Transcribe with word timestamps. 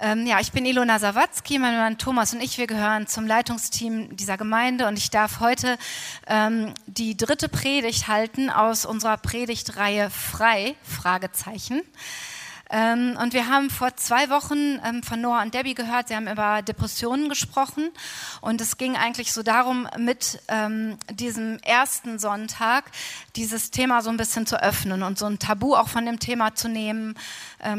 Ähm, 0.00 0.26
ja, 0.26 0.40
ich 0.40 0.50
bin 0.50 0.66
Ilona 0.66 0.98
Sawatzki, 0.98 1.60
mein 1.60 1.76
Mann 1.76 1.96
Thomas 1.96 2.34
und 2.34 2.40
ich, 2.40 2.58
wir 2.58 2.66
gehören 2.66 3.06
zum 3.06 3.24
Leitungsteam 3.26 4.16
dieser 4.16 4.36
Gemeinde 4.36 4.88
und 4.88 4.98
ich 4.98 5.10
darf 5.10 5.38
heute 5.38 5.78
ähm, 6.26 6.74
die 6.86 7.16
dritte 7.16 7.48
Predigt 7.48 8.08
halten 8.08 8.50
aus 8.50 8.84
unserer 8.84 9.16
Predigtreihe 9.16 10.10
Frei, 10.10 10.74
Fragezeichen. 10.82 11.82
Ähm, 12.74 13.18
und 13.20 13.34
wir 13.34 13.48
haben 13.48 13.68
vor 13.68 13.96
zwei 13.96 14.30
Wochen 14.30 14.80
ähm, 14.82 15.02
von 15.02 15.20
Noah 15.20 15.42
und 15.42 15.52
Debbie 15.52 15.74
gehört, 15.74 16.08
sie 16.08 16.16
haben 16.16 16.26
über 16.26 16.62
Depressionen 16.62 17.28
gesprochen. 17.28 17.90
Und 18.40 18.62
es 18.62 18.78
ging 18.78 18.96
eigentlich 18.96 19.34
so 19.34 19.42
darum, 19.42 19.86
mit 19.98 20.40
ähm, 20.48 20.96
diesem 21.10 21.58
ersten 21.58 22.18
Sonntag 22.18 22.90
dieses 23.36 23.70
Thema 23.70 24.00
so 24.00 24.08
ein 24.08 24.16
bisschen 24.16 24.46
zu 24.46 24.60
öffnen 24.60 25.02
und 25.02 25.18
so 25.18 25.26
ein 25.26 25.38
Tabu 25.38 25.74
auch 25.74 25.88
von 25.88 26.06
dem 26.06 26.18
Thema 26.18 26.54
zu 26.54 26.68
nehmen. 26.68 27.14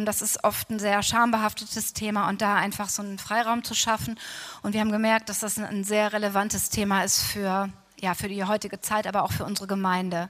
Das 0.05 0.21
ist 0.21 0.43
oft 0.43 0.69
ein 0.69 0.79
sehr 0.79 1.01
schambehaftetes 1.03 1.93
Thema 1.93 2.29
und 2.29 2.41
da 2.41 2.55
einfach 2.55 2.89
so 2.89 3.01
einen 3.01 3.19
Freiraum 3.19 3.63
zu 3.63 3.73
schaffen. 3.73 4.19
Und 4.61 4.73
wir 4.73 4.81
haben 4.81 4.91
gemerkt, 4.91 5.29
dass 5.29 5.39
das 5.39 5.57
ein 5.57 5.83
sehr 5.83 6.13
relevantes 6.13 6.69
Thema 6.69 7.03
ist 7.03 7.21
für, 7.21 7.69
ja, 7.99 8.13
für 8.13 8.29
die 8.29 8.43
heutige 8.43 8.81
Zeit, 8.81 9.07
aber 9.07 9.23
auch 9.23 9.31
für 9.31 9.45
unsere 9.45 9.67
Gemeinde. 9.67 10.29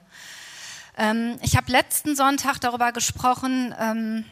Ich 1.41 1.57
habe 1.57 1.71
letzten 1.71 2.15
Sonntag 2.15 2.59
darüber 2.59 2.91
gesprochen, 2.91 4.23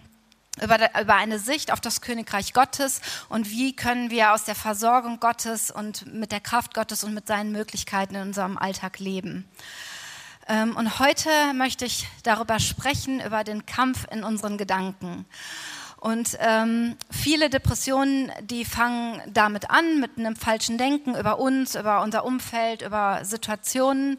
über, 0.59 0.77
über 0.99 1.15
eine 1.15 1.39
Sicht 1.39 1.71
auf 1.71 1.79
das 1.79 2.01
Königreich 2.01 2.53
Gottes 2.53 3.01
und 3.29 3.49
wie 3.49 3.75
können 3.75 4.09
wir 4.09 4.33
aus 4.33 4.43
der 4.43 4.55
Versorgung 4.55 5.19
Gottes 5.19 5.71
und 5.71 6.13
mit 6.13 6.31
der 6.31 6.41
Kraft 6.41 6.73
Gottes 6.73 7.03
und 7.03 7.13
mit 7.13 7.27
seinen 7.27 7.51
Möglichkeiten 7.51 8.15
in 8.15 8.21
unserem 8.23 8.57
Alltag 8.57 8.99
leben. 8.99 9.47
Ähm, 10.47 10.75
und 10.75 10.99
heute 10.99 11.29
möchte 11.53 11.85
ich 11.85 12.07
darüber 12.23 12.59
sprechen, 12.59 13.21
über 13.21 13.43
den 13.43 13.65
Kampf 13.65 14.05
in 14.11 14.23
unseren 14.23 14.57
Gedanken. 14.57 15.25
Und 16.01 16.35
ähm, 16.39 16.97
viele 17.11 17.51
Depressionen, 17.51 18.31
die 18.41 18.65
fangen 18.65 19.21
damit 19.31 19.69
an, 19.69 19.99
mit 19.99 20.17
einem 20.17 20.35
falschen 20.35 20.79
Denken 20.79 21.15
über 21.15 21.37
uns, 21.37 21.75
über 21.75 22.01
unser 22.01 22.25
Umfeld, 22.25 22.81
über 22.81 23.23
Situationen. 23.23 24.17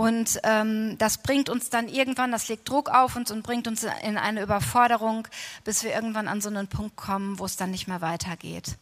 Und 0.00 0.40
ähm, 0.44 0.96
das 0.96 1.18
bringt 1.18 1.50
uns 1.50 1.68
dann 1.68 1.86
irgendwann, 1.86 2.32
das 2.32 2.48
legt 2.48 2.66
Druck 2.66 2.88
auf 2.88 3.16
uns 3.16 3.30
und 3.30 3.42
bringt 3.42 3.68
uns 3.68 3.84
in 4.02 4.16
eine 4.16 4.40
Überforderung, 4.40 5.28
bis 5.62 5.84
wir 5.84 5.94
irgendwann 5.94 6.26
an 6.26 6.40
so 6.40 6.48
einen 6.48 6.68
Punkt 6.68 6.96
kommen, 6.96 7.38
wo 7.38 7.44
es 7.44 7.58
dann 7.58 7.70
nicht 7.70 7.86
mehr 7.86 8.00
weitergeht. 8.00 8.78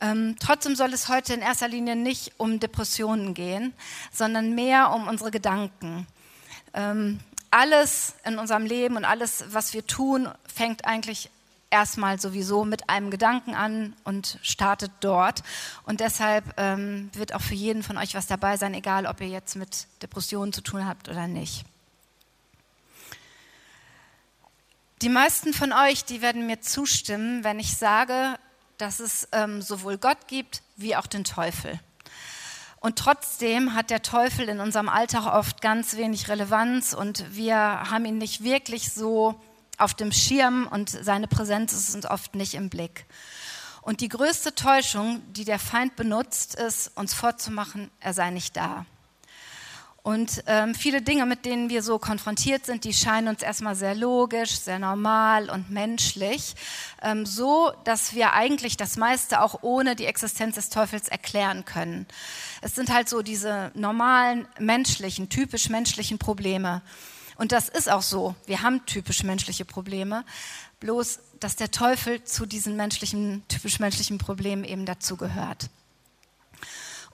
Ähm, 0.00 0.36
trotzdem 0.40 0.76
soll 0.76 0.94
es 0.94 1.10
heute 1.10 1.34
in 1.34 1.42
erster 1.42 1.68
Linie 1.68 1.94
nicht 1.94 2.32
um 2.38 2.58
Depressionen 2.58 3.34
gehen, 3.34 3.74
sondern 4.14 4.54
mehr 4.54 4.92
um 4.92 5.08
unsere 5.08 5.30
Gedanken. 5.30 6.06
Ähm, 6.72 7.20
alles 7.50 8.14
in 8.24 8.38
unserem 8.38 8.64
Leben 8.64 8.96
und 8.96 9.04
alles, 9.04 9.44
was 9.50 9.74
wir 9.74 9.86
tun, 9.86 10.26
fängt 10.46 10.86
eigentlich 10.86 11.28
erstmal 11.70 12.20
sowieso 12.20 12.64
mit 12.64 12.90
einem 12.90 13.10
Gedanken 13.10 13.54
an 13.54 13.94
und 14.04 14.38
startet 14.42 14.92
dort. 15.00 15.42
Und 15.84 16.00
deshalb 16.00 16.44
ähm, 16.56 17.10
wird 17.14 17.34
auch 17.34 17.40
für 17.40 17.54
jeden 17.54 17.82
von 17.82 17.96
euch 17.96 18.14
was 18.14 18.26
dabei 18.26 18.56
sein, 18.56 18.74
egal 18.74 19.06
ob 19.06 19.20
ihr 19.20 19.28
jetzt 19.28 19.56
mit 19.56 19.86
Depressionen 20.02 20.52
zu 20.52 20.60
tun 20.60 20.86
habt 20.86 21.08
oder 21.08 21.26
nicht. 21.26 21.64
Die 25.02 25.08
meisten 25.08 25.54
von 25.54 25.72
euch, 25.72 26.04
die 26.04 26.20
werden 26.20 26.46
mir 26.46 26.60
zustimmen, 26.60 27.42
wenn 27.42 27.58
ich 27.58 27.76
sage, 27.76 28.38
dass 28.76 29.00
es 29.00 29.28
ähm, 29.32 29.62
sowohl 29.62 29.96
Gott 29.96 30.28
gibt 30.28 30.62
wie 30.76 30.94
auch 30.96 31.06
den 31.06 31.24
Teufel. 31.24 31.78
Und 32.80 32.98
trotzdem 32.98 33.74
hat 33.74 33.90
der 33.90 34.02
Teufel 34.02 34.48
in 34.48 34.58
unserem 34.58 34.88
Alltag 34.88 35.26
oft 35.26 35.60
ganz 35.60 35.96
wenig 35.96 36.28
Relevanz 36.28 36.94
und 36.94 37.34
wir 37.34 37.56
haben 37.56 38.06
ihn 38.06 38.18
nicht 38.18 38.42
wirklich 38.42 38.92
so 38.92 39.38
auf 39.80 39.94
dem 39.94 40.12
Schirm 40.12 40.68
und 40.70 40.90
seine 40.90 41.26
Präsenz 41.28 41.72
ist 41.72 41.94
uns 41.94 42.06
oft 42.06 42.34
nicht 42.34 42.54
im 42.54 42.68
Blick. 42.70 43.06
Und 43.82 44.00
die 44.00 44.08
größte 44.08 44.54
Täuschung, 44.54 45.22
die 45.32 45.44
der 45.44 45.58
Feind 45.58 45.96
benutzt, 45.96 46.54
ist, 46.54 46.92
uns 46.96 47.14
vorzumachen, 47.14 47.90
er 48.00 48.12
sei 48.12 48.30
nicht 48.30 48.56
da. 48.56 48.84
Und 50.02 50.42
ähm, 50.46 50.74
viele 50.74 51.02
Dinge, 51.02 51.26
mit 51.26 51.44
denen 51.44 51.68
wir 51.68 51.82
so 51.82 51.98
konfrontiert 51.98 52.64
sind, 52.64 52.84
die 52.84 52.94
scheinen 52.94 53.28
uns 53.28 53.42
erstmal 53.42 53.74
sehr 53.74 53.94
logisch, 53.94 54.58
sehr 54.58 54.78
normal 54.78 55.50
und 55.50 55.70
menschlich, 55.70 56.54
ähm, 57.02 57.26
so 57.26 57.70
dass 57.84 58.14
wir 58.14 58.32
eigentlich 58.32 58.78
das 58.78 58.96
meiste 58.96 59.42
auch 59.42 59.62
ohne 59.62 59.96
die 59.96 60.06
Existenz 60.06 60.54
des 60.54 60.70
Teufels 60.70 61.08
erklären 61.08 61.66
können. 61.66 62.06
Es 62.62 62.74
sind 62.74 62.90
halt 62.90 63.10
so 63.10 63.20
diese 63.20 63.72
normalen 63.74 64.48
menschlichen, 64.58 65.28
typisch 65.28 65.68
menschlichen 65.68 66.18
Probleme. 66.18 66.80
Und 67.40 67.52
das 67.52 67.70
ist 67.70 67.90
auch 67.90 68.02
so. 68.02 68.34
Wir 68.44 68.60
haben 68.60 68.84
typisch 68.84 69.22
menschliche 69.22 69.64
Probleme. 69.64 70.26
Bloß, 70.78 71.20
dass 71.40 71.56
der 71.56 71.70
Teufel 71.70 72.22
zu 72.22 72.44
diesen 72.44 72.76
menschlichen, 72.76 73.42
typisch 73.48 73.80
menschlichen 73.80 74.18
Problemen 74.18 74.62
eben 74.62 74.84
dazugehört. 74.84 75.70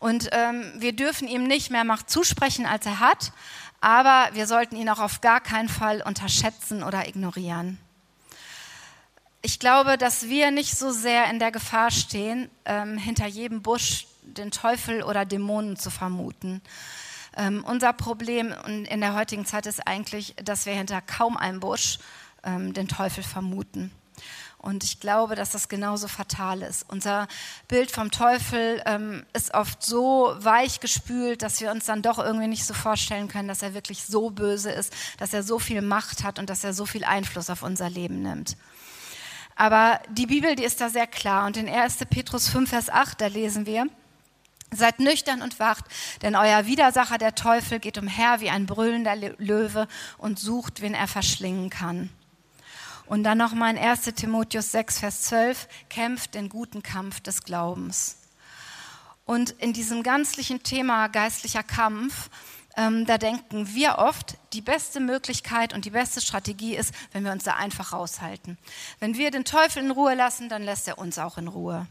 Und 0.01 0.29
ähm, 0.33 0.65
wir 0.79 0.95
dürfen 0.95 1.29
ihm 1.29 1.45
nicht 1.45 1.71
mehr 1.71 1.85
Macht 1.85 2.11
zusprechen, 2.11 2.67
als 2.67 2.87
er 2.87 2.99
hat, 2.99 3.31
aber 3.81 4.35
wir 4.35 4.49
sollten 4.49 4.75
ihn 4.75 4.89
auch 4.89 4.99
auf 4.99 5.21
gar 5.21 5.41
keinen 5.41 5.69
Fall 5.69 6.03
unterschätzen 6.03 6.83
oder 6.83 7.07
ignorieren. 7.07 7.79
Ich 9.43 9.61
glaube, 9.61 9.97
dass 9.97 10.29
wir 10.29 10.51
nicht 10.51 10.77
so 10.77 10.91
sehr 10.91 11.31
in 11.31 11.39
der 11.39 11.53
Gefahr 11.53 11.93
stehen, 11.93 12.51
ähm, 12.65 12.99
hinter 12.99 13.29
jedem 13.29 13.63
Busch 13.63 14.09
den 14.23 14.51
Teufel 14.51 15.05
oder 15.05 15.25
Dämonen 15.25 15.77
zu 15.77 15.89
vermuten, 15.89 16.63
ähm, 17.37 17.65
unser 17.65 17.93
Problem 17.93 18.53
in 18.89 19.01
der 19.01 19.15
heutigen 19.15 19.47
Zeit 19.47 19.67
ist 19.67 19.87
eigentlich, 19.87 20.35
dass 20.43 20.67
wir 20.67 20.73
hinter 20.73 21.01
kaum 21.01 21.37
einem 21.37 21.61
Busch 21.61 21.99
ähm, 22.43 22.73
den 22.73 22.89
Teufel 22.89 23.23
vermuten. 23.23 23.91
Und 24.59 24.83
ich 24.83 24.99
glaube, 24.99 25.37
dass 25.37 25.51
das 25.51 25.69
genauso 25.69 26.09
fatal 26.09 26.63
ist. 26.63 26.85
Unser 26.89 27.29
Bild 27.69 27.93
vom 27.93 28.11
Teufel 28.11 28.83
ähm, 28.87 29.25
ist 29.33 29.55
oft 29.55 29.83
so 29.83 30.35
weich 30.39 30.81
gespült, 30.81 31.43
dass 31.43 31.61
wir 31.61 31.71
uns 31.71 31.85
dann 31.85 32.03
doch 32.03 32.19
irgendwie 32.19 32.49
nicht 32.49 32.65
so 32.65 32.75
vorstellen 32.75 33.29
können, 33.29 33.47
dass 33.47 33.63
er 33.63 33.75
wirklich 33.75 34.05
so 34.05 34.31
böse 34.31 34.71
ist, 34.71 34.93
dass 35.19 35.33
er 35.33 35.45
so 35.45 35.59
viel 35.59 35.83
Macht 35.83 36.25
hat 36.25 36.39
und 36.39 36.51
dass 36.51 36.65
er 36.65 36.73
so 36.73 36.85
viel 36.85 37.05
Einfluss 37.05 37.49
auf 37.49 37.63
unser 37.63 37.89
Leben 37.89 38.23
nimmt. 38.23 38.57
Aber 39.55 40.01
die 40.11 40.27
Bibel, 40.27 40.57
die 40.57 40.65
ist 40.65 40.81
da 40.81 40.89
sehr 40.89 41.07
klar. 41.07 41.47
Und 41.47 41.57
in 41.57 41.69
1. 41.69 41.99
Petrus 42.11 42.49
5, 42.49 42.69
Vers 42.69 42.91
8, 42.91 43.21
da 43.21 43.27
lesen 43.29 43.67
wir, 43.67 43.87
Seid 44.73 44.99
nüchtern 44.99 45.43
und 45.43 45.61
wacht, 45.61 45.85
denn 46.23 46.35
euer 46.35 46.67
Widersacher, 46.67 47.19
der 47.19 47.35
Teufel, 47.35 47.79
geht 47.79 47.99
umher 47.99 48.41
wie 48.41 48.51
ein 48.51 48.67
brüllender 48.67 49.15
Löwe 49.39 49.87
und 50.19 50.39
sucht, 50.39 50.81
wen 50.81 50.95
er 50.95 51.07
verschlingen 51.07 51.71
kann. 51.71 52.11
Und 53.07 53.23
dann 53.23 53.39
nochmal 53.39 53.77
in 53.77 53.79
1 53.79 54.03
Timotheus 54.17 54.73
6, 54.73 54.99
Vers 54.99 55.23
12, 55.23 55.69
kämpft 55.89 56.35
den 56.35 56.49
guten 56.49 56.83
Kampf 56.83 57.21
des 57.21 57.45
Glaubens. 57.45 58.19
Und 59.25 59.51
in 59.51 59.73
diesem 59.73 60.03
ganzlichen 60.03 60.63
Thema 60.63 61.09
geistlicher 61.09 61.63
Kampf, 61.63 62.31
ähm, 62.77 63.07
da 63.07 63.19
denken 63.19 63.75
wir 63.75 63.99
oft, 63.99 64.37
die 64.53 64.61
beste 64.61 65.01
Möglichkeit 65.01 65.73
und 65.73 65.85
die 65.85 65.91
beste 65.91 66.21
Strategie 66.21 66.77
ist, 66.77 66.93
wenn 67.13 67.25
wir 67.25 67.33
uns 67.33 67.45
da 67.45 67.55
einfach 67.55 67.93
raushalten. 67.93 68.59
Wenn 68.99 69.17
wir 69.17 69.31
den 69.31 69.45
Teufel 69.45 69.83
in 69.83 69.91
Ruhe 69.91 70.15
lassen, 70.15 70.49
dann 70.49 70.63
lässt 70.63 70.87
er 70.87 70.99
uns 70.99 71.19
auch 71.19 71.39
in 71.39 71.49
Ruhe. 71.49 71.87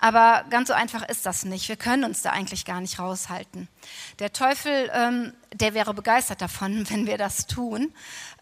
Aber 0.00 0.44
ganz 0.48 0.68
so 0.68 0.74
einfach 0.74 1.06
ist 1.08 1.26
das 1.26 1.44
nicht. 1.44 1.68
Wir 1.68 1.76
können 1.76 2.04
uns 2.04 2.22
da 2.22 2.30
eigentlich 2.30 2.64
gar 2.64 2.80
nicht 2.80 2.98
raushalten. 2.98 3.68
Der 4.18 4.32
Teufel, 4.32 4.90
ähm, 4.94 5.34
der 5.52 5.74
wäre 5.74 5.92
begeistert 5.92 6.40
davon, 6.40 6.88
wenn 6.90 7.06
wir 7.06 7.18
das 7.18 7.46
tun, 7.46 7.92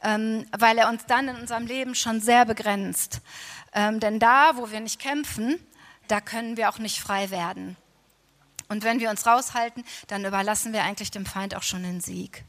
ähm, 0.03 0.47
weil 0.57 0.79
er 0.79 0.89
uns 0.89 1.05
dann 1.07 1.29
in 1.29 1.37
unserem 1.37 1.67
Leben 1.67 1.95
schon 1.95 2.21
sehr 2.21 2.45
begrenzt. 2.45 3.21
Ähm, 3.75 3.99
denn 3.99 4.21
da, 4.21 4.53
wo 4.55 4.71
wir 4.71 4.81
nicht 4.81 5.01
kämpfen, 5.01 5.59
da 6.07 6.21
können 6.21 6.57
wir 6.57 6.69
auch 6.69 6.79
nicht 6.79 7.01
frei 7.01 7.31
werden. 7.31 7.77
Und 8.69 8.85
wenn 8.85 9.01
wir 9.01 9.11
uns 9.11 9.27
raushalten, 9.27 9.85
dann 10.07 10.25
überlassen 10.25 10.73
wir 10.73 10.85
eigentlich 10.85 11.11
dem 11.11 11.27
Feind 11.27 11.55
auch 11.55 11.63
schon 11.63 11.83
den 11.83 12.01
Sieg. 12.01 12.45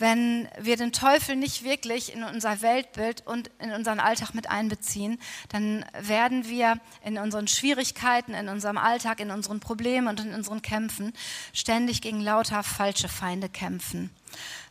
Wenn 0.00 0.48
wir 0.58 0.78
den 0.78 0.92
Teufel 0.92 1.36
nicht 1.36 1.62
wirklich 1.62 2.14
in 2.14 2.24
unser 2.24 2.62
Weltbild 2.62 3.26
und 3.26 3.50
in 3.58 3.70
unseren 3.70 4.00
Alltag 4.00 4.32
mit 4.32 4.50
einbeziehen, 4.50 5.20
dann 5.50 5.84
werden 6.00 6.48
wir 6.48 6.80
in 7.04 7.18
unseren 7.18 7.46
Schwierigkeiten, 7.48 8.32
in 8.32 8.48
unserem 8.48 8.78
Alltag, 8.78 9.20
in 9.20 9.30
unseren 9.30 9.60
Problemen 9.60 10.08
und 10.08 10.20
in 10.20 10.32
unseren 10.32 10.62
Kämpfen 10.62 11.12
ständig 11.52 12.00
gegen 12.00 12.22
lauter 12.22 12.62
falsche 12.62 13.10
Feinde 13.10 13.50
kämpfen. 13.50 14.08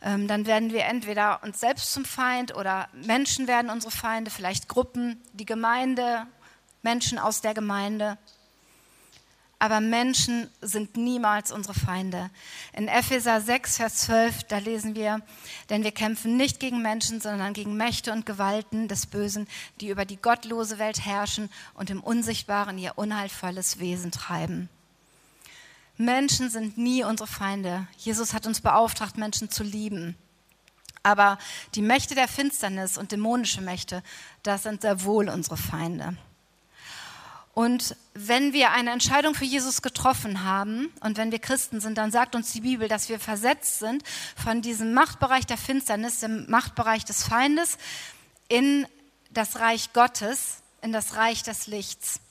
Ähm, 0.01 0.27
dann 0.27 0.47
werden 0.47 0.73
wir 0.73 0.85
entweder 0.85 1.43
uns 1.43 1.59
selbst 1.59 1.93
zum 1.93 2.05
Feind 2.05 2.55
oder 2.55 2.89
Menschen 2.93 3.47
werden 3.47 3.69
unsere 3.69 3.91
Feinde, 3.91 4.31
vielleicht 4.31 4.67
Gruppen, 4.67 5.21
die 5.33 5.45
Gemeinde, 5.45 6.25
Menschen 6.81 7.19
aus 7.19 7.41
der 7.41 7.53
Gemeinde 7.53 8.17
aber 9.59 9.81
Menschen 9.81 10.49
sind 10.61 10.95
niemals 10.95 11.51
unsere 11.51 11.73
Feinde. 11.73 12.29
In 12.71 12.87
Epheser 12.87 13.41
6, 13.41 13.75
Vers 13.75 13.95
12, 13.97 14.45
da 14.45 14.57
lesen 14.57 14.95
wir, 14.95 15.21
denn 15.69 15.83
wir 15.83 15.91
kämpfen 15.91 16.37
nicht 16.37 16.61
gegen 16.61 16.81
Menschen, 16.81 17.19
sondern 17.19 17.51
gegen 17.53 17.75
Mächte 17.75 18.13
und 18.13 18.25
Gewalten 18.25 18.87
des 18.87 19.05
Bösen, 19.05 19.47
die 19.81 19.89
über 19.89 20.05
die 20.05 20.15
gottlose 20.15 20.79
Welt 20.79 21.05
herrschen 21.05 21.49
und 21.73 21.89
im 21.89 22.01
Unsichtbaren 22.01 22.77
ihr 22.77 22.97
unheilvolles 22.97 23.79
Wesen 23.79 24.11
treiben. 24.11 24.69
Menschen 25.97 26.49
sind 26.49 26.77
nie 26.77 27.03
unsere 27.03 27.27
Feinde. 27.27 27.85
Jesus 27.97 28.33
hat 28.33 28.47
uns 28.47 28.61
beauftragt, 28.61 29.17
Menschen 29.17 29.51
zu 29.51 29.63
lieben. 29.63 30.15
Aber 31.03 31.37
die 31.75 31.81
Mächte 31.81 32.15
der 32.15 32.29
Finsternis 32.29 32.97
und 32.97 33.11
dämonische 33.11 33.59
Mächte, 33.59 34.03
das 34.41 34.63
sind 34.63 34.81
sehr 34.81 35.03
wohl 35.03 35.27
unsere 35.27 35.57
Feinde. 35.57 36.15
Und 37.53 37.95
wenn 38.13 38.53
wir 38.53 38.71
eine 38.71 38.91
Entscheidung 38.91 39.35
für 39.35 39.45
Jesus 39.45 39.81
getroffen 39.81 40.43
haben 40.43 40.93
und 41.01 41.17
wenn 41.17 41.31
wir 41.31 41.39
Christen 41.39 41.81
sind, 41.81 41.97
dann 41.97 42.11
sagt 42.11 42.35
uns 42.35 42.51
die 42.51 42.61
Bibel, 42.61 42.87
dass 42.87 43.09
wir 43.09 43.19
versetzt 43.19 43.79
sind 43.79 44.03
von 44.35 44.61
diesem 44.61 44.93
Machtbereich 44.93 45.45
der 45.45 45.57
Finsternis, 45.57 46.19
dem 46.19 46.49
Machtbereich 46.49 47.05
des 47.05 47.23
Feindes, 47.23 47.77
in 48.47 48.87
das 49.31 49.59
Reich 49.59 49.93
Gottes, 49.93 50.57
in 50.81 50.91
das 50.91 51.15
Reich 51.15 51.43
des 51.43 51.67
Lichts. 51.67 52.21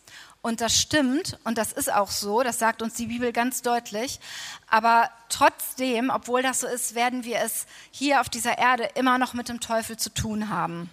Und 0.40 0.60
das 0.60 0.78
stimmt 0.80 1.36
und 1.44 1.58
das 1.58 1.72
ist 1.72 1.92
auch 1.92 2.10
so, 2.10 2.42
das 2.42 2.58
sagt 2.58 2.80
uns 2.80 2.94
die 2.94 3.06
Bibel 3.06 3.32
ganz 3.32 3.60
deutlich. 3.60 4.20
Aber 4.68 5.10
trotzdem, 5.28 6.10
obwohl 6.10 6.42
das 6.42 6.60
so 6.60 6.68
ist, 6.68 6.94
werden 6.94 7.24
wir 7.24 7.38
es 7.40 7.66
hier 7.90 8.20
auf 8.20 8.28
dieser 8.28 8.56
Erde 8.56 8.88
immer 8.94 9.18
noch 9.18 9.34
mit 9.34 9.48
dem 9.48 9.60
Teufel 9.60 9.96
zu 9.96 10.14
tun 10.14 10.48
haben. 10.48 10.90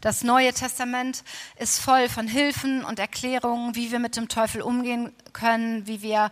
Das 0.00 0.22
Neue 0.22 0.52
Testament 0.52 1.24
ist 1.56 1.80
voll 1.80 2.08
von 2.08 2.28
Hilfen 2.28 2.84
und 2.84 2.98
Erklärungen, 2.98 3.74
wie 3.74 3.90
wir 3.90 3.98
mit 3.98 4.16
dem 4.16 4.28
Teufel 4.28 4.62
umgehen 4.62 5.12
können, 5.32 5.86
wie 5.86 6.02
wir 6.02 6.30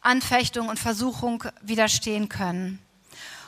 Anfechtung 0.00 0.68
und 0.68 0.78
Versuchung 0.78 1.44
widerstehen 1.62 2.28
können. 2.28 2.78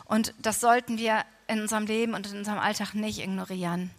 Und 0.04 0.34
das 0.38 0.60
sollten 0.60 0.98
wir 0.98 1.24
in 1.46 1.60
unserem 1.60 1.86
Leben 1.86 2.14
und 2.14 2.26
in 2.30 2.38
unserem 2.38 2.58
Alltag 2.58 2.94
nicht 2.94 3.18
ignorieren. 3.18 3.90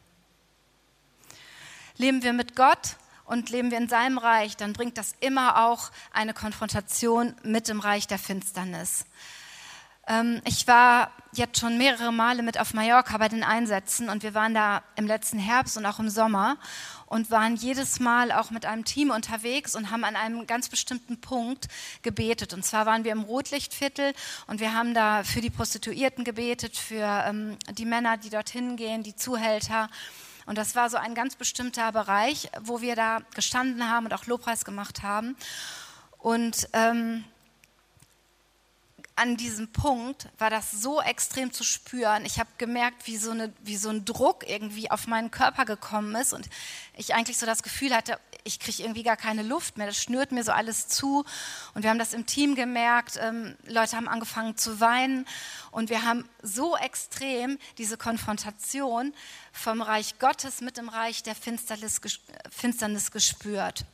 Leben 1.98 2.24
wir 2.24 2.34
mit 2.34 2.56
Gott 2.56 2.96
und 3.26 3.50
leben 3.50 3.72
wir 3.72 3.78
in 3.78 3.88
seinem 3.88 4.18
Reich, 4.18 4.58
dann 4.58 4.74
bringt 4.74 4.98
das 4.98 5.16
immer 5.20 5.66
auch 5.66 5.92
eine 6.12 6.34
Konfrontation 6.34 7.34
mit 7.44 7.68
dem 7.68 7.80
Reich 7.80 8.08
der 8.08 8.20
Finsternis. 8.20 9.06
Ähm, 10.08 10.42
ich 10.46 10.68
war 10.68 11.12
jetzt 11.34 11.60
schon 11.60 11.78
mehrere 11.78 12.12
Male 12.12 12.44
mit 12.44 12.60
auf 12.60 12.74
Mallorca 12.74 13.18
bei 13.18 13.30
den 13.30 13.44
Einsätzen 13.44 14.10
und 14.10 14.24
wir 14.24 14.34
waren 14.34 14.54
da 14.54 14.84
im 14.96 15.08
letzten 15.08 15.40
Herbst 15.40 15.78
und 15.78 15.86
auch 15.86 16.00
im 16.00 16.10
Sommer 16.10 16.58
und 17.06 17.32
waren 17.32 17.56
jedes 17.56 18.00
Mal 18.00 18.32
auch 18.32 18.52
mit 18.52 18.66
einem 18.66 18.84
Team 18.84 19.12
unterwegs 19.12 19.76
und 19.76 19.92
haben 19.92 20.04
an 20.04 20.16
einem 20.16 20.48
ganz 20.48 20.70
bestimmten 20.70 21.22
Punkt 21.22 21.68
gebetet. 22.02 22.54
Und 22.54 22.66
zwar 22.66 22.86
waren 22.86 23.04
wir 23.04 23.12
im 23.12 23.22
Rotlichtviertel 23.22 24.14
und 24.48 24.60
wir 24.60 24.74
haben 24.74 24.94
da 24.94 25.24
für 25.24 25.42
die 25.42 25.50
Prostituierten 25.50 26.24
gebetet, 26.24 26.76
für 26.76 27.26
ähm, 27.28 27.58
die 27.72 27.86
Männer, 27.86 28.18
die 28.18 28.30
dorthin 28.30 28.76
gehen, 28.76 29.04
die 29.04 29.16
Zuhälter. 29.16 29.90
Und 30.46 30.58
das 30.58 30.76
war 30.76 30.90
so 30.90 30.98
ein 30.98 31.16
ganz 31.16 31.36
bestimmter 31.36 31.92
Bereich, 31.92 32.50
wo 32.62 32.82
wir 32.82 32.96
da 32.96 33.20
gestanden 33.36 33.90
haben 33.90 34.06
und 34.06 34.14
auch 34.14 34.26
Lobpreis 34.26 34.66
gemacht 34.66 35.04
haben. 35.04 35.38
Und 36.18 36.68
ähm, 36.74 37.24
an 39.22 39.38
diesem 39.38 39.72
Punkt 39.72 40.30
war 40.40 40.50
das 40.50 40.72
so 40.72 41.00
extrem 41.00 41.54
zu 41.54 41.64
spüren. 41.64 42.26
Ich 42.26 42.40
habe 42.40 42.50
gemerkt, 42.58 43.06
wie 43.06 43.18
so, 43.18 43.30
eine, 43.30 43.54
wie 43.62 43.78
so 43.78 43.90
ein 43.90 44.04
Druck 44.04 44.50
irgendwie 44.50 44.90
auf 44.90 45.06
meinen 45.06 45.30
Körper 45.30 45.66
gekommen 45.66 46.16
ist 46.16 46.34
und 46.34 46.50
ich 46.96 47.14
eigentlich 47.14 47.38
so 47.38 47.46
das 47.46 47.62
Gefühl 47.62 47.96
hatte, 47.96 48.20
ich 48.44 48.60
kriege 48.60 48.82
irgendwie 48.82 49.04
gar 49.04 49.18
keine 49.18 49.44
Luft 49.44 49.78
mehr. 49.78 49.86
Das 49.86 49.98
schnürt 49.98 50.32
mir 50.32 50.44
so 50.44 50.52
alles 50.52 50.88
zu. 50.88 51.24
Und 51.76 51.84
wir 51.84 51.92
haben 51.92 52.00
das 52.00 52.14
im 52.14 52.26
Team 52.26 52.56
gemerkt. 52.56 53.20
Ähm, 53.22 53.56
Leute 53.68 53.96
haben 53.96 54.08
angefangen 54.08 54.58
zu 54.58 54.80
weinen. 54.80 55.28
Und 55.70 55.92
wir 55.92 56.04
haben 56.04 56.28
so 56.42 56.76
extrem 56.76 57.60
diese 57.78 57.98
Konfrontation 57.98 59.14
vom 59.54 59.84
Reich 59.84 60.18
Gottes 60.18 60.62
mit 60.62 60.78
dem 60.78 60.90
Reich 60.90 61.22
der 61.22 61.36
Finsternis, 61.36 62.02
Finsternis 62.50 63.12
gespürt. 63.12 63.86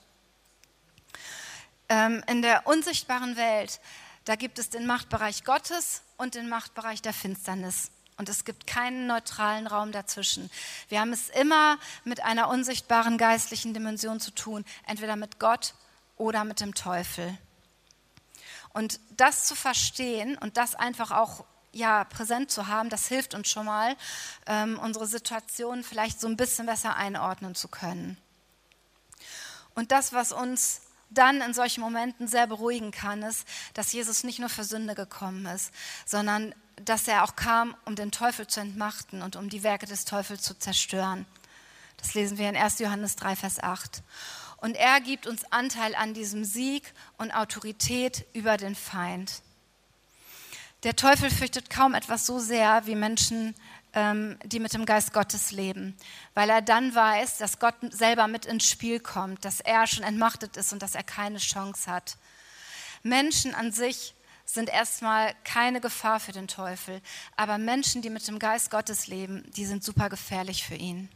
Ähm, 1.89 2.23
in 2.27 2.41
der 2.41 2.65
unsichtbaren 2.65 3.35
Welt 3.35 3.81
da 4.27 4.35
gibt 4.35 4.59
es 4.59 4.69
den 4.69 4.85
Machtbereich 4.85 5.45
Gottes 5.45 6.01
und 6.17 6.35
den 6.35 6.49
Machtbereich 6.49 7.01
der 7.01 7.13
Finsternis. 7.13 7.91
Und 8.17 8.27
es 8.27 8.43
gibt 8.43 8.67
keinen 8.67 9.07
neutralen 9.07 9.67
Raum 9.67 9.93
dazwischen. 9.93 10.51
Wir 10.89 10.99
haben 10.99 11.13
es 11.13 11.29
immer 11.29 11.77
mit 12.03 12.21
einer 12.23 12.49
unsichtbaren 12.49 13.17
geistlichen 13.17 13.73
Dimension 13.73 14.19
zu 14.19 14.31
tun, 14.31 14.65
entweder 14.85 15.15
mit 15.15 15.39
Gott 15.39 15.75
oder 16.17 16.43
mit 16.43 16.59
dem 16.59 16.75
Teufel. 16.75 17.37
Und 18.73 18.99
das 19.11 19.45
zu 19.45 19.55
verstehen 19.55 20.37
und 20.37 20.57
das 20.57 20.75
einfach 20.75 21.11
auch 21.11 21.45
ja, 21.71 22.03
präsent 22.03 22.51
zu 22.51 22.67
haben, 22.67 22.89
das 22.89 23.07
hilft 23.07 23.33
uns 23.33 23.47
schon 23.47 23.65
mal, 23.65 23.95
ähm, 24.45 24.77
unsere 24.79 25.07
Situation 25.07 25.85
vielleicht 25.85 26.19
so 26.19 26.27
ein 26.27 26.35
bisschen 26.35 26.65
besser 26.65 26.97
einordnen 26.97 27.55
zu 27.55 27.69
können. 27.69 28.17
Und 29.73 29.93
das, 29.93 30.11
was 30.11 30.33
uns 30.33 30.81
dann 31.09 31.41
in 31.41 31.53
solchen 31.53 31.81
Momenten 31.81 32.27
sehr 32.27 32.47
beruhigen 32.47 32.91
kann, 32.91 33.23
ist, 33.23 33.47
dass 33.73 33.93
Jesus 33.93 34.23
nicht 34.23 34.39
nur 34.39 34.49
für 34.49 34.63
Sünde 34.63 34.95
gekommen 34.95 35.45
ist, 35.45 35.71
sondern 36.05 36.53
dass 36.83 37.07
er 37.07 37.23
auch 37.23 37.35
kam, 37.35 37.75
um 37.85 37.95
den 37.95 38.11
Teufel 38.11 38.47
zu 38.47 38.59
entmachten 38.59 39.21
und 39.21 39.35
um 39.35 39.49
die 39.49 39.63
Werke 39.63 39.85
des 39.85 40.05
Teufels 40.05 40.41
zu 40.43 40.57
zerstören. 40.57 41.25
Das 41.97 42.13
lesen 42.13 42.37
wir 42.37 42.49
in 42.49 42.55
1. 42.55 42.79
Johannes 42.79 43.15
3, 43.15 43.35
Vers 43.35 43.59
8. 43.61 44.03
Und 44.57 44.75
er 44.75 45.01
gibt 45.01 45.27
uns 45.27 45.51
Anteil 45.51 45.95
an 45.95 46.13
diesem 46.13 46.43
Sieg 46.43 46.93
und 47.17 47.31
Autorität 47.31 48.25
über 48.33 48.57
den 48.57 48.75
Feind. 48.75 49.41
Der 50.83 50.95
Teufel 50.95 51.29
fürchtet 51.31 51.69
kaum 51.69 51.95
etwas 51.95 52.25
so 52.25 52.39
sehr 52.39 52.85
wie 52.85 52.95
Menschen, 52.95 53.55
die 54.43 54.59
mit 54.59 54.73
dem 54.73 54.85
Geist 54.85 55.13
Gottes 55.13 55.51
leben, 55.51 55.97
weil 56.33 56.49
er 56.49 56.61
dann 56.61 56.93
weiß, 56.93 57.37
dass 57.37 57.59
Gott 57.59 57.75
selber 57.89 58.27
mit 58.27 58.45
ins 58.45 58.69
Spiel 58.69 58.99
kommt, 58.99 59.43
dass 59.43 59.59
er 59.59 59.87
schon 59.87 60.03
entmachtet 60.03 60.55
ist 60.55 60.71
und 60.71 60.81
dass 60.81 60.93
er 60.93 61.03
keine 61.03 61.39
Chance 61.39 61.91
hat. 61.91 62.17
Menschen 63.01 63.55
an 63.55 63.71
sich 63.71 64.13
sind 64.45 64.69
erstmal 64.69 65.33
keine 65.43 65.81
Gefahr 65.81 66.19
für 66.19 66.31
den 66.31 66.47
Teufel, 66.47 67.01
aber 67.35 67.57
Menschen, 67.57 68.01
die 68.01 68.09
mit 68.09 68.27
dem 68.27 68.39
Geist 68.39 68.71
Gottes 68.71 69.07
leben, 69.07 69.43
die 69.55 69.65
sind 69.65 69.83
super 69.83 70.09
gefährlich 70.09 70.63
für 70.63 70.75
ihn. 70.75 71.09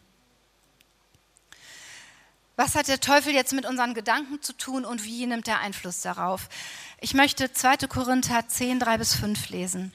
Was 2.56 2.76
hat 2.76 2.90
der 2.90 3.00
Teufel 3.00 3.34
jetzt 3.34 3.54
mit 3.54 3.66
unseren 3.66 3.94
Gedanken 3.94 4.42
zu 4.42 4.54
tun 4.54 4.86
und 4.86 5.04
wie 5.04 5.26
nimmt 5.26 5.48
er 5.48 5.60
Einfluss 5.60 6.02
darauf? 6.02 6.50
Ich 7.00 7.14
möchte 7.14 7.52
2. 7.52 7.78
Korinther 7.88 8.48
10, 8.48 8.80
3 8.80 8.98
bis 8.98 9.16
5 9.16 9.50
lesen. 9.50 9.94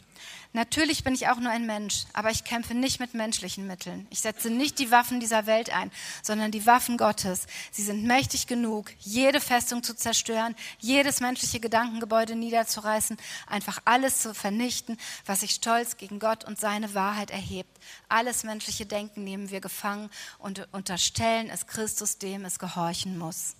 Natürlich 0.57 1.05
bin 1.05 1.13
ich 1.13 1.29
auch 1.29 1.37
nur 1.37 1.53
ein 1.53 1.67
Mensch, 1.67 2.07
aber 2.15 2.31
ich 2.31 2.43
kämpfe 2.43 2.73
nicht 2.73 2.99
mit 2.99 3.13
menschlichen 3.13 3.67
Mitteln. 3.67 4.07
Ich 4.09 4.21
setze 4.21 4.49
nicht 4.49 4.79
die 4.79 4.91
Waffen 4.91 5.21
dieser 5.21 5.45
Welt 5.45 5.69
ein, 5.69 5.93
sondern 6.23 6.51
die 6.51 6.65
Waffen 6.65 6.97
Gottes. 6.97 7.47
Sie 7.71 7.83
sind 7.83 8.05
mächtig 8.05 8.47
genug, 8.47 8.91
jede 9.01 9.43
Festung 9.43 9.83
zu 9.83 9.95
zerstören, 9.95 10.57
jedes 10.79 11.21
menschliche 11.21 11.61
Gedankengebäude 11.61 12.37
niederzureißen, 12.37 13.19
einfach 13.47 13.83
alles 13.85 14.23
zu 14.23 14.33
vernichten, 14.33 14.97
was 15.27 15.41
sich 15.41 15.51
stolz 15.51 15.99
gegen 15.99 16.21
Gott 16.21 16.45
und 16.45 16.59
seine 16.59 16.95
Wahrheit 16.95 17.31
erhebt. 17.31 17.79
Alles 18.09 18.43
menschliche 18.43 18.87
Denken 18.87 19.25
nehmen 19.25 19.51
wir 19.51 19.61
gefangen 19.61 20.09
und 20.39 20.67
unterstellen 20.73 21.51
es 21.51 21.67
Christus, 21.67 22.17
dem 22.17 22.47
es 22.47 22.59
gehorchen 22.59 23.19
muss. 23.19 23.57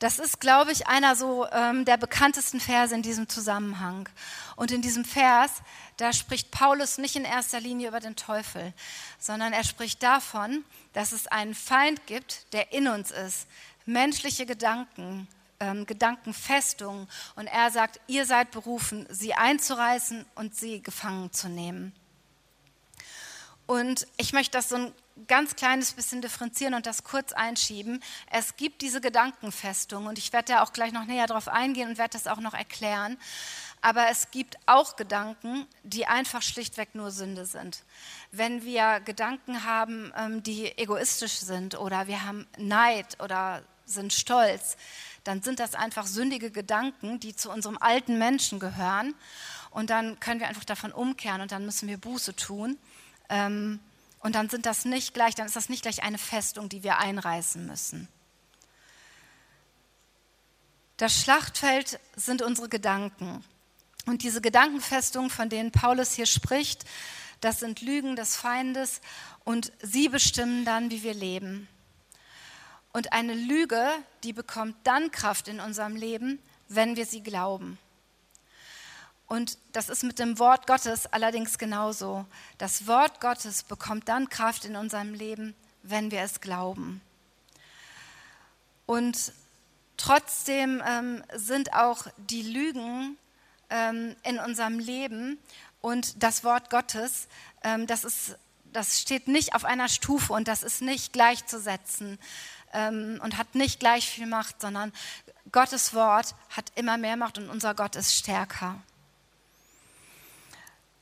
Das 0.00 0.18
ist, 0.18 0.40
glaube 0.40 0.72
ich, 0.72 0.86
einer 0.86 1.14
so 1.14 1.46
ähm, 1.52 1.84
der 1.84 1.98
bekanntesten 1.98 2.58
Verse 2.58 2.94
in 2.94 3.02
diesem 3.02 3.28
Zusammenhang. 3.28 4.08
Und 4.56 4.72
in 4.72 4.80
diesem 4.80 5.04
Vers, 5.04 5.62
da 5.98 6.14
spricht 6.14 6.50
Paulus 6.50 6.96
nicht 6.96 7.16
in 7.16 7.26
erster 7.26 7.60
Linie 7.60 7.88
über 7.88 8.00
den 8.00 8.16
Teufel, 8.16 8.72
sondern 9.18 9.52
er 9.52 9.62
spricht 9.62 10.02
davon, 10.02 10.64
dass 10.94 11.12
es 11.12 11.26
einen 11.26 11.54
Feind 11.54 12.06
gibt, 12.06 12.50
der 12.54 12.72
in 12.72 12.88
uns 12.88 13.10
ist. 13.10 13.46
Menschliche 13.84 14.46
Gedanken, 14.46 15.28
ähm, 15.60 15.84
Gedankenfestungen. 15.84 17.06
Und 17.36 17.46
er 17.46 17.70
sagt, 17.70 18.00
ihr 18.06 18.24
seid 18.24 18.52
berufen, 18.52 19.06
sie 19.10 19.34
einzureißen 19.34 20.24
und 20.34 20.56
sie 20.56 20.82
gefangen 20.82 21.30
zu 21.30 21.50
nehmen. 21.50 21.92
Und 23.66 24.06
ich 24.16 24.32
möchte 24.32 24.52
das 24.52 24.70
so 24.70 24.76
ein 24.76 24.94
ganz 25.26 25.56
kleines 25.56 25.92
bisschen 25.92 26.22
differenzieren 26.22 26.74
und 26.74 26.86
das 26.86 27.04
kurz 27.04 27.32
einschieben. 27.32 28.02
Es 28.30 28.56
gibt 28.56 28.82
diese 28.82 29.00
Gedankenfestung 29.00 30.06
und 30.06 30.18
ich 30.18 30.32
werde 30.32 30.52
da 30.52 30.62
auch 30.62 30.72
gleich 30.72 30.92
noch 30.92 31.04
näher 31.04 31.26
drauf 31.26 31.48
eingehen 31.48 31.90
und 31.90 31.98
werde 31.98 32.12
das 32.12 32.26
auch 32.26 32.40
noch 32.40 32.54
erklären. 32.54 33.18
Aber 33.82 34.08
es 34.10 34.30
gibt 34.30 34.56
auch 34.66 34.96
Gedanken, 34.96 35.66
die 35.82 36.06
einfach 36.06 36.42
schlichtweg 36.42 36.94
nur 36.94 37.10
Sünde 37.10 37.46
sind. 37.46 37.82
Wenn 38.30 38.62
wir 38.64 39.00
Gedanken 39.00 39.64
haben, 39.64 40.12
ähm, 40.16 40.42
die 40.42 40.76
egoistisch 40.78 41.38
sind 41.38 41.78
oder 41.78 42.06
wir 42.06 42.24
haben 42.24 42.46
Neid 42.58 43.20
oder 43.22 43.62
sind 43.86 44.12
stolz, 44.12 44.76
dann 45.24 45.42
sind 45.42 45.60
das 45.60 45.74
einfach 45.74 46.06
sündige 46.06 46.50
Gedanken, 46.50 47.20
die 47.20 47.34
zu 47.34 47.50
unserem 47.50 47.78
alten 47.78 48.18
Menschen 48.18 48.58
gehören. 48.58 49.14
Und 49.70 49.90
dann 49.90 50.18
können 50.20 50.40
wir 50.40 50.48
einfach 50.48 50.64
davon 50.64 50.92
umkehren 50.92 51.40
und 51.40 51.52
dann 51.52 51.64
müssen 51.64 51.88
wir 51.88 51.98
Buße 51.98 52.36
tun. 52.36 52.78
Ähm, 53.28 53.80
und 54.20 54.34
dann 54.34 54.48
sind 54.48 54.66
das 54.66 54.84
nicht 54.84 55.14
gleich, 55.14 55.34
dann 55.34 55.46
ist 55.46 55.56
das 55.56 55.68
nicht 55.68 55.82
gleich 55.82 56.02
eine 56.02 56.18
Festung, 56.18 56.68
die 56.68 56.82
wir 56.82 56.98
einreißen 56.98 57.66
müssen. 57.66 58.08
Das 60.98 61.14
Schlachtfeld 61.14 61.98
sind 62.14 62.42
unsere 62.42 62.68
Gedanken. 62.68 63.42
Und 64.06 64.22
diese 64.22 64.42
Gedankenfestungen, 64.42 65.30
von 65.30 65.48
denen 65.48 65.72
Paulus 65.72 66.12
hier 66.12 66.26
spricht, 66.26 66.84
das 67.40 67.60
sind 67.60 67.80
Lügen 67.80 68.16
des 68.16 68.36
Feindes 68.36 69.00
und 69.44 69.72
sie 69.80 70.10
bestimmen 70.10 70.66
dann, 70.66 70.90
wie 70.90 71.02
wir 71.02 71.14
leben. 71.14 71.68
Und 72.92 73.12
eine 73.12 73.34
Lüge, 73.34 73.88
die 74.24 74.32
bekommt 74.32 74.76
dann 74.84 75.10
Kraft 75.10 75.48
in 75.48 75.60
unserem 75.60 75.96
Leben, 75.96 76.38
wenn 76.68 76.96
wir 76.96 77.06
sie 77.06 77.22
glauben. 77.22 77.78
Und 79.30 79.58
das 79.70 79.88
ist 79.88 80.02
mit 80.02 80.18
dem 80.18 80.40
Wort 80.40 80.66
Gottes 80.66 81.06
allerdings 81.06 81.56
genauso. 81.56 82.26
Das 82.58 82.88
Wort 82.88 83.20
Gottes 83.20 83.62
bekommt 83.62 84.08
dann 84.08 84.28
Kraft 84.28 84.64
in 84.64 84.74
unserem 84.74 85.14
Leben, 85.14 85.54
wenn 85.84 86.10
wir 86.10 86.22
es 86.22 86.40
glauben. 86.40 87.00
Und 88.86 89.32
trotzdem 89.96 90.82
ähm, 90.84 91.22
sind 91.32 91.74
auch 91.74 92.08
die 92.16 92.42
Lügen 92.42 93.16
ähm, 93.70 94.16
in 94.24 94.40
unserem 94.40 94.80
Leben 94.80 95.38
und 95.80 96.24
das 96.24 96.42
Wort 96.42 96.68
Gottes, 96.68 97.28
ähm, 97.62 97.86
das, 97.86 98.02
ist, 98.02 98.36
das 98.72 99.00
steht 99.00 99.28
nicht 99.28 99.54
auf 99.54 99.64
einer 99.64 99.88
Stufe 99.88 100.32
und 100.32 100.48
das 100.48 100.64
ist 100.64 100.82
nicht 100.82 101.12
gleichzusetzen 101.12 102.18
ähm, 102.72 103.20
und 103.22 103.38
hat 103.38 103.54
nicht 103.54 103.78
gleich 103.78 104.10
viel 104.10 104.26
Macht, 104.26 104.60
sondern 104.60 104.92
Gottes 105.52 105.94
Wort 105.94 106.34
hat 106.48 106.72
immer 106.74 106.98
mehr 106.98 107.16
Macht 107.16 107.38
und 107.38 107.48
unser 107.48 107.76
Gott 107.76 107.94
ist 107.94 108.12
stärker. 108.12 108.82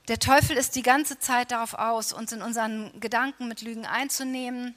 Der 0.08 0.18
Teufel 0.18 0.56
ist 0.56 0.74
die 0.74 0.82
ganze 0.82 1.18
Zeit 1.18 1.50
darauf 1.50 1.74
aus, 1.74 2.14
uns 2.14 2.32
in 2.32 2.40
unseren 2.40 2.98
Gedanken 2.98 3.46
mit 3.46 3.60
Lügen 3.60 3.84
einzunehmen. 3.84 4.74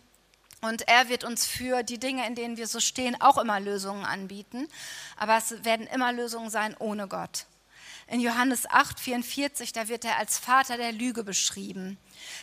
Und 0.59 0.87
er 0.89 1.07
wird 1.07 1.23
uns 1.23 1.45
für 1.45 1.83
die 1.83 1.99
Dinge, 1.99 2.27
in 2.27 2.35
denen 2.35 2.57
wir 2.57 2.67
so 2.67 2.81
stehen, 2.81 3.19
auch 3.21 3.37
immer 3.37 3.61
Lösungen 3.61 4.05
anbieten. 4.05 4.67
Aber 5.15 5.37
es 5.37 5.63
werden 5.63 5.87
immer 5.87 6.11
Lösungen 6.11 6.49
sein 6.49 6.75
ohne 6.77 7.07
Gott. 7.07 7.45
In 8.07 8.19
Johannes 8.19 8.69
8, 8.69 8.99
44, 8.99 9.71
da 9.71 9.87
wird 9.87 10.03
er 10.03 10.17
als 10.17 10.37
Vater 10.37 10.75
der 10.75 10.91
Lüge 10.91 11.23
beschrieben. 11.23 11.97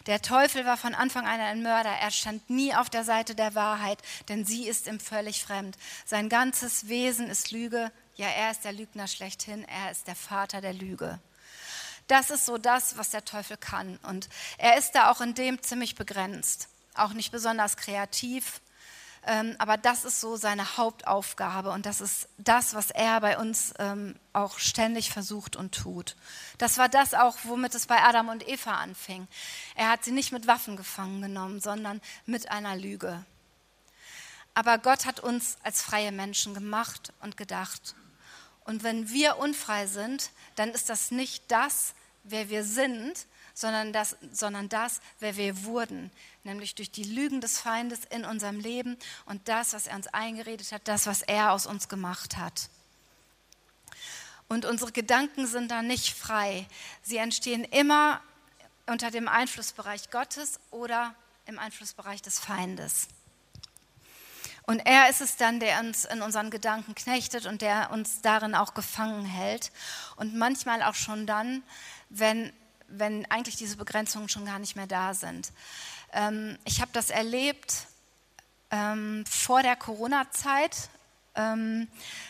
Der 0.06 0.22
Teufel 0.22 0.64
war 0.64 0.78
von 0.78 0.94
Anfang 0.94 1.26
an 1.26 1.40
ein 1.40 1.62
Mörder. 1.62 1.90
Er 1.90 2.10
stand 2.10 2.48
nie 2.48 2.74
auf 2.74 2.88
der 2.88 3.04
Seite 3.04 3.34
der 3.34 3.54
Wahrheit, 3.54 3.98
denn 4.30 4.46
sie 4.46 4.66
ist 4.66 4.86
ihm 4.86 4.98
völlig 4.98 5.42
fremd. 5.42 5.76
Sein 6.06 6.30
ganzes 6.30 6.88
Wesen 6.88 7.28
ist 7.28 7.50
Lüge. 7.50 7.92
Ja, 8.16 8.28
er 8.28 8.50
ist 8.50 8.64
der 8.64 8.72
Lügner 8.72 9.08
schlechthin. 9.08 9.64
Er 9.68 9.90
ist 9.90 10.06
der 10.06 10.16
Vater 10.16 10.62
der 10.62 10.72
Lüge. 10.72 11.20
Das 12.08 12.30
ist 12.30 12.46
so 12.46 12.58
das, 12.58 12.96
was 12.98 13.10
der 13.10 13.24
Teufel 13.24 13.56
kann. 13.56 13.98
Und 14.02 14.28
er 14.56 14.76
ist 14.76 14.92
da 14.92 15.10
auch 15.10 15.20
in 15.20 15.34
dem 15.34 15.62
ziemlich 15.62 15.94
begrenzt, 15.94 16.68
auch 16.94 17.12
nicht 17.12 17.30
besonders 17.30 17.76
kreativ. 17.76 18.60
Ähm, 19.26 19.56
aber 19.58 19.76
das 19.76 20.04
ist 20.04 20.20
so 20.20 20.36
seine 20.36 20.78
Hauptaufgabe 20.78 21.70
und 21.70 21.84
das 21.86 22.00
ist 22.00 22.28
das, 22.38 22.74
was 22.74 22.90
er 22.90 23.20
bei 23.20 23.36
uns 23.36 23.74
ähm, 23.78 24.18
auch 24.32 24.58
ständig 24.58 25.10
versucht 25.10 25.54
und 25.54 25.74
tut. 25.74 26.16
Das 26.56 26.78
war 26.78 26.88
das 26.88 27.14
auch, 27.14 27.36
womit 27.42 27.74
es 27.74 27.86
bei 27.86 28.02
Adam 28.02 28.28
und 28.28 28.48
Eva 28.48 28.76
anfing. 28.76 29.28
Er 29.74 29.90
hat 29.90 30.04
sie 30.04 30.12
nicht 30.12 30.32
mit 30.32 30.46
Waffen 30.46 30.76
gefangen 30.76 31.20
genommen, 31.20 31.60
sondern 31.60 32.00
mit 32.24 32.50
einer 32.50 32.76
Lüge. 32.76 33.24
Aber 34.54 34.78
Gott 34.78 35.04
hat 35.04 35.20
uns 35.20 35.58
als 35.62 35.82
freie 35.82 36.10
Menschen 36.10 36.54
gemacht 36.54 37.12
und 37.20 37.36
gedacht. 37.36 37.94
Und 38.64 38.82
wenn 38.82 39.10
wir 39.10 39.38
unfrei 39.38 39.86
sind, 39.86 40.30
dann 40.54 40.70
ist 40.70 40.88
das 40.88 41.10
nicht 41.10 41.44
das, 41.48 41.94
wer 42.30 42.50
wir 42.50 42.64
sind, 42.64 43.26
sondern 43.54 43.92
das, 43.92 44.16
sondern 44.32 44.68
das, 44.68 45.00
wer 45.18 45.36
wir 45.36 45.64
wurden, 45.64 46.10
nämlich 46.44 46.74
durch 46.74 46.90
die 46.90 47.04
Lügen 47.04 47.40
des 47.40 47.60
Feindes 47.60 48.00
in 48.10 48.24
unserem 48.24 48.60
Leben 48.60 48.96
und 49.26 49.48
das, 49.48 49.72
was 49.72 49.86
er 49.86 49.96
uns 49.96 50.06
eingeredet 50.08 50.70
hat, 50.72 50.82
das, 50.86 51.06
was 51.06 51.22
er 51.22 51.52
aus 51.52 51.66
uns 51.66 51.88
gemacht 51.88 52.36
hat. 52.36 52.68
Und 54.48 54.64
unsere 54.64 54.92
Gedanken 54.92 55.46
sind 55.46 55.70
da 55.70 55.82
nicht 55.82 56.16
frei. 56.16 56.66
Sie 57.02 57.18
entstehen 57.18 57.64
immer 57.64 58.22
unter 58.86 59.10
dem 59.10 59.28
Einflussbereich 59.28 60.10
Gottes 60.10 60.60
oder 60.70 61.14
im 61.46 61.58
Einflussbereich 61.58 62.22
des 62.22 62.38
Feindes. 62.38 63.08
Und 64.68 64.80
er 64.80 65.08
ist 65.08 65.22
es 65.22 65.36
dann, 65.36 65.60
der 65.60 65.80
uns 65.80 66.04
in 66.04 66.20
unseren 66.20 66.50
Gedanken 66.50 66.94
knechtet 66.94 67.46
und 67.46 67.62
der 67.62 67.90
uns 67.90 68.20
darin 68.20 68.54
auch 68.54 68.74
gefangen 68.74 69.24
hält. 69.24 69.72
Und 70.16 70.36
manchmal 70.36 70.82
auch 70.82 70.94
schon 70.94 71.26
dann, 71.26 71.62
wenn, 72.10 72.52
wenn 72.88 73.30
eigentlich 73.30 73.56
diese 73.56 73.76
Begrenzungen 73.76 74.28
schon 74.28 74.46
gar 74.46 74.58
nicht 74.58 74.76
mehr 74.76 74.86
da 74.86 75.14
sind. 75.14 75.52
Ähm, 76.12 76.58
ich 76.64 76.80
habe 76.80 76.90
das 76.92 77.10
erlebt 77.10 77.86
ähm, 78.70 79.24
vor 79.26 79.62
der 79.62 79.76
Corona-Zeit. 79.76 80.90
Ähm, 81.34 81.86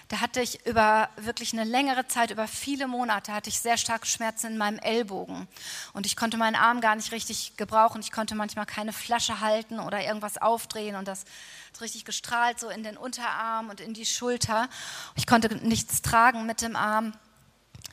da 0.08 0.20
hatte 0.20 0.42
ich 0.42 0.66
über 0.66 1.08
wirklich 1.16 1.54
eine 1.54 1.64
längere 1.64 2.06
Zeit, 2.08 2.30
über 2.30 2.46
viele 2.46 2.86
Monate, 2.86 3.32
hatte 3.32 3.48
ich 3.48 3.58
sehr 3.58 3.78
starke 3.78 4.06
Schmerzen 4.06 4.48
in 4.48 4.58
meinem 4.58 4.78
Ellbogen. 4.78 5.48
Und 5.94 6.04
ich 6.04 6.14
konnte 6.14 6.36
meinen 6.36 6.56
Arm 6.56 6.82
gar 6.82 6.94
nicht 6.94 7.10
richtig 7.10 7.56
gebrauchen. 7.56 8.02
Ich 8.02 8.12
konnte 8.12 8.34
manchmal 8.34 8.66
keine 8.66 8.92
Flasche 8.92 9.40
halten 9.40 9.80
oder 9.80 10.04
irgendwas 10.04 10.36
aufdrehen. 10.36 10.94
Und 10.94 11.08
das 11.08 11.24
hat 11.72 11.80
richtig 11.80 12.04
gestrahlt, 12.04 12.60
so 12.60 12.68
in 12.68 12.82
den 12.82 12.98
Unterarm 12.98 13.70
und 13.70 13.80
in 13.80 13.94
die 13.94 14.06
Schulter. 14.06 14.68
Ich 15.14 15.26
konnte 15.26 15.54
nichts 15.56 16.02
tragen 16.02 16.44
mit 16.44 16.60
dem 16.60 16.76
Arm. 16.76 17.14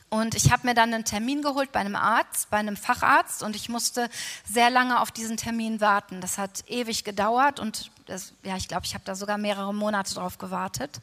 Und 0.08 0.36
ich 0.36 0.52
habe 0.52 0.66
mir 0.66 0.74
dann 0.74 0.94
einen 0.94 1.04
Termin 1.04 1.42
geholt 1.42 1.72
bei 1.72 1.80
einem 1.80 1.96
Arzt, 1.96 2.48
bei 2.50 2.58
einem 2.58 2.76
Facharzt 2.76 3.42
und 3.42 3.56
ich 3.56 3.68
musste 3.68 4.08
sehr 4.48 4.70
lange 4.70 5.00
auf 5.00 5.10
diesen 5.10 5.36
Termin 5.36 5.80
warten. 5.80 6.20
Das 6.20 6.38
hat 6.38 6.64
ewig 6.68 7.02
gedauert 7.02 7.58
und 7.58 7.90
das, 8.06 8.32
ja, 8.44 8.56
ich 8.56 8.68
glaube, 8.68 8.86
ich 8.86 8.94
habe 8.94 9.04
da 9.04 9.16
sogar 9.16 9.36
mehrere 9.36 9.74
Monate 9.74 10.14
drauf 10.14 10.38
gewartet. 10.38 11.00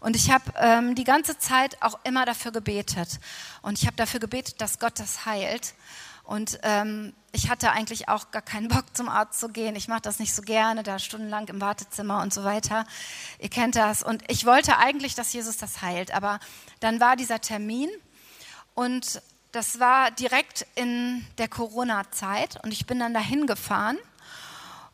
Und 0.00 0.16
ich 0.16 0.32
habe 0.32 0.44
ähm, 0.56 0.94
die 0.96 1.04
ganze 1.04 1.38
Zeit 1.38 1.80
auch 1.80 1.98
immer 2.04 2.24
dafür 2.24 2.50
gebetet. 2.50 3.20
Und 3.60 3.78
ich 3.78 3.86
habe 3.86 3.96
dafür 3.96 4.18
gebetet, 4.18 4.60
dass 4.60 4.80
Gott 4.80 4.98
das 4.98 5.26
heilt. 5.26 5.74
Und 6.24 6.58
ähm, 6.62 7.12
ich 7.32 7.50
hatte 7.50 7.70
eigentlich 7.70 8.08
auch 8.08 8.30
gar 8.30 8.42
keinen 8.42 8.68
Bock 8.68 8.84
zum 8.94 9.08
Arzt 9.08 9.38
zu 9.38 9.48
gehen. 9.50 9.76
Ich 9.76 9.86
mache 9.86 10.00
das 10.00 10.18
nicht 10.18 10.34
so 10.34 10.42
gerne, 10.42 10.82
da 10.82 10.98
stundenlang 10.98 11.46
im 11.48 11.60
Wartezimmer 11.60 12.22
und 12.22 12.34
so 12.34 12.42
weiter. 12.42 12.84
Ihr 13.38 13.50
kennt 13.50 13.76
das. 13.76 14.02
Und 14.02 14.24
ich 14.28 14.46
wollte 14.46 14.78
eigentlich, 14.78 15.14
dass 15.14 15.32
Jesus 15.32 15.56
das 15.58 15.82
heilt. 15.82 16.12
Aber 16.12 16.40
dann 16.80 16.98
war 16.98 17.14
dieser 17.14 17.40
Termin 17.40 17.88
und 18.74 19.22
das 19.52 19.78
war 19.80 20.10
direkt 20.10 20.66
in 20.74 21.26
der 21.38 21.48
Corona-Zeit 21.48 22.62
und 22.64 22.72
ich 22.72 22.86
bin 22.86 22.98
dann 22.98 23.12
dahin 23.12 23.46
gefahren 23.46 23.98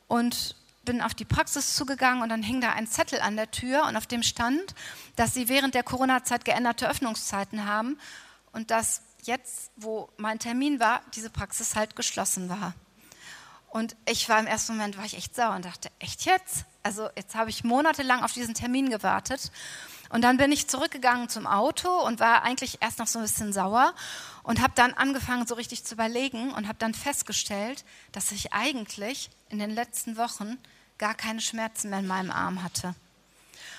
und 0.08 0.56
bin 0.84 1.00
auf 1.02 1.14
die 1.14 1.24
Praxis 1.24 1.74
zugegangen 1.76 2.22
und 2.22 2.28
dann 2.30 2.42
hing 2.42 2.60
da 2.60 2.70
ein 2.70 2.86
Zettel 2.86 3.20
an 3.20 3.36
der 3.36 3.50
Tür 3.50 3.84
und 3.84 3.96
auf 3.96 4.06
dem 4.06 4.22
stand, 4.22 4.74
dass 5.16 5.34
sie 5.34 5.48
während 5.48 5.74
der 5.74 5.82
Corona-Zeit 5.82 6.44
geänderte 6.44 6.88
Öffnungszeiten 6.88 7.66
haben 7.66 7.98
und 8.52 8.70
dass 8.70 9.02
jetzt, 9.22 9.70
wo 9.76 10.08
mein 10.16 10.38
Termin 10.38 10.80
war, 10.80 11.02
diese 11.14 11.30
Praxis 11.30 11.76
halt 11.76 11.94
geschlossen 11.94 12.48
war. 12.48 12.74
Und 13.68 13.96
ich 14.08 14.28
war 14.28 14.40
im 14.40 14.46
ersten 14.46 14.76
Moment, 14.76 14.96
war 14.96 15.04
ich 15.04 15.16
echt 15.16 15.36
sauer 15.36 15.54
und 15.54 15.64
dachte, 15.64 15.90
echt 15.98 16.24
jetzt? 16.24 16.64
Also 16.82 17.10
jetzt 17.16 17.34
habe 17.34 17.50
ich 17.50 17.64
monatelang 17.64 18.24
auf 18.24 18.32
diesen 18.32 18.54
Termin 18.54 18.88
gewartet 18.88 19.52
und 20.10 20.22
dann 20.22 20.36
bin 20.38 20.52
ich 20.52 20.68
zurückgegangen 20.68 21.28
zum 21.28 21.46
Auto 21.46 21.88
und 21.88 22.20
war 22.20 22.42
eigentlich 22.42 22.78
erst 22.80 22.98
noch 22.98 23.06
so 23.06 23.18
ein 23.18 23.24
bisschen 23.24 23.52
sauer 23.52 23.92
und 24.42 24.62
habe 24.62 24.72
dann 24.74 24.94
angefangen, 24.94 25.46
so 25.46 25.54
richtig 25.54 25.84
zu 25.84 25.94
überlegen 25.94 26.52
und 26.52 26.66
habe 26.66 26.78
dann 26.78 26.94
festgestellt, 26.94 27.84
dass 28.12 28.32
ich 28.32 28.52
eigentlich 28.52 29.30
in 29.50 29.58
den 29.58 29.70
letzten 29.70 30.16
Wochen 30.16 30.58
gar 30.96 31.14
keine 31.14 31.40
Schmerzen 31.40 31.90
mehr 31.90 32.00
in 32.00 32.06
meinem 32.06 32.30
Arm 32.30 32.62
hatte. 32.62 32.94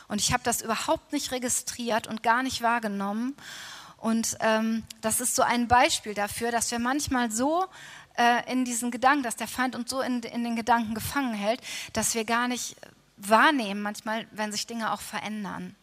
Und 0.08 0.22
ich 0.22 0.34
habe 0.34 0.44
das 0.44 0.62
überhaupt 0.62 1.12
nicht 1.14 1.32
registriert 1.32 2.08
und 2.08 2.24
gar 2.24 2.44
nicht 2.44 2.62
wahrgenommen. 2.62 3.36
Und 3.98 4.38
ähm, 4.40 4.84
das 5.02 5.20
ist 5.20 5.36
so 5.36 5.44
ein 5.44 5.68
Beispiel 5.68 6.14
dafür, 6.14 6.52
dass 6.52 6.72
wir 6.72 6.80
manchmal 6.80 7.32
so 7.32 7.66
äh, 8.18 8.52
in 8.52 8.66
diesen 8.66 8.92
Gedanken, 8.92 9.24
dass 9.24 9.36
der 9.36 9.48
Feind 9.48 9.76
uns 9.76 9.90
so 9.90 10.02
in, 10.02 10.22
in 10.24 10.44
den 10.44 10.56
Gedanken 10.56 10.96
gefangen 10.96 11.34
hält, 11.34 11.62
dass 11.94 12.16
wir 12.16 12.26
gar 12.26 12.48
nicht 12.48 12.76
wahrnehmen, 13.18 13.82
manchmal, 13.82 14.28
wenn 14.32 14.52
sich 14.52 14.66
Dinge 14.66 14.94
auch 14.94 15.02
verändern. 15.02 15.76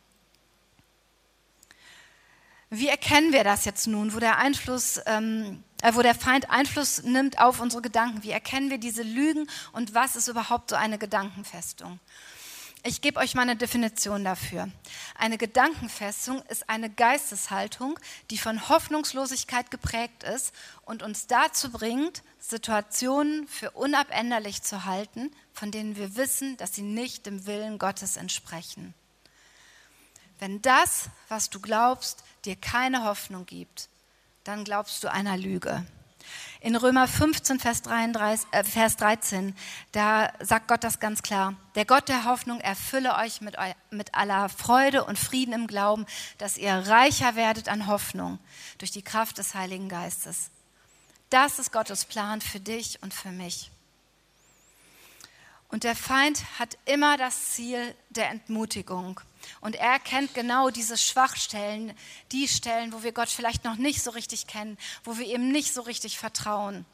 Wie 2.70 2.88
erkennen 2.88 3.32
wir 3.32 3.44
das 3.44 3.64
jetzt 3.64 3.86
nun, 3.86 4.12
wo 4.12 4.18
der 4.18 4.38
Einfluss, 4.38 5.00
ähm, 5.06 5.62
äh, 5.82 5.94
wo 5.94 6.02
der 6.02 6.16
Feind 6.16 6.50
Einfluss 6.50 7.02
nimmt 7.04 7.38
auf 7.38 7.60
unsere 7.60 7.80
Gedanken? 7.80 8.24
Wie 8.24 8.32
erkennen 8.32 8.70
wir 8.70 8.78
diese 8.78 9.02
Lügen 9.02 9.48
und 9.72 9.94
was 9.94 10.16
ist 10.16 10.26
überhaupt 10.26 10.70
so 10.70 10.76
eine 10.76 10.98
Gedankenfestung? 10.98 12.00
Ich 12.82 13.00
gebe 13.00 13.18
euch 13.18 13.34
mal 13.34 13.42
eine 13.42 13.56
Definition 13.56 14.22
dafür. 14.22 14.68
Eine 15.16 15.38
Gedankenfestung 15.38 16.42
ist 16.42 16.68
eine 16.68 16.88
Geisteshaltung, 16.88 17.98
die 18.30 18.38
von 18.38 18.68
Hoffnungslosigkeit 18.68 19.70
geprägt 19.70 20.22
ist 20.22 20.52
und 20.84 21.02
uns 21.02 21.26
dazu 21.26 21.70
bringt, 21.70 22.22
Situationen 22.38 23.48
für 23.48 23.72
unabänderlich 23.72 24.62
zu 24.62 24.84
halten, 24.84 25.32
von 25.52 25.72
denen 25.72 25.96
wir 25.96 26.16
wissen, 26.16 26.56
dass 26.58 26.74
sie 26.74 26.82
nicht 26.82 27.26
dem 27.26 27.46
Willen 27.46 27.78
Gottes 27.78 28.16
entsprechen. 28.16 28.94
Wenn 30.38 30.60
das, 30.62 31.08
was 31.28 31.50
du 31.50 31.60
glaubst, 31.60 32.22
dir 32.44 32.56
keine 32.56 33.04
Hoffnung 33.04 33.46
gibt, 33.46 33.88
dann 34.44 34.64
glaubst 34.64 35.02
du 35.02 35.10
einer 35.10 35.36
Lüge. 35.36 35.84
In 36.60 36.74
Römer 36.74 37.06
15, 37.06 37.60
Vers, 37.60 37.82
33, 37.82 38.46
äh, 38.50 38.64
Vers 38.64 38.96
13, 38.96 39.54
da 39.92 40.32
sagt 40.40 40.68
Gott 40.68 40.82
das 40.82 40.98
ganz 40.98 41.22
klar. 41.22 41.54
Der 41.74 41.84
Gott 41.84 42.08
der 42.08 42.24
Hoffnung 42.24 42.60
erfülle 42.60 43.14
euch 43.16 43.40
mit, 43.40 43.56
mit 43.90 44.14
aller 44.14 44.48
Freude 44.48 45.04
und 45.04 45.18
Frieden 45.18 45.52
im 45.52 45.66
Glauben, 45.66 46.06
dass 46.38 46.56
ihr 46.56 46.72
reicher 46.72 47.36
werdet 47.36 47.68
an 47.68 47.86
Hoffnung 47.86 48.38
durch 48.78 48.90
die 48.90 49.02
Kraft 49.02 49.38
des 49.38 49.54
Heiligen 49.54 49.88
Geistes. 49.88 50.50
Das 51.30 51.58
ist 51.58 51.72
Gottes 51.72 52.04
Plan 52.04 52.40
für 52.40 52.60
dich 52.60 53.02
und 53.02 53.14
für 53.14 53.30
mich. 53.30 53.70
Und 55.68 55.84
der 55.84 55.96
Feind 55.96 56.58
hat 56.58 56.78
immer 56.84 57.16
das 57.16 57.50
Ziel 57.52 57.94
der 58.10 58.30
Entmutigung. 58.30 59.20
Und 59.60 59.76
er 59.76 59.98
kennt 59.98 60.34
genau 60.34 60.70
diese 60.70 60.96
Schwachstellen, 60.96 61.92
die 62.32 62.48
Stellen, 62.48 62.92
wo 62.92 63.02
wir 63.02 63.12
Gott 63.12 63.28
vielleicht 63.28 63.64
noch 63.64 63.76
nicht 63.76 64.02
so 64.02 64.10
richtig 64.10 64.46
kennen, 64.46 64.78
wo 65.04 65.18
wir 65.18 65.26
ihm 65.26 65.50
nicht 65.50 65.72
so 65.72 65.82
richtig 65.82 66.18
vertrauen. 66.18 66.84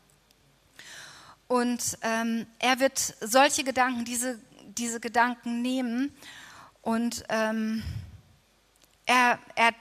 Und 1.48 1.98
ähm, 2.02 2.46
er 2.58 2.80
wird 2.80 2.98
solche 3.20 3.62
Gedanken, 3.62 4.04
diese, 4.04 4.40
diese 4.78 5.00
Gedanken 5.00 5.60
nehmen 5.60 6.14
und 6.80 7.24
ähm, 7.28 7.82
er, 9.04 9.38
er 9.54 9.72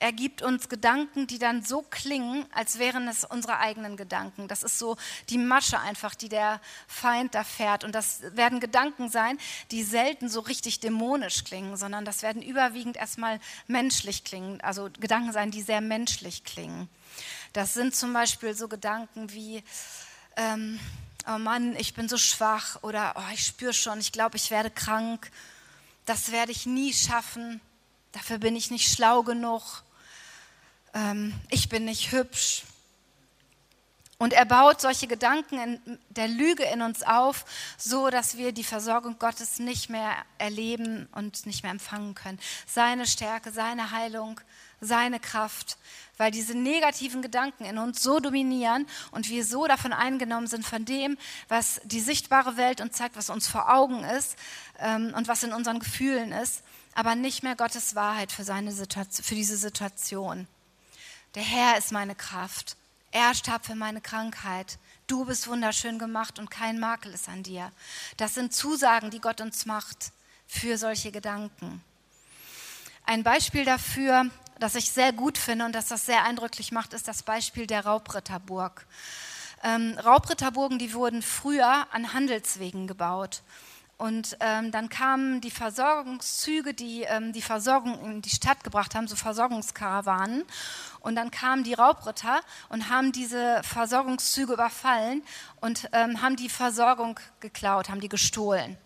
er 0.00 0.12
gibt 0.12 0.42
uns 0.42 0.68
Gedanken, 0.68 1.26
die 1.26 1.38
dann 1.38 1.62
so 1.62 1.82
klingen, 1.82 2.46
als 2.52 2.78
wären 2.78 3.08
es 3.08 3.24
unsere 3.24 3.58
eigenen 3.58 3.96
Gedanken. 3.96 4.48
Das 4.48 4.62
ist 4.62 4.78
so 4.78 4.96
die 5.30 5.38
Masche 5.38 5.80
einfach, 5.80 6.14
die 6.14 6.28
der 6.28 6.60
Feind 6.86 7.34
da 7.34 7.44
fährt. 7.44 7.84
Und 7.84 7.94
das 7.94 8.20
werden 8.34 8.60
Gedanken 8.60 9.08
sein, 9.08 9.38
die 9.70 9.82
selten 9.82 10.28
so 10.28 10.40
richtig 10.40 10.80
dämonisch 10.80 11.44
klingen, 11.44 11.76
sondern 11.76 12.04
das 12.04 12.22
werden 12.22 12.42
überwiegend 12.42 12.96
erstmal 12.96 13.40
menschlich 13.66 14.24
klingen. 14.24 14.60
Also 14.60 14.90
Gedanken 15.00 15.32
sein, 15.32 15.50
die 15.50 15.62
sehr 15.62 15.80
menschlich 15.80 16.44
klingen. 16.44 16.88
Das 17.52 17.72
sind 17.72 17.94
zum 17.94 18.12
Beispiel 18.12 18.54
so 18.54 18.68
Gedanken 18.68 19.32
wie, 19.32 19.62
ähm, 20.36 20.80
oh 21.26 21.38
Mann, 21.38 21.76
ich 21.76 21.94
bin 21.94 22.08
so 22.08 22.18
schwach 22.18 22.82
oder 22.82 23.14
oh, 23.16 23.32
ich 23.32 23.44
spüre 23.44 23.72
schon, 23.72 24.00
ich 24.00 24.12
glaube, 24.12 24.36
ich 24.36 24.50
werde 24.50 24.70
krank. 24.70 25.30
Das 26.04 26.32
werde 26.32 26.52
ich 26.52 26.66
nie 26.66 26.92
schaffen. 26.92 27.60
Dafür 28.14 28.38
bin 28.38 28.56
ich 28.56 28.70
nicht 28.70 28.90
schlau 28.90 29.22
genug 29.22 29.84
ähm, 30.94 31.34
ich 31.50 31.68
bin 31.68 31.84
nicht 31.84 32.12
hübsch. 32.12 32.62
Und 34.16 34.32
er 34.32 34.44
baut 34.44 34.80
solche 34.80 35.08
Gedanken 35.08 35.58
in 35.58 35.98
der 36.08 36.28
Lüge 36.28 36.62
in 36.64 36.82
uns 36.82 37.02
auf, 37.02 37.44
so 37.76 38.10
dass 38.10 38.38
wir 38.38 38.52
die 38.52 38.64
Versorgung 38.64 39.18
Gottes 39.18 39.58
nicht 39.58 39.90
mehr 39.90 40.14
erleben 40.38 41.08
und 41.12 41.46
nicht 41.46 41.64
mehr 41.64 41.72
empfangen 41.72 42.14
können. 42.14 42.38
Seine 42.64 43.06
Stärke, 43.06 43.50
seine 43.50 43.90
Heilung, 43.90 44.40
seine 44.80 45.18
Kraft, 45.18 45.76
weil 46.16 46.30
diese 46.30 46.56
negativen 46.56 47.22
Gedanken 47.22 47.64
in 47.64 47.76
uns 47.76 48.02
so 48.02 48.20
dominieren 48.20 48.86
und 49.10 49.28
wir 49.28 49.44
so 49.44 49.66
davon 49.66 49.92
eingenommen 49.92 50.46
sind 50.46 50.64
von 50.64 50.84
dem, 50.84 51.18
was 51.48 51.80
die 51.84 52.00
sichtbare 52.00 52.56
Welt 52.56 52.80
uns 52.80 52.96
zeigt, 52.96 53.16
was 53.16 53.30
uns 53.30 53.48
vor 53.48 53.74
Augen 53.74 54.04
ist 54.04 54.36
ähm, 54.78 55.12
und 55.16 55.26
was 55.26 55.42
in 55.42 55.52
unseren 55.52 55.80
Gefühlen 55.80 56.30
ist, 56.30 56.62
aber 56.94 57.14
nicht 57.14 57.42
mehr 57.42 57.56
Gottes 57.56 57.94
Wahrheit 57.94 58.32
für, 58.32 58.44
seine 58.44 58.72
Situation, 58.72 59.24
für 59.24 59.34
diese 59.34 59.56
Situation. 59.56 60.46
Der 61.34 61.42
Herr 61.42 61.76
ist 61.76 61.92
meine 61.92 62.14
Kraft. 62.14 62.76
Er 63.10 63.34
starb 63.34 63.66
für 63.66 63.74
meine 63.74 64.00
Krankheit. 64.00 64.78
Du 65.06 65.24
bist 65.24 65.48
wunderschön 65.48 65.98
gemacht 65.98 66.38
und 66.38 66.50
kein 66.50 66.78
Makel 66.78 67.12
ist 67.12 67.28
an 67.28 67.42
dir. 67.42 67.70
Das 68.16 68.34
sind 68.34 68.54
Zusagen, 68.54 69.10
die 69.10 69.20
Gott 69.20 69.40
uns 69.40 69.66
macht 69.66 70.12
für 70.46 70.78
solche 70.78 71.12
Gedanken. 71.12 71.82
Ein 73.06 73.22
Beispiel 73.22 73.64
dafür, 73.64 74.30
das 74.58 74.76
ich 74.76 74.90
sehr 74.90 75.12
gut 75.12 75.36
finde 75.36 75.64
und 75.66 75.74
das 75.74 75.88
das 75.88 76.06
sehr 76.06 76.24
eindrücklich 76.24 76.72
macht, 76.72 76.94
ist 76.94 77.06
das 77.06 77.22
Beispiel 77.22 77.66
der 77.66 77.84
Raubritterburg. 77.84 78.86
Ähm, 79.62 79.98
Raubritterburgen, 79.98 80.78
die 80.78 80.94
wurden 80.94 81.22
früher 81.22 81.86
an 81.92 82.12
Handelswegen 82.14 82.86
gebaut. 82.86 83.42
Und 83.96 84.36
ähm, 84.40 84.72
dann 84.72 84.88
kamen 84.88 85.40
die 85.40 85.50
Versorgungszüge, 85.50 86.74
die 86.74 87.02
ähm, 87.02 87.32
die 87.32 87.42
Versorgung 87.42 88.04
in 88.04 88.22
die 88.22 88.30
Stadt 88.30 88.64
gebracht 88.64 88.94
haben, 88.94 89.06
so 89.06 89.14
Versorgungskarawanen. 89.14 90.44
Und 91.00 91.14
dann 91.16 91.30
kamen 91.30 91.62
die 91.62 91.74
Raubritter 91.74 92.40
und 92.70 92.88
haben 92.90 93.12
diese 93.12 93.62
Versorgungszüge 93.62 94.54
überfallen 94.54 95.22
und 95.60 95.88
ähm, 95.92 96.22
haben 96.22 96.36
die 96.36 96.48
Versorgung 96.48 97.20
geklaut, 97.40 97.88
haben 97.88 98.00
die 98.00 98.08
gestohlen. 98.08 98.76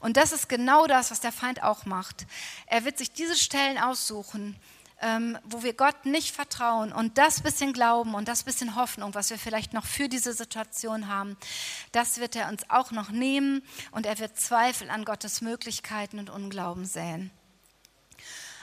Und 0.00 0.16
das 0.16 0.32
ist 0.32 0.48
genau 0.48 0.86
das, 0.86 1.10
was 1.10 1.20
der 1.20 1.32
Feind 1.32 1.62
auch 1.62 1.84
macht. 1.84 2.26
Er 2.66 2.84
wird 2.84 2.96
sich 2.96 3.12
diese 3.12 3.36
Stellen 3.36 3.76
aussuchen, 3.76 4.56
ähm, 5.00 5.38
wo 5.44 5.62
wir 5.62 5.72
Gott 5.74 6.06
nicht 6.06 6.34
vertrauen 6.34 6.92
und 6.92 7.18
das 7.18 7.40
bisschen 7.40 7.72
Glauben 7.72 8.14
und 8.14 8.28
das 8.28 8.42
bisschen 8.42 8.76
Hoffnung, 8.76 9.14
was 9.14 9.30
wir 9.30 9.38
vielleicht 9.38 9.72
noch 9.72 9.86
für 9.86 10.08
diese 10.08 10.32
Situation 10.32 11.08
haben, 11.08 11.36
das 11.92 12.18
wird 12.20 12.36
er 12.36 12.48
uns 12.48 12.68
auch 12.68 12.90
noch 12.90 13.10
nehmen 13.10 13.62
und 13.92 14.06
er 14.06 14.18
wird 14.18 14.38
Zweifel 14.38 14.90
an 14.90 15.04
Gottes 15.04 15.40
Möglichkeiten 15.40 16.18
und 16.18 16.30
Unglauben 16.30 16.84
säen. 16.84 17.30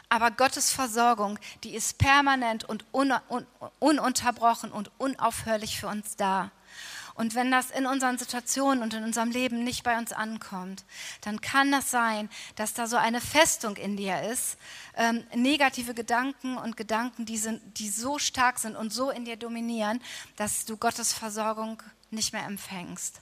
Aber 0.10 0.32
Gottes 0.32 0.72
Versorgung, 0.72 1.38
die 1.64 1.76
ist 1.76 1.98
permanent 1.98 2.64
und 2.64 2.86
un 2.94 3.14
un 3.30 3.46
ununterbrochen 3.80 4.72
und 4.72 4.90
unaufhörlich 4.98 5.80
für 5.80 5.88
uns 5.88 6.16
da. 6.16 6.52
Und 7.18 7.34
wenn 7.34 7.50
das 7.50 7.72
in 7.72 7.88
unseren 7.88 8.20
Situationen 8.20 8.84
und 8.84 8.94
in 8.94 9.04
unserem 9.04 9.32
Leben 9.32 9.64
nicht 9.64 9.84
bei 9.84 9.98
uns 9.98 10.14
ankommt, 10.14 10.86
dann 11.22 11.42
kann 11.42 11.72
das 11.72 11.90
sein, 11.90 12.30
dass 12.56 12.76
da 12.76 12.86
so 12.86 12.96
eine 12.96 13.22
Festung 13.22 13.76
in 13.76 13.98
dir 13.98 14.22
ist, 14.22 14.58
ähm, 14.96 15.26
negative 15.34 15.96
Gedanken 15.96 16.58
und 16.58 16.78
Gedanken, 16.78 17.26
die, 17.26 17.40
sind, 17.40 17.80
die 17.80 17.90
so 17.90 18.20
stark 18.20 18.60
sind 18.60 18.76
und 18.76 18.94
so 18.94 19.10
in 19.10 19.26
dir 19.26 19.36
dominieren, 19.36 20.00
dass 20.36 20.66
du 20.66 20.78
Gottes 20.78 21.12
Versorgung 21.12 21.82
nicht 22.12 22.34
mehr 22.34 22.46
empfängst. 22.46 23.20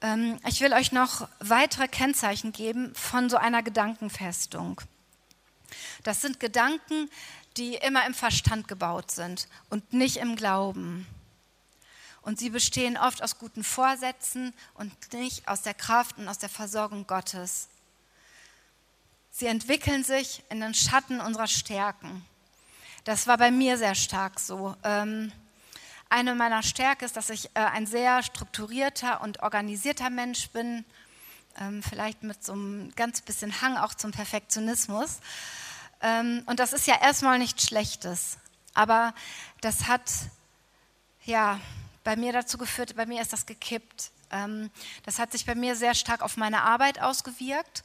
Ähm, 0.00 0.38
ich 0.46 0.60
will 0.60 0.72
euch 0.72 0.92
noch 0.92 1.28
weitere 1.40 1.88
Kennzeichen 1.88 2.52
geben 2.52 2.94
von 2.94 3.28
so 3.28 3.36
einer 3.36 3.64
Gedankenfestung. 3.64 4.80
Das 6.04 6.20
sind 6.20 6.38
Gedanken, 6.38 7.10
die 7.56 7.74
immer 7.74 8.06
im 8.06 8.14
Verstand 8.14 8.68
gebaut 8.68 9.10
sind 9.10 9.48
und 9.70 9.92
nicht 9.92 10.18
im 10.18 10.36
Glauben. 10.36 11.08
Und 12.22 12.38
sie 12.38 12.50
bestehen 12.50 12.96
oft 12.96 13.22
aus 13.22 13.38
guten 13.38 13.64
Vorsätzen 13.64 14.52
und 14.74 15.12
nicht 15.12 15.48
aus 15.48 15.62
der 15.62 15.74
Kraft 15.74 16.18
und 16.18 16.28
aus 16.28 16.38
der 16.38 16.48
Versorgung 16.48 17.06
Gottes. 17.06 17.68
Sie 19.30 19.46
entwickeln 19.46 20.04
sich 20.04 20.42
in 20.50 20.60
den 20.60 20.74
Schatten 20.74 21.20
unserer 21.20 21.46
Stärken. 21.46 22.24
Das 23.04 23.26
war 23.26 23.38
bei 23.38 23.50
mir 23.50 23.78
sehr 23.78 23.94
stark 23.94 24.38
so. 24.38 24.76
Ähm, 24.84 25.32
eine 26.10 26.34
meiner 26.34 26.62
Stärken 26.62 27.04
ist, 27.04 27.16
dass 27.16 27.30
ich 27.30 27.46
äh, 27.54 27.60
ein 27.60 27.86
sehr 27.86 28.22
strukturierter 28.22 29.22
und 29.22 29.42
organisierter 29.42 30.10
Mensch 30.10 30.50
bin, 30.50 30.84
ähm, 31.58 31.82
vielleicht 31.82 32.22
mit 32.22 32.44
so 32.44 32.52
einem 32.52 32.92
ganz 32.96 33.20
bisschen 33.22 33.62
Hang 33.62 33.76
auch 33.76 33.94
zum 33.94 34.10
Perfektionismus. 34.10 35.20
Ähm, 36.02 36.42
und 36.46 36.58
das 36.58 36.72
ist 36.72 36.86
ja 36.86 37.00
erstmal 37.00 37.38
nichts 37.38 37.64
Schlechtes, 37.64 38.38
aber 38.74 39.14
das 39.60 39.86
hat 39.86 40.10
ja 41.24 41.60
bei 42.10 42.16
mir 42.16 42.32
dazu 42.32 42.58
geführt, 42.58 42.96
bei 42.96 43.06
mir 43.06 43.22
ist 43.22 43.32
das 43.32 43.46
gekippt. 43.46 44.10
Ähm, 44.32 44.70
das 45.04 45.20
hat 45.20 45.30
sich 45.30 45.46
bei 45.46 45.54
mir 45.54 45.76
sehr 45.76 45.94
stark 45.94 46.22
auf 46.22 46.36
meine 46.36 46.62
Arbeit 46.62 47.00
ausgewirkt 47.00 47.84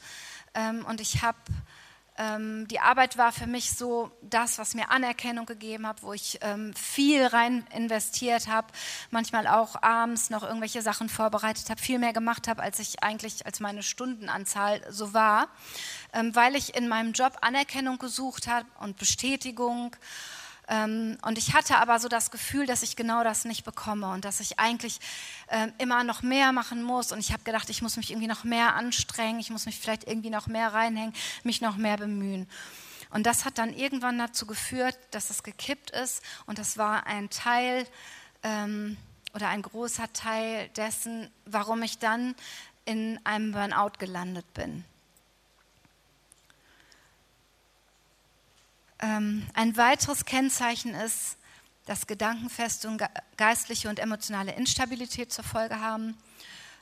ähm, 0.52 0.84
und 0.84 1.00
ich 1.00 1.22
habe 1.22 1.38
ähm, 2.18 2.66
die 2.66 2.80
Arbeit 2.80 3.18
war 3.18 3.30
für 3.30 3.46
mich 3.46 3.70
so 3.70 4.10
das, 4.22 4.58
was 4.58 4.74
mir 4.74 4.90
Anerkennung 4.90 5.46
gegeben 5.46 5.86
hat, 5.86 6.02
wo 6.02 6.12
ich 6.12 6.40
ähm, 6.40 6.74
viel 6.74 7.24
rein 7.24 7.64
investiert 7.72 8.48
habe, 8.48 8.66
manchmal 9.12 9.46
auch 9.46 9.80
abends 9.80 10.28
noch 10.28 10.42
irgendwelche 10.42 10.82
Sachen 10.82 11.08
vorbereitet 11.08 11.70
habe, 11.70 11.80
viel 11.80 12.00
mehr 12.00 12.12
gemacht 12.12 12.48
habe, 12.48 12.64
als 12.64 12.80
ich 12.80 13.04
eigentlich 13.04 13.46
als 13.46 13.60
meine 13.60 13.84
Stundenanzahl 13.84 14.80
so 14.90 15.14
war, 15.14 15.46
ähm, 16.12 16.34
weil 16.34 16.56
ich 16.56 16.74
in 16.74 16.88
meinem 16.88 17.12
Job 17.12 17.36
Anerkennung 17.42 17.98
gesucht 17.98 18.48
habe 18.48 18.66
und 18.80 18.96
Bestätigung 18.96 19.94
und 20.68 21.38
ich 21.38 21.54
hatte 21.54 21.78
aber 21.78 22.00
so 22.00 22.08
das 22.08 22.32
Gefühl, 22.32 22.66
dass 22.66 22.82
ich 22.82 22.96
genau 22.96 23.22
das 23.22 23.44
nicht 23.44 23.64
bekomme 23.64 24.10
und 24.10 24.24
dass 24.24 24.40
ich 24.40 24.58
eigentlich 24.58 24.98
ähm, 25.48 25.72
immer 25.78 26.02
noch 26.02 26.22
mehr 26.22 26.50
machen 26.50 26.82
muss. 26.82 27.12
Und 27.12 27.20
ich 27.20 27.32
habe 27.32 27.44
gedacht, 27.44 27.70
ich 27.70 27.82
muss 27.82 27.96
mich 27.96 28.10
irgendwie 28.10 28.26
noch 28.26 28.42
mehr 28.42 28.74
anstrengen, 28.74 29.38
ich 29.38 29.50
muss 29.50 29.66
mich 29.66 29.78
vielleicht 29.78 30.08
irgendwie 30.08 30.30
noch 30.30 30.48
mehr 30.48 30.74
reinhängen, 30.74 31.14
mich 31.44 31.60
noch 31.60 31.76
mehr 31.76 31.96
bemühen. 31.96 32.48
Und 33.10 33.26
das 33.26 33.44
hat 33.44 33.58
dann 33.58 33.72
irgendwann 33.72 34.18
dazu 34.18 34.44
geführt, 34.44 34.98
dass 35.12 35.30
es 35.30 35.44
gekippt 35.44 35.92
ist. 35.92 36.20
Und 36.46 36.58
das 36.58 36.76
war 36.76 37.06
ein 37.06 37.30
Teil 37.30 37.86
ähm, 38.42 38.96
oder 39.34 39.48
ein 39.48 39.62
großer 39.62 40.12
Teil 40.12 40.68
dessen, 40.70 41.30
warum 41.44 41.82
ich 41.84 41.98
dann 41.98 42.34
in 42.84 43.20
einem 43.24 43.52
Burnout 43.52 43.98
gelandet 43.98 44.52
bin. 44.54 44.84
Ein 48.98 49.76
weiteres 49.76 50.24
Kennzeichen 50.24 50.94
ist, 50.94 51.36
dass 51.86 52.06
Gedankenfestungen 52.06 53.00
geistliche 53.36 53.88
und 53.88 53.98
emotionale 53.98 54.52
Instabilität 54.52 55.32
zur 55.32 55.44
Folge 55.44 55.80
haben, 55.80 56.16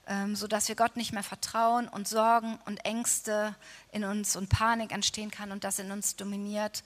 ähm, 0.07 0.35
sodass 0.35 0.69
wir 0.69 0.77
Gott 0.77 0.97
nicht 0.97 1.13
mehr 1.13 1.23
vertrauen 1.23 1.89
und 1.89 2.09
Sorgen 2.09 2.59
und 2.65 2.85
Ängste 2.85 3.55
in 3.93 4.05
uns 4.05 4.37
und 4.37 4.49
Panik 4.49 4.93
entstehen 4.93 5.31
kann 5.31 5.53
und 5.53 5.65
das 5.65 5.79
in 5.79 5.91
uns 5.91 6.17
dominiert. 6.17 6.83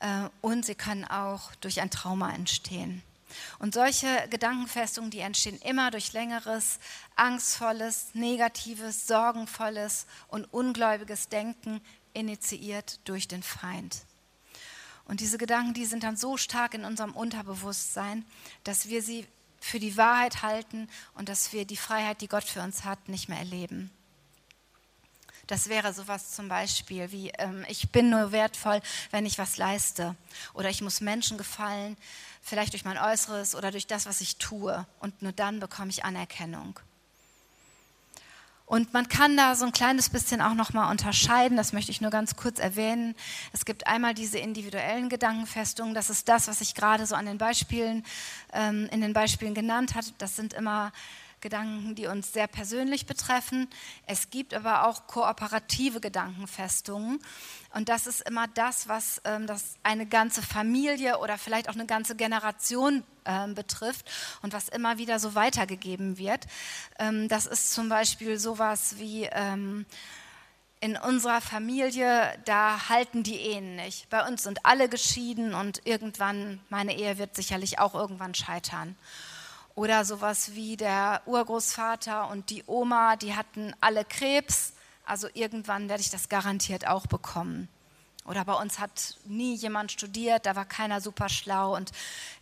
Äh, 0.00 0.28
und 0.40 0.64
sie 0.64 0.74
können 0.74 1.04
auch 1.04 1.54
durch 1.56 1.80
ein 1.80 1.90
Trauma 1.90 2.32
entstehen. 2.32 3.02
Und 3.58 3.74
solche 3.74 4.08
Gedankenfestungen, 4.28 5.10
die 5.10 5.20
entstehen 5.20 5.58
immer 5.58 5.90
durch 5.90 6.12
längeres, 6.12 6.78
angstvolles, 7.14 8.08
negatives, 8.14 9.06
sorgenvolles 9.06 10.06
und 10.28 10.52
ungläubiges 10.52 11.28
Denken, 11.28 11.80
initiiert 12.12 12.98
durch 13.04 13.28
den 13.28 13.42
Feind. 13.42 14.04
Und 15.10 15.18
diese 15.18 15.38
Gedanken, 15.38 15.74
die 15.74 15.86
sind 15.86 16.04
dann 16.04 16.16
so 16.16 16.36
stark 16.36 16.72
in 16.72 16.84
unserem 16.84 17.16
Unterbewusstsein, 17.16 18.24
dass 18.62 18.88
wir 18.88 19.02
sie 19.02 19.26
für 19.58 19.80
die 19.80 19.96
Wahrheit 19.96 20.42
halten 20.42 20.88
und 21.14 21.28
dass 21.28 21.52
wir 21.52 21.64
die 21.64 21.76
Freiheit, 21.76 22.20
die 22.20 22.28
Gott 22.28 22.44
für 22.44 22.62
uns 22.62 22.84
hat, 22.84 23.08
nicht 23.08 23.28
mehr 23.28 23.40
erleben. 23.40 23.90
Das 25.48 25.68
wäre 25.68 25.92
sowas 25.92 26.30
zum 26.30 26.46
Beispiel 26.46 27.10
wie, 27.10 27.30
ähm, 27.38 27.66
ich 27.68 27.90
bin 27.90 28.08
nur 28.08 28.30
wertvoll, 28.30 28.80
wenn 29.10 29.26
ich 29.26 29.36
was 29.36 29.56
leiste. 29.56 30.14
Oder 30.54 30.70
ich 30.70 30.80
muss 30.80 31.00
Menschen 31.00 31.38
gefallen, 31.38 31.96
vielleicht 32.40 32.72
durch 32.72 32.84
mein 32.84 32.96
Äußeres 32.96 33.56
oder 33.56 33.72
durch 33.72 33.88
das, 33.88 34.06
was 34.06 34.20
ich 34.20 34.36
tue. 34.36 34.86
Und 35.00 35.22
nur 35.22 35.32
dann 35.32 35.58
bekomme 35.58 35.90
ich 35.90 36.04
Anerkennung. 36.04 36.78
Und 38.70 38.94
man 38.94 39.08
kann 39.08 39.36
da 39.36 39.56
so 39.56 39.64
ein 39.64 39.72
kleines 39.72 40.10
bisschen 40.10 40.40
auch 40.40 40.54
nochmal 40.54 40.92
unterscheiden, 40.92 41.56
das 41.56 41.72
möchte 41.72 41.90
ich 41.90 42.00
nur 42.00 42.12
ganz 42.12 42.36
kurz 42.36 42.60
erwähnen. 42.60 43.16
Es 43.52 43.64
gibt 43.64 43.88
einmal 43.88 44.14
diese 44.14 44.38
individuellen 44.38 45.08
Gedankenfestungen, 45.08 45.92
das 45.92 46.08
ist 46.08 46.28
das, 46.28 46.46
was 46.46 46.60
ich 46.60 46.76
gerade 46.76 47.04
so 47.04 47.16
an 47.16 47.26
den 47.26 47.36
Beispielen, 47.36 48.04
ähm, 48.52 48.88
in 48.92 49.00
den 49.00 49.12
Beispielen 49.12 49.54
genannt 49.54 49.96
habe. 49.96 50.06
Das 50.18 50.36
sind 50.36 50.52
immer 50.52 50.92
Gedanken, 51.40 51.94
die 51.94 52.06
uns 52.06 52.32
sehr 52.32 52.46
persönlich 52.46 53.06
betreffen. 53.06 53.68
Es 54.06 54.30
gibt 54.30 54.54
aber 54.54 54.86
auch 54.86 55.06
kooperative 55.06 56.00
Gedankenfestungen. 56.00 57.18
Und 57.74 57.88
das 57.88 58.06
ist 58.06 58.22
immer 58.22 58.48
das, 58.48 58.88
was 58.88 59.20
ähm, 59.24 59.46
das 59.46 59.74
eine 59.82 60.06
ganze 60.06 60.42
Familie 60.42 61.18
oder 61.18 61.38
vielleicht 61.38 61.68
auch 61.68 61.74
eine 61.74 61.86
ganze 61.86 62.16
Generation 62.16 63.04
ähm, 63.24 63.54
betrifft 63.54 64.10
und 64.42 64.52
was 64.52 64.68
immer 64.68 64.98
wieder 64.98 65.18
so 65.18 65.34
weitergegeben 65.34 66.18
wird. 66.18 66.46
Ähm, 66.98 67.28
das 67.28 67.46
ist 67.46 67.72
zum 67.72 67.88
Beispiel 67.88 68.38
sowas 68.38 68.96
wie 68.98 69.24
ähm, 69.24 69.86
in 70.80 70.96
unserer 70.96 71.42
Familie, 71.42 72.32
da 72.46 72.88
halten 72.88 73.22
die 73.22 73.36
Ehen 73.36 73.76
nicht. 73.76 74.08
Bei 74.08 74.26
uns 74.26 74.44
sind 74.44 74.64
alle 74.64 74.88
geschieden 74.88 75.54
und 75.54 75.86
irgendwann, 75.86 76.60
meine 76.70 76.96
Ehe 76.96 77.18
wird 77.18 77.36
sicherlich 77.36 77.78
auch 77.78 77.94
irgendwann 77.94 78.34
scheitern. 78.34 78.96
Oder 79.74 80.04
sowas 80.04 80.54
wie 80.54 80.76
der 80.76 81.22
Urgroßvater 81.26 82.28
und 82.30 82.50
die 82.50 82.64
Oma, 82.66 83.16
die 83.16 83.34
hatten 83.34 83.72
alle 83.80 84.04
Krebs, 84.04 84.72
also 85.04 85.28
irgendwann 85.34 85.88
werde 85.88 86.02
ich 86.02 86.10
das 86.10 86.28
garantiert 86.28 86.86
auch 86.86 87.06
bekommen. 87.06 87.68
Oder 88.26 88.44
bei 88.44 88.52
uns 88.52 88.78
hat 88.78 89.16
nie 89.24 89.54
jemand 89.54 89.90
studiert, 89.90 90.44
da 90.44 90.54
war 90.54 90.66
keiner 90.66 91.00
super 91.00 91.28
schlau 91.28 91.74
und 91.74 91.90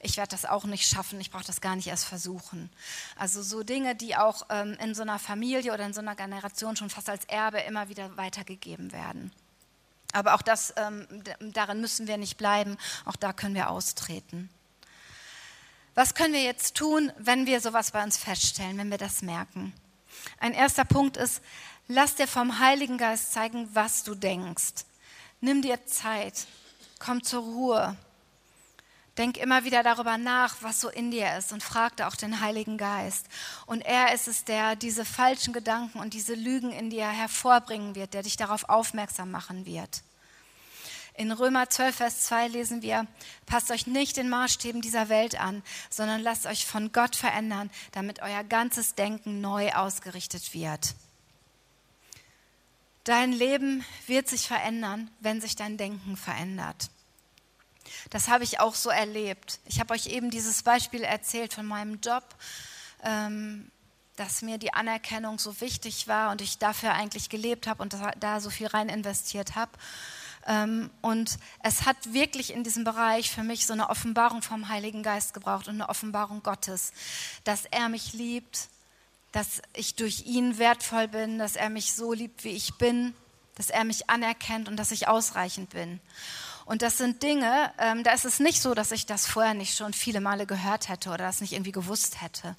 ich 0.01 0.17
werde 0.17 0.33
das 0.33 0.45
auch 0.45 0.64
nicht 0.64 0.87
schaffen, 0.87 1.21
ich 1.21 1.31
brauche 1.31 1.45
das 1.45 1.61
gar 1.61 1.77
nicht 1.77 1.87
erst 1.87 2.05
versuchen. 2.05 2.69
Also 3.17 3.43
so 3.43 3.62
Dinge, 3.62 3.95
die 3.95 4.17
auch 4.17 4.43
ähm, 4.51 4.77
in 4.81 4.95
so 4.95 5.03
einer 5.03 5.19
Familie 5.19 5.73
oder 5.73 5.87
in 5.87 5.95
so 5.95 6.01
einer 6.01 6.17
Generation 6.17 6.77
schon 6.77 6.91
fast 6.91 7.09
als 7.09 7.25
Erbe 7.27 7.61
immer 7.61 7.88
wieder 7.88 8.17
weitergegeben 8.17 8.93
werden. 8.93 9.33
Aber 10.12 10.35
auch 10.35 10.43
das, 10.43 10.75
ähm, 10.77 11.07
darin 11.53 11.81
müssen 11.81 12.07
wir 12.07 12.17
nicht 12.17 12.37
bleiben, 12.37 12.77
auch 13.05 13.17
da 13.17 13.33
können 13.33 13.55
wir 13.55 13.71
austreten. 13.71 14.51
Was 15.99 16.15
können 16.15 16.33
wir 16.33 16.45
jetzt 16.45 16.77
tun, 16.77 17.11
wenn 17.19 17.47
wir 17.47 17.61
sowas 17.61 17.91
bei 17.91 18.05
uns 18.05 18.17
feststellen, 18.17 18.79
wenn 18.79 18.89
wir 18.89 18.99
das 18.99 19.21
merken? 19.21 19.73
Ein 20.39 20.55
erster 20.55 20.85
Punkt 20.85 21.17
ist, 21.17 21.43
lass 21.89 22.15
dir 22.15 22.29
vom 22.29 22.61
Heiligen 22.61 22.99
Geist 22.99 23.33
zeigen, 23.33 23.69
was 23.73 24.05
du 24.05 24.15
denkst. 24.15 24.85
Nimm 25.41 25.61
dir 25.61 25.87
Zeit, 25.87 26.47
komm 27.01 27.25
zur 27.25 27.43
Ruhe. 27.43 27.97
Denk 29.17 29.39
immer 29.39 29.65
wieder 29.65 29.83
darüber 29.83 30.19
nach, 30.19 30.59
was 30.61 30.81
so 30.81 30.89
in 30.89 31.11
dir 31.11 31.37
ist 31.37 31.53
und 31.53 31.65
frag 31.65 31.97
da 31.97 32.07
auch 32.07 32.15
den 32.15 32.41
Heiligen 32.41 32.79
Geist. 32.79 33.27
Und 33.67 33.81
er 33.81 34.15
ist 34.15 34.29
es, 34.29 34.45
der 34.45 34.77
diese 34.77 35.05
falschen 35.05 35.53
Gedanken 35.53 35.99
und 35.99 36.15
diese 36.15 36.35
Lügen 36.35 36.71
in 36.71 36.91
dir 36.91 37.09
hervorbringen 37.09 37.97
wird, 37.97 38.15
der 38.15 38.23
dich 38.23 38.37
darauf 38.37 38.69
aufmerksam 38.69 39.33
machen 39.33 39.67
wird. 39.67 40.05
In 41.19 41.33
Römer 41.33 41.69
12, 41.69 41.97
Vers 41.97 42.21
2 42.27 42.47
lesen 42.47 42.81
wir, 42.81 43.05
passt 43.45 43.73
euch 43.73 43.89
nicht 43.89 44.17
den 44.17 44.29
Maßstäben 44.29 44.81
dieser 44.81 45.09
Welt 45.09 45.41
an, 45.41 45.65
sondern 45.91 46.23
lasst 46.23 46.47
euch 46.47 46.65
von 46.65 46.93
Gott 46.93 47.17
verändern, 47.17 47.71
damit 47.91 48.23
euer 48.23 48.45
ganzes 48.45 48.95
Denken 48.95 49.41
neu 49.41 49.73
ausgerichtet 49.73 50.55
wird. 50.55 50.95
Dein 53.03 53.33
Leben 53.33 53.85
wird 54.07 54.29
sich 54.29 54.47
verändern, 54.47 55.11
wenn 55.19 55.41
sich 55.41 55.57
dein 55.57 55.77
Denken 55.77 56.17
verändert. 56.17 56.89
Das 58.11 58.29
habe 58.29 58.45
ich 58.45 58.61
auch 58.61 58.77
so 58.77 58.89
erlebt. 58.89 59.59
Ich 59.65 59.81
habe 59.81 59.95
euch 59.95 60.07
eben 60.07 60.31
dieses 60.31 60.63
Beispiel 60.63 61.03
erzählt 61.03 61.53
von 61.53 61.67
meinem 61.67 61.99
Job, 62.01 62.23
ähm, 63.03 63.73
dass 64.15 64.43
mir 64.43 64.59
die 64.59 64.73
Anerkennung 64.73 65.41
so 65.41 65.61
wichtig 65.61 66.07
war 66.07 66.31
und 66.31 66.43
ich 66.43 66.59
dafür 66.59 66.93
eigentlich 66.93 67.29
gelebt 67.29 67.67
habe 67.67 67.83
und 67.83 67.97
da 68.21 68.41
so 68.41 68.51
viel 68.51 68.69
rein 68.69 68.89
investiert 68.89 69.57
habe. 69.57 69.73
Ähm, 70.49 70.91
und 71.03 71.39
es 71.63 71.85
hat 71.85 72.15
wirklich 72.15 72.53
in 72.53 72.65
diesem 72.65 72.83
Bereich 72.83 73.31
für 73.31 73.43
mich 73.43 73.67
so 73.67 73.75
eine 73.75 73.91
Offenbarung 73.91 74.41
vom 74.43 74.69
Heiligen 74.69 75.03
Geist 75.03 75.35
gebraucht 75.35 75.69
und 75.69 75.75
eine 75.75 75.91
Offenbarung 75.91 76.43
Gottes, 76.43 76.93
dass 77.45 77.67
er 77.67 77.91
mich 77.91 78.15
liebt, 78.15 78.69
dass 79.33 79.61
ich 79.75 79.95
durch 79.95 80.25
ihn 80.25 80.59
wertvoll 80.59 81.07
bin, 81.07 81.39
dass 81.39 81.55
er 81.55 81.69
mich 81.69 81.93
so 81.93 82.15
liebt, 82.15 82.45
wie 82.45 82.57
ich 82.57 82.75
bin, 82.79 83.15
dass 83.57 83.69
er 83.69 83.85
mich 83.85 84.09
anerkennt 84.09 84.69
und 84.69 84.77
dass 84.77 84.91
ich 84.91 85.07
ausreichend 85.07 85.71
bin. 85.71 86.01
Und 86.65 86.81
das 86.81 86.97
sind 86.97 87.23
Dinge, 87.23 87.73
ähm, 87.79 88.03
da 88.03 88.13
ist 88.13 88.25
es 88.25 88.41
nicht 88.41 88.63
so, 88.63 88.75
dass 88.75 88.91
ich 88.91 89.05
das 89.05 89.27
vorher 89.27 89.55
nicht 89.55 89.77
schon 89.77 89.93
viele 89.93 90.21
Male 90.21 90.47
gehört 90.47 90.89
hätte 90.89 91.11
oder 91.11 91.19
das 91.19 91.43
nicht 91.43 91.53
irgendwie 91.53 91.73
gewusst 91.73 92.23
hätte. 92.23 92.57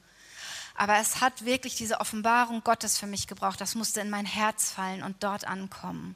Aber 0.75 0.97
es 0.97 1.21
hat 1.21 1.43
wirklich 1.43 1.75
diese 1.75 1.99
Offenbarung 1.99 2.63
Gottes 2.63 2.97
für 2.97 3.07
mich 3.07 3.27
gebraucht. 3.27 3.59
Das 3.59 3.75
musste 3.75 3.99
in 3.99 4.09
mein 4.09 4.25
Herz 4.25 4.71
fallen 4.71 5.03
und 5.03 5.23
dort 5.23 5.45
ankommen. 5.45 6.15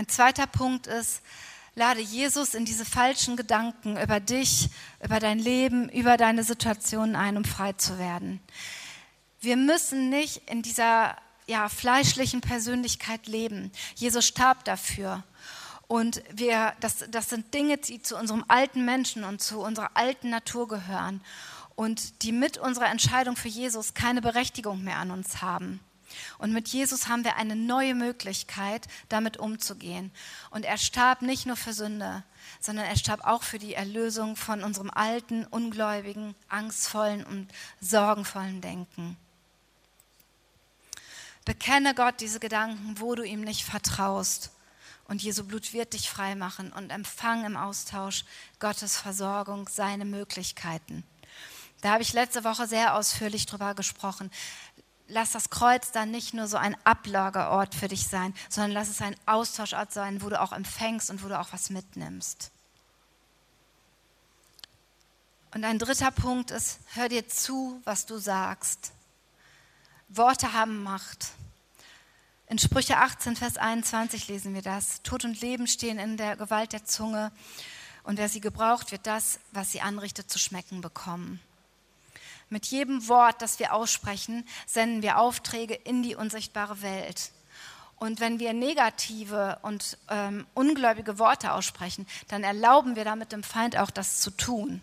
Ein 0.00 0.08
zweiter 0.08 0.46
Punkt 0.46 0.86
ist, 0.86 1.20
lade 1.74 2.00
Jesus 2.00 2.54
in 2.54 2.64
diese 2.64 2.86
falschen 2.86 3.36
Gedanken 3.36 4.00
über 4.00 4.18
dich, 4.18 4.70
über 5.04 5.20
dein 5.20 5.38
Leben, 5.38 5.90
über 5.90 6.16
deine 6.16 6.42
Situation 6.42 7.14
ein, 7.14 7.36
um 7.36 7.44
frei 7.44 7.74
zu 7.74 7.98
werden. 7.98 8.40
Wir 9.42 9.58
müssen 9.58 10.08
nicht 10.08 10.48
in 10.48 10.62
dieser 10.62 11.18
ja, 11.46 11.68
fleischlichen 11.68 12.40
Persönlichkeit 12.40 13.26
leben. 13.26 13.70
Jesus 13.94 14.26
starb 14.26 14.64
dafür. 14.64 15.22
Und 15.86 16.22
wir, 16.32 16.72
das, 16.80 17.04
das 17.10 17.28
sind 17.28 17.52
Dinge, 17.52 17.76
die 17.76 18.00
zu 18.00 18.16
unserem 18.16 18.42
alten 18.48 18.86
Menschen 18.86 19.24
und 19.24 19.42
zu 19.42 19.60
unserer 19.60 19.90
alten 19.98 20.30
Natur 20.30 20.66
gehören 20.66 21.20
und 21.74 22.22
die 22.22 22.32
mit 22.32 22.56
unserer 22.56 22.88
Entscheidung 22.88 23.36
für 23.36 23.48
Jesus 23.48 23.92
keine 23.92 24.22
Berechtigung 24.22 24.82
mehr 24.82 24.96
an 24.96 25.10
uns 25.10 25.42
haben. 25.42 25.78
Und 26.38 26.52
mit 26.52 26.68
Jesus 26.68 27.08
haben 27.08 27.24
wir 27.24 27.36
eine 27.36 27.56
neue 27.56 27.94
Möglichkeit, 27.94 28.86
damit 29.08 29.36
umzugehen. 29.36 30.10
Und 30.50 30.64
er 30.64 30.78
starb 30.78 31.22
nicht 31.22 31.46
nur 31.46 31.56
für 31.56 31.72
Sünde, 31.72 32.22
sondern 32.60 32.86
er 32.86 32.96
starb 32.96 33.24
auch 33.26 33.42
für 33.42 33.58
die 33.58 33.74
Erlösung 33.74 34.36
von 34.36 34.62
unserem 34.62 34.90
alten, 34.90 35.46
ungläubigen, 35.46 36.34
angstvollen 36.48 37.24
und 37.24 37.48
sorgenvollen 37.80 38.60
Denken. 38.60 39.16
Bekenne 41.44 41.94
Gott 41.94 42.20
diese 42.20 42.40
Gedanken, 42.40 43.00
wo 43.00 43.14
du 43.14 43.24
ihm 43.24 43.40
nicht 43.40 43.64
vertraust. 43.64 44.50
Und 45.08 45.22
Jesu 45.22 45.42
Blut 45.42 45.72
wird 45.72 45.94
dich 45.94 46.08
frei 46.08 46.36
machen 46.36 46.72
und 46.72 46.90
empfang 46.90 47.44
im 47.44 47.56
Austausch 47.56 48.24
Gottes 48.60 48.96
Versorgung, 48.96 49.68
seine 49.68 50.04
Möglichkeiten. 50.04 51.02
Da 51.80 51.92
habe 51.92 52.02
ich 52.02 52.12
letzte 52.12 52.44
Woche 52.44 52.66
sehr 52.66 52.94
ausführlich 52.94 53.46
drüber 53.46 53.74
gesprochen 53.74 54.30
lass 55.10 55.32
das 55.32 55.50
Kreuz 55.50 55.92
dann 55.92 56.10
nicht 56.10 56.34
nur 56.34 56.46
so 56.46 56.56
ein 56.56 56.76
Ablagerort 56.84 57.74
für 57.74 57.88
dich 57.88 58.06
sein, 58.06 58.34
sondern 58.48 58.72
lass 58.72 58.88
es 58.88 59.02
ein 59.02 59.16
Austauschort 59.26 59.92
sein, 59.92 60.22
wo 60.22 60.28
du 60.28 60.40
auch 60.40 60.52
empfängst 60.52 61.10
und 61.10 61.22
wo 61.22 61.28
du 61.28 61.38
auch 61.38 61.52
was 61.52 61.70
mitnimmst. 61.70 62.50
Und 65.52 65.64
ein 65.64 65.78
dritter 65.78 66.12
Punkt 66.12 66.52
ist, 66.52 66.78
hör 66.94 67.08
dir 67.08 67.28
zu, 67.28 67.80
was 67.84 68.06
du 68.06 68.18
sagst. 68.18 68.92
Worte 70.08 70.52
haben 70.52 70.82
Macht. 70.82 71.32
In 72.46 72.58
Sprüche 72.58 72.96
18, 72.96 73.36
Vers 73.36 73.56
21 73.56 74.28
lesen 74.28 74.54
wir 74.54 74.62
das. 74.62 75.02
Tod 75.02 75.24
und 75.24 75.40
Leben 75.40 75.66
stehen 75.66 75.98
in 75.98 76.16
der 76.16 76.36
Gewalt 76.36 76.72
der 76.72 76.84
Zunge 76.84 77.32
und 78.02 78.18
wer 78.18 78.28
sie 78.28 78.40
gebraucht, 78.40 78.92
wird 78.92 79.06
das, 79.06 79.40
was 79.52 79.72
sie 79.72 79.80
anrichtet, 79.80 80.30
zu 80.30 80.38
schmecken 80.38 80.80
bekommen. 80.80 81.40
Mit 82.50 82.66
jedem 82.66 83.08
Wort, 83.08 83.40
das 83.42 83.58
wir 83.58 83.72
aussprechen, 83.72 84.46
senden 84.66 85.02
wir 85.02 85.18
Aufträge 85.18 85.74
in 85.74 86.02
die 86.02 86.16
unsichtbare 86.16 86.82
Welt. 86.82 87.30
Und 87.96 88.18
wenn 88.18 88.40
wir 88.40 88.52
negative 88.52 89.58
und 89.62 89.98
ähm, 90.08 90.46
ungläubige 90.54 91.18
Worte 91.18 91.52
aussprechen, 91.52 92.06
dann 92.28 92.42
erlauben 92.42 92.96
wir 92.96 93.04
damit 93.04 93.32
dem 93.32 93.42
Feind 93.42 93.76
auch 93.76 93.90
das 93.90 94.20
zu 94.20 94.30
tun. 94.30 94.82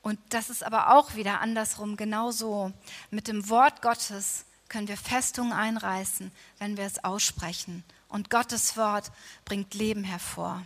Und 0.00 0.18
das 0.30 0.48
ist 0.48 0.62
aber 0.62 0.96
auch 0.96 1.16
wieder 1.16 1.40
andersrum 1.40 1.96
genauso. 1.96 2.72
Mit 3.10 3.28
dem 3.28 3.50
Wort 3.50 3.82
Gottes 3.82 4.46
können 4.68 4.88
wir 4.88 4.96
Festungen 4.96 5.52
einreißen, 5.52 6.32
wenn 6.58 6.76
wir 6.76 6.84
es 6.84 7.04
aussprechen. 7.04 7.84
Und 8.08 8.30
Gottes 8.30 8.76
Wort 8.76 9.10
bringt 9.44 9.74
Leben 9.74 10.04
hervor. 10.04 10.62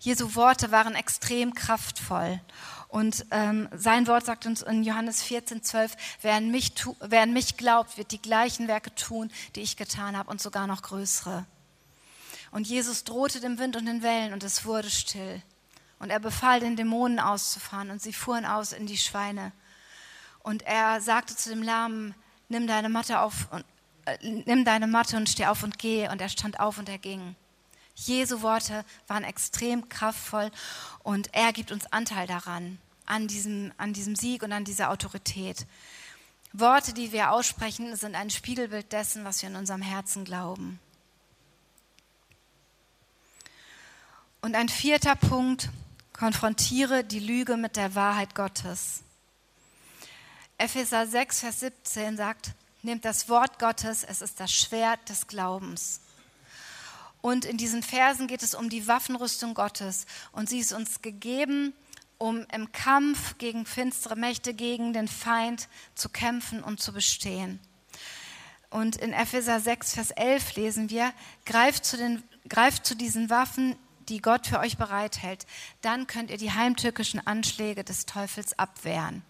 Jesu 0.00 0.34
Worte 0.34 0.70
waren 0.70 0.94
extrem 0.94 1.54
kraftvoll. 1.54 2.40
Und 2.88 3.24
ähm, 3.30 3.68
sein 3.74 4.06
Wort 4.06 4.26
sagt 4.26 4.44
uns 4.44 4.60
in 4.60 4.82
Johannes 4.82 5.22
14, 5.22 5.62
12, 5.62 5.96
wer 6.20 6.34
an, 6.34 6.50
mich 6.50 6.74
tu, 6.74 6.94
wer 7.00 7.22
an 7.22 7.32
mich 7.32 7.56
glaubt, 7.56 7.96
wird 7.96 8.10
die 8.10 8.20
gleichen 8.20 8.68
Werke 8.68 8.94
tun, 8.94 9.30
die 9.56 9.62
ich 9.62 9.78
getan 9.78 10.16
habe 10.16 10.30
und 10.30 10.42
sogar 10.42 10.66
noch 10.66 10.82
größere. 10.82 11.46
Und 12.50 12.66
Jesus 12.66 13.04
drohte 13.04 13.40
dem 13.40 13.58
Wind 13.58 13.76
und 13.76 13.86
den 13.86 14.02
Wellen 14.02 14.34
und 14.34 14.44
es 14.44 14.66
wurde 14.66 14.90
still. 14.90 15.40
Und 15.98 16.10
er 16.10 16.20
befahl 16.20 16.60
den 16.60 16.76
Dämonen 16.76 17.18
auszufahren 17.18 17.90
und 17.90 18.02
sie 18.02 18.12
fuhren 18.12 18.44
aus 18.44 18.72
in 18.72 18.86
die 18.86 18.98
Schweine. 18.98 19.52
Und 20.40 20.62
er 20.62 21.00
sagte 21.00 21.34
zu 21.34 21.48
dem 21.48 21.62
Lahmen, 21.62 22.14
nimm 22.48 22.66
deine 22.66 22.90
Matte 22.90 23.20
auf 23.20 23.48
und 23.52 23.64
äh, 24.04 24.18
nimm 24.44 24.64
deine 24.64 24.86
Matte 24.86 25.16
und 25.16 25.28
steh 25.28 25.46
auf 25.46 25.62
und 25.62 25.78
geh. 25.78 26.08
Und 26.08 26.20
er 26.20 26.28
stand 26.28 26.60
auf 26.60 26.78
und 26.78 26.88
er 26.90 26.98
ging. 26.98 27.36
Jesu 28.06 28.42
Worte 28.42 28.84
waren 29.06 29.24
extrem 29.24 29.88
kraftvoll 29.88 30.50
und 31.02 31.34
er 31.34 31.52
gibt 31.52 31.72
uns 31.72 31.86
Anteil 31.92 32.26
daran, 32.26 32.78
an 33.06 33.28
diesem, 33.28 33.72
an 33.76 33.92
diesem 33.92 34.16
Sieg 34.16 34.42
und 34.42 34.52
an 34.52 34.64
dieser 34.64 34.90
Autorität. 34.90 35.66
Worte, 36.52 36.92
die 36.92 37.12
wir 37.12 37.30
aussprechen, 37.30 37.96
sind 37.96 38.14
ein 38.14 38.30
Spiegelbild 38.30 38.92
dessen, 38.92 39.24
was 39.24 39.42
wir 39.42 39.48
in 39.48 39.56
unserem 39.56 39.82
Herzen 39.82 40.24
glauben. 40.24 40.78
Und 44.42 44.54
ein 44.54 44.68
vierter 44.68 45.16
Punkt, 45.16 45.70
konfrontiere 46.12 47.04
die 47.04 47.20
Lüge 47.20 47.56
mit 47.56 47.76
der 47.76 47.94
Wahrheit 47.94 48.34
Gottes. 48.34 49.02
Epheser 50.58 51.06
6, 51.06 51.40
Vers 51.40 51.60
17 51.60 52.16
sagt, 52.16 52.52
nehmt 52.82 53.04
das 53.04 53.28
Wort 53.28 53.58
Gottes, 53.58 54.04
es 54.04 54.20
ist 54.20 54.38
das 54.38 54.52
Schwert 54.52 55.08
des 55.08 55.26
Glaubens. 55.26 56.01
Und 57.22 57.44
in 57.44 57.56
diesen 57.56 57.82
Versen 57.82 58.26
geht 58.26 58.42
es 58.42 58.54
um 58.54 58.68
die 58.68 58.86
Waffenrüstung 58.88 59.54
Gottes. 59.54 60.06
Und 60.32 60.50
sie 60.50 60.58
ist 60.58 60.72
uns 60.72 61.00
gegeben, 61.00 61.72
um 62.18 62.44
im 62.52 62.70
Kampf 62.72 63.38
gegen 63.38 63.64
finstere 63.64 64.16
Mächte, 64.16 64.54
gegen 64.54 64.92
den 64.92 65.08
Feind 65.08 65.68
zu 65.94 66.08
kämpfen 66.08 66.62
und 66.62 66.80
zu 66.80 66.92
bestehen. 66.92 67.60
Und 68.70 68.96
in 68.96 69.12
Epheser 69.12 69.60
6, 69.60 69.94
Vers 69.94 70.10
11 70.10 70.56
lesen 70.56 70.90
wir, 70.90 71.12
greift 71.46 71.84
zu, 71.84 71.96
den, 71.96 72.22
greift 72.48 72.86
zu 72.86 72.96
diesen 72.96 73.30
Waffen, 73.30 73.76
die 74.08 74.20
Gott 74.20 74.46
für 74.46 74.58
euch 74.58 74.76
bereithält. 74.76 75.46
Dann 75.80 76.06
könnt 76.06 76.30
ihr 76.30 76.38
die 76.38 76.52
heimtückischen 76.52 77.24
Anschläge 77.24 77.84
des 77.84 78.06
Teufels 78.06 78.58
abwehren. 78.58 79.22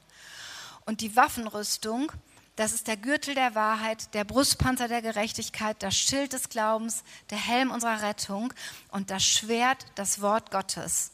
Und 0.86 1.00
die 1.00 1.14
Waffenrüstung, 1.14 2.10
das 2.56 2.74
ist 2.74 2.86
der 2.86 2.98
Gürtel 2.98 3.34
der 3.34 3.54
Wahrheit, 3.54 4.12
der 4.14 4.24
Brustpanzer 4.24 4.86
der 4.86 5.00
Gerechtigkeit, 5.00 5.82
das 5.82 5.96
Schild 5.96 6.34
des 6.34 6.50
Glaubens, 6.50 7.02
der 7.30 7.38
Helm 7.38 7.70
unserer 7.70 8.02
Rettung 8.02 8.52
und 8.90 9.10
das 9.10 9.24
Schwert, 9.24 9.86
das 9.94 10.20
Wort 10.20 10.50
Gottes. 10.50 11.12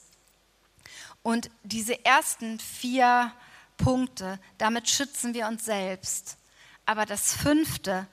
Und 1.23 1.51
diese 1.63 2.05
ersten 2.05 2.59
vier 2.59 3.33
Punkte, 3.77 4.41
damit 4.59 4.89
schützen 4.89 5.35
wir 5.35 5.47
uns 5.47 5.65
selbst. 5.65 6.39
Aber 6.87 7.07
das 7.07 7.35
fünfte, 7.35 8.09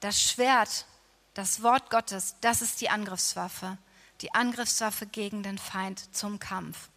das 0.00 0.20
Schwert, 0.20 0.86
das 1.32 1.62
Wort 1.62 1.90
Gottes, 1.90 2.36
das 2.40 2.60
ist 2.60 2.80
die 2.80 2.90
Angriffswaffe, 2.90 3.78
die 4.20 4.34
Angriffswaffe 4.34 5.06
gegen 5.06 5.42
den 5.42 5.58
Feind 5.58 6.14
zum 6.14 6.38
Kampf. 6.38 6.88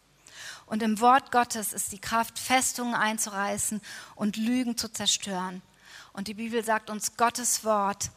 Und 0.66 0.82
im 0.82 1.00
Wort 1.00 1.32
Gottes 1.32 1.72
ist 1.72 1.92
die 1.92 2.00
Kraft, 2.00 2.38
Festungen 2.38 2.94
einzureißen 2.94 3.80
und 4.14 4.36
Lügen 4.36 4.76
zu 4.76 4.92
zerstören. 4.92 5.62
Und 6.12 6.28
die 6.28 6.34
Bibel 6.34 6.64
sagt 6.64 6.90
uns, 6.90 7.16
Gottes 7.16 7.64
Wort, 7.64 8.10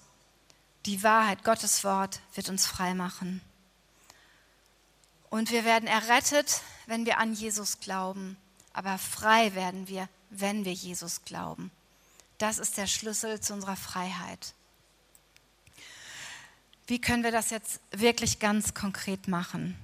die 0.86 1.04
Wahrheit, 1.04 1.44
Gottes 1.44 1.84
Wort 1.84 2.20
wird 2.34 2.50
uns 2.50 2.66
frei 2.66 2.94
machen. 2.94 3.42
Und 5.30 5.52
wir 5.52 5.66
werden 5.66 5.88
errettet, 5.88 6.62
wenn 6.86 7.06
wir 7.06 7.18
an 7.18 7.34
Jesus 7.34 7.80
glauben. 7.80 8.38
Aber 8.74 8.98
frei 8.98 9.56
werden 9.56 9.88
wir, 9.88 10.10
wenn 10.30 10.66
wir 10.66 10.74
Jesus 10.74 11.24
glauben. 11.26 11.72
Das 12.38 12.58
ist 12.58 12.78
der 12.78 12.88
Schlüssel 12.88 13.40
zu 13.40 13.54
unserer 13.54 13.76
Freiheit. 13.76 14.54
Wie 16.88 17.00
können 17.00 17.24
wir 17.24 17.32
das 17.32 17.50
jetzt 17.50 17.80
wirklich 17.92 18.40
ganz 18.40 18.74
konkret 18.74 19.28
machen? 19.28 19.78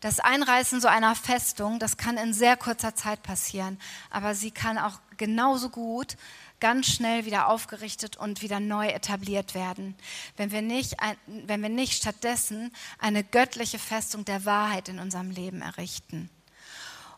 Das 0.00 0.20
Einreißen 0.20 0.80
so 0.80 0.86
einer 0.86 1.16
Festung, 1.16 1.80
das 1.80 1.96
kann 1.96 2.16
in 2.16 2.32
sehr 2.32 2.56
kurzer 2.56 2.94
Zeit 2.94 3.24
passieren, 3.24 3.80
aber 4.10 4.36
sie 4.36 4.52
kann 4.52 4.78
auch 4.78 5.00
genauso 5.16 5.70
gut 5.70 6.16
ganz 6.60 6.86
schnell 6.86 7.24
wieder 7.24 7.48
aufgerichtet 7.48 8.16
und 8.16 8.42
wieder 8.42 8.60
neu 8.60 8.88
etabliert 8.88 9.54
werden, 9.54 9.96
wenn 10.36 10.50
wir 10.50 10.62
nicht, 10.62 10.96
wenn 11.26 11.62
wir 11.62 11.68
nicht 11.68 11.94
stattdessen 11.94 12.72
eine 12.98 13.24
göttliche 13.24 13.78
Festung 13.78 14.24
der 14.24 14.44
Wahrheit 14.44 14.88
in 14.88 14.98
unserem 14.98 15.30
Leben 15.30 15.62
errichten. 15.62 16.30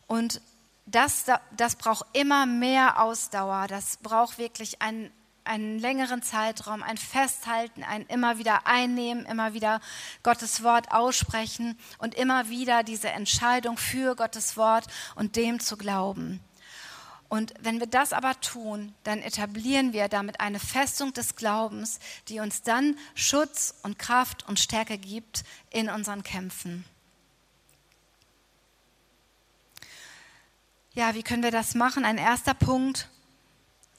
Und 0.07 0.41
das, 0.87 1.25
das 1.57 1.77
braucht 1.77 2.05
immer 2.13 2.47
mehr 2.47 3.01
Ausdauer, 3.01 3.67
das 3.69 3.97
braucht 3.99 4.39
wirklich 4.39 4.83
ein, 4.83 5.11
einen 5.45 5.79
längeren 5.79 6.23
Zeitraum, 6.23 6.83
ein 6.83 6.99
Festhalten, 6.99 7.85
ein 7.85 8.07
immer 8.07 8.39
wieder 8.39 8.67
einnehmen, 8.67 9.25
immer 9.27 9.55
wieder 9.55 9.81
Gottes 10.23 10.63
Wort 10.63 10.91
aussprechen 10.91 11.79
und 11.99 12.15
immer 12.15 12.49
wieder 12.49 12.83
diese 12.83 13.11
Entscheidung 13.11 13.77
für 13.79 14.17
Gottes 14.17 14.57
Wort 14.57 14.87
und 15.15 15.37
dem 15.37 15.61
zu 15.61 15.77
glauben. 15.77 16.41
Und 17.31 17.55
wenn 17.61 17.81
wir 17.81 17.87
das 17.87 18.13
aber 18.13 18.39
tun, 18.41 18.93
dann 19.05 19.23
etablieren 19.23 19.95
wir 19.95 20.09
damit 20.09 20.41
eine 20.41 20.61
Festung 20.61 21.15
des 21.15 21.37
Glaubens, 21.37 21.99
die 22.29 22.41
uns 22.41 22.61
dann 22.61 22.99
Schutz 23.15 23.75
und 23.83 23.99
Kraft 23.99 24.47
und 24.47 24.61
Stärke 24.61 24.99
gibt 24.99 25.45
in 25.71 25.89
unseren 25.89 26.23
Kämpfen. 26.23 26.85
Ja, 30.93 31.15
wie 31.15 31.23
können 31.23 31.43
wir 31.43 31.53
das 31.53 31.75
machen? 31.75 32.05
Ein 32.05 32.19
erster 32.19 32.53
Punkt, 32.53 33.09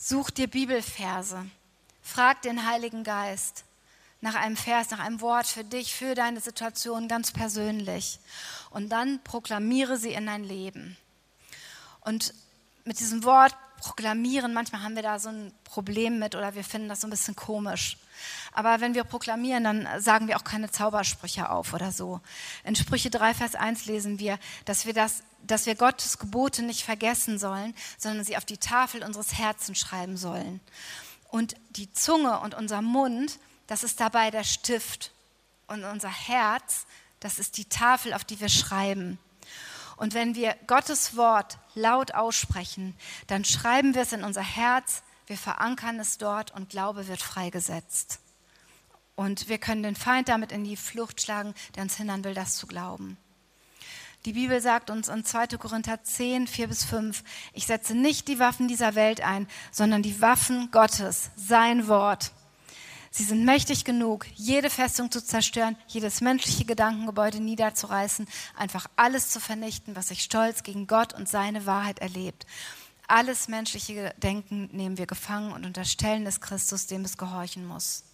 Such 0.04 0.32
dir 0.32 0.48
Bibelverse. 0.48 1.46
Frag 2.02 2.42
den 2.42 2.66
Heiligen 2.66 3.04
Geist 3.04 3.66
nach 4.20 4.34
einem 4.34 4.58
Vers, 4.58 4.90
nach 4.90 4.98
einem 4.98 5.22
Wort 5.22 5.46
für 5.46 5.64
dich, 5.64 5.94
für 5.94 6.16
deine 6.16 6.40
Situation 6.40 7.08
ganz 7.08 7.32
persönlich. 7.32 8.20
Und 8.72 8.90
dann 8.90 9.24
proklamiere 9.24 9.98
sie 9.98 10.14
in 10.14 10.26
dein 10.26 10.44
Leben. 10.44 10.98
Und 12.02 12.34
mit 12.86 13.00
diesem 13.00 13.24
Wort 13.24 13.56
proklamieren, 13.78 14.54
manchmal 14.54 14.84
haben 14.84 14.96
wir 14.96 15.02
da 15.02 15.18
so 15.18 15.30
ein 15.30 15.52
Problem 15.64 16.20
mit 16.20 16.36
oder 16.36 16.54
wir 16.54 16.64
finden 16.64 16.88
das 16.88 17.02
so 17.02 17.08
ein 17.08 17.10
bisschen 17.10 17.36
komisch. 17.36 17.98
Aber 18.54 18.80
wenn 18.80 18.94
wir 18.94 19.04
proklamieren, 19.04 19.64
dann 19.64 19.88
sagen 20.00 20.28
wir 20.28 20.38
auch 20.38 20.44
keine 20.44 20.70
Zaubersprüche 20.70 21.50
auf 21.50 21.74
oder 21.74 21.92
so. 21.92 22.22
In 22.64 22.76
Sprüche 22.76 23.10
3, 23.10 23.34
Vers 23.34 23.56
1 23.56 23.86
lesen 23.86 24.20
wir, 24.20 24.38
dass 24.66 24.86
wir 24.86 24.94
das 24.94 25.24
dass 25.44 25.66
wir 25.66 25.76
Gottes 25.76 26.18
Gebote 26.18 26.64
nicht 26.64 26.84
vergessen 26.84 27.40
sollen, 27.40 27.74
sondern 27.98 28.24
sie 28.24 28.38
auf 28.38 28.46
die 28.46 28.58
Tafel 28.58 29.04
unseres 29.04 29.38
Herzens 29.38 29.80
schreiben 29.80 30.18
sollen. 30.18 30.60
Und 31.30 31.56
die 31.72 31.92
Zunge 31.92 32.40
und 32.40 32.54
unser 32.56 32.82
Mund, 32.82 33.40
das 33.68 33.84
ist 33.84 34.00
dabei 34.00 34.32
der 34.32 34.44
Stift. 34.44 35.12
Und 35.68 35.84
unser 35.84 36.10
Herz, 36.10 36.86
das 37.20 37.40
ist 37.40 37.58
die 37.58 37.66
Tafel, 37.66 38.14
auf 38.14 38.24
die 38.24 38.40
wir 38.40 38.50
schreiben. 38.50 39.18
Und 40.02 40.16
wenn 40.16 40.34
wir 40.34 40.56
Gottes 40.66 41.16
Wort 41.16 41.60
laut 41.76 42.16
aussprechen, 42.16 42.96
dann 43.28 43.46
schreiben 43.46 43.94
wir 43.94 44.02
es 44.02 44.14
in 44.14 44.24
unser 44.24 44.42
Herz, 44.42 45.04
wir 45.28 45.38
verankern 45.38 46.00
es 46.00 46.18
dort 46.18 46.50
und 46.50 46.70
Glaube 46.70 47.08
wird 47.08 47.22
freigesetzt. 47.22 48.20
Und 49.14 49.48
wir 49.48 49.60
können 49.60 49.84
den 49.84 49.96
Feind 49.96 50.28
damit 50.28 50.52
in 50.52 50.64
die 50.64 50.76
Flucht 50.76 51.22
schlagen, 51.22 51.54
der 51.76 51.84
uns 51.84 51.98
hindern 51.98 52.24
will, 52.24 52.34
das 52.34 52.56
zu 52.56 52.66
glauben. 52.66 53.16
Die 54.26 54.34
Bibel 54.34 54.60
sagt 54.60 54.90
uns 54.90 55.08
in 55.08 55.24
2. 55.24 55.58
Korinther 55.60 56.04
10, 56.04 56.48
4 56.48 56.68
bis 56.68 56.84
5, 56.84 57.24
ich 57.54 57.68
setze 57.68 57.94
nicht 57.94 58.28
die 58.28 58.40
Waffen 58.40 58.68
dieser 58.68 58.96
Welt 58.96 59.22
ein, 59.22 59.48
sondern 59.72 60.02
die 60.02 60.20
Waffen 60.20 60.72
Gottes, 60.72 61.30
sein 61.36 61.88
Wort. 61.88 62.32
Sie 63.14 63.26
sind 63.26 63.44
mächtig 63.44 63.84
genug, 63.84 64.26
jede 64.36 64.70
Festung 64.70 65.12
zu 65.12 65.22
zerstören, 65.22 65.76
jedes 65.86 66.22
menschliche 66.22 66.64
Gedankengebäude 66.64 67.42
niederzureißen, 67.42 68.26
einfach 68.56 68.88
alles 68.96 69.30
zu 69.30 69.42
vernichten, 69.42 69.98
was 69.98 70.08
sich 70.08 70.24
stolz 70.24 70.64
gegen 70.64 70.88
Gott 70.88 71.14
und 71.14 71.28
seine 71.28 71.66
Wahrheit 71.66 72.00
erlebt. 72.00 72.48
Alles 73.10 73.50
menschliche 73.50 74.16
Denken 74.24 74.70
nehmen 74.72 74.98
wir 74.98 75.08
gefangen 75.08 75.52
und 75.52 75.66
unterstellen 75.66 76.26
es 76.26 76.40
Christus, 76.40 76.88
dem 76.88 77.04
es 77.04 77.18
gehorchen 77.18 77.66
muss. 77.66 78.06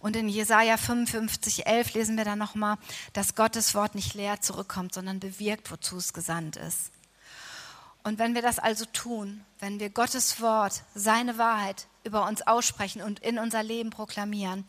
Und 0.00 0.16
in 0.16 0.30
Jesaja 0.30 0.78
55, 0.78 1.66
11 1.66 1.92
lesen 1.92 2.16
wir 2.16 2.24
dann 2.24 2.38
nochmal, 2.38 2.78
dass 3.12 3.34
Gottes 3.34 3.74
Wort 3.74 3.94
nicht 3.94 4.14
leer 4.14 4.40
zurückkommt, 4.40 4.94
sondern 4.94 5.20
bewirkt, 5.20 5.70
wozu 5.70 5.98
es 5.98 6.14
gesandt 6.14 6.56
ist. 6.56 6.90
Und 8.02 8.18
wenn 8.18 8.34
wir 8.34 8.42
das 8.42 8.58
also 8.58 8.86
tun, 8.86 9.44
wenn 9.60 9.78
wir 9.78 9.90
Gottes 9.90 10.40
Wort, 10.40 10.82
seine 10.94 11.36
Wahrheit 11.36 11.86
über 12.04 12.26
uns 12.26 12.42
aussprechen 12.42 13.02
und 13.02 13.20
in 13.20 13.38
unser 13.38 13.62
Leben 13.62 13.90
proklamieren, 13.90 14.64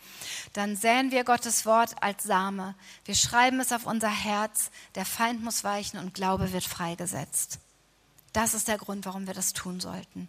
dann 0.54 0.76
säen 0.76 1.12
wir 1.12 1.24
Gottes 1.24 1.66
Wort 1.66 1.96
als 2.02 2.24
Same. 2.24 2.76
Wir 3.06 3.16
schreiben 3.16 3.60
es 3.60 3.72
auf 3.72 3.86
unser 3.86 4.10
Herz, 4.10 4.72
der 4.96 5.06
Feind 5.06 5.44
muss 5.44 5.64
weichen 5.64 6.00
und 6.00 6.14
Glaube 6.14 6.54
wird 6.54 6.64
freigesetzt. 6.64 7.60
Das 8.34 8.54
ist 8.54 8.68
der 8.68 8.78
Grund, 8.78 9.06
warum 9.06 9.28
wir 9.28 9.34
das 9.34 9.54
tun 9.54 9.80
sollten. 9.80 10.28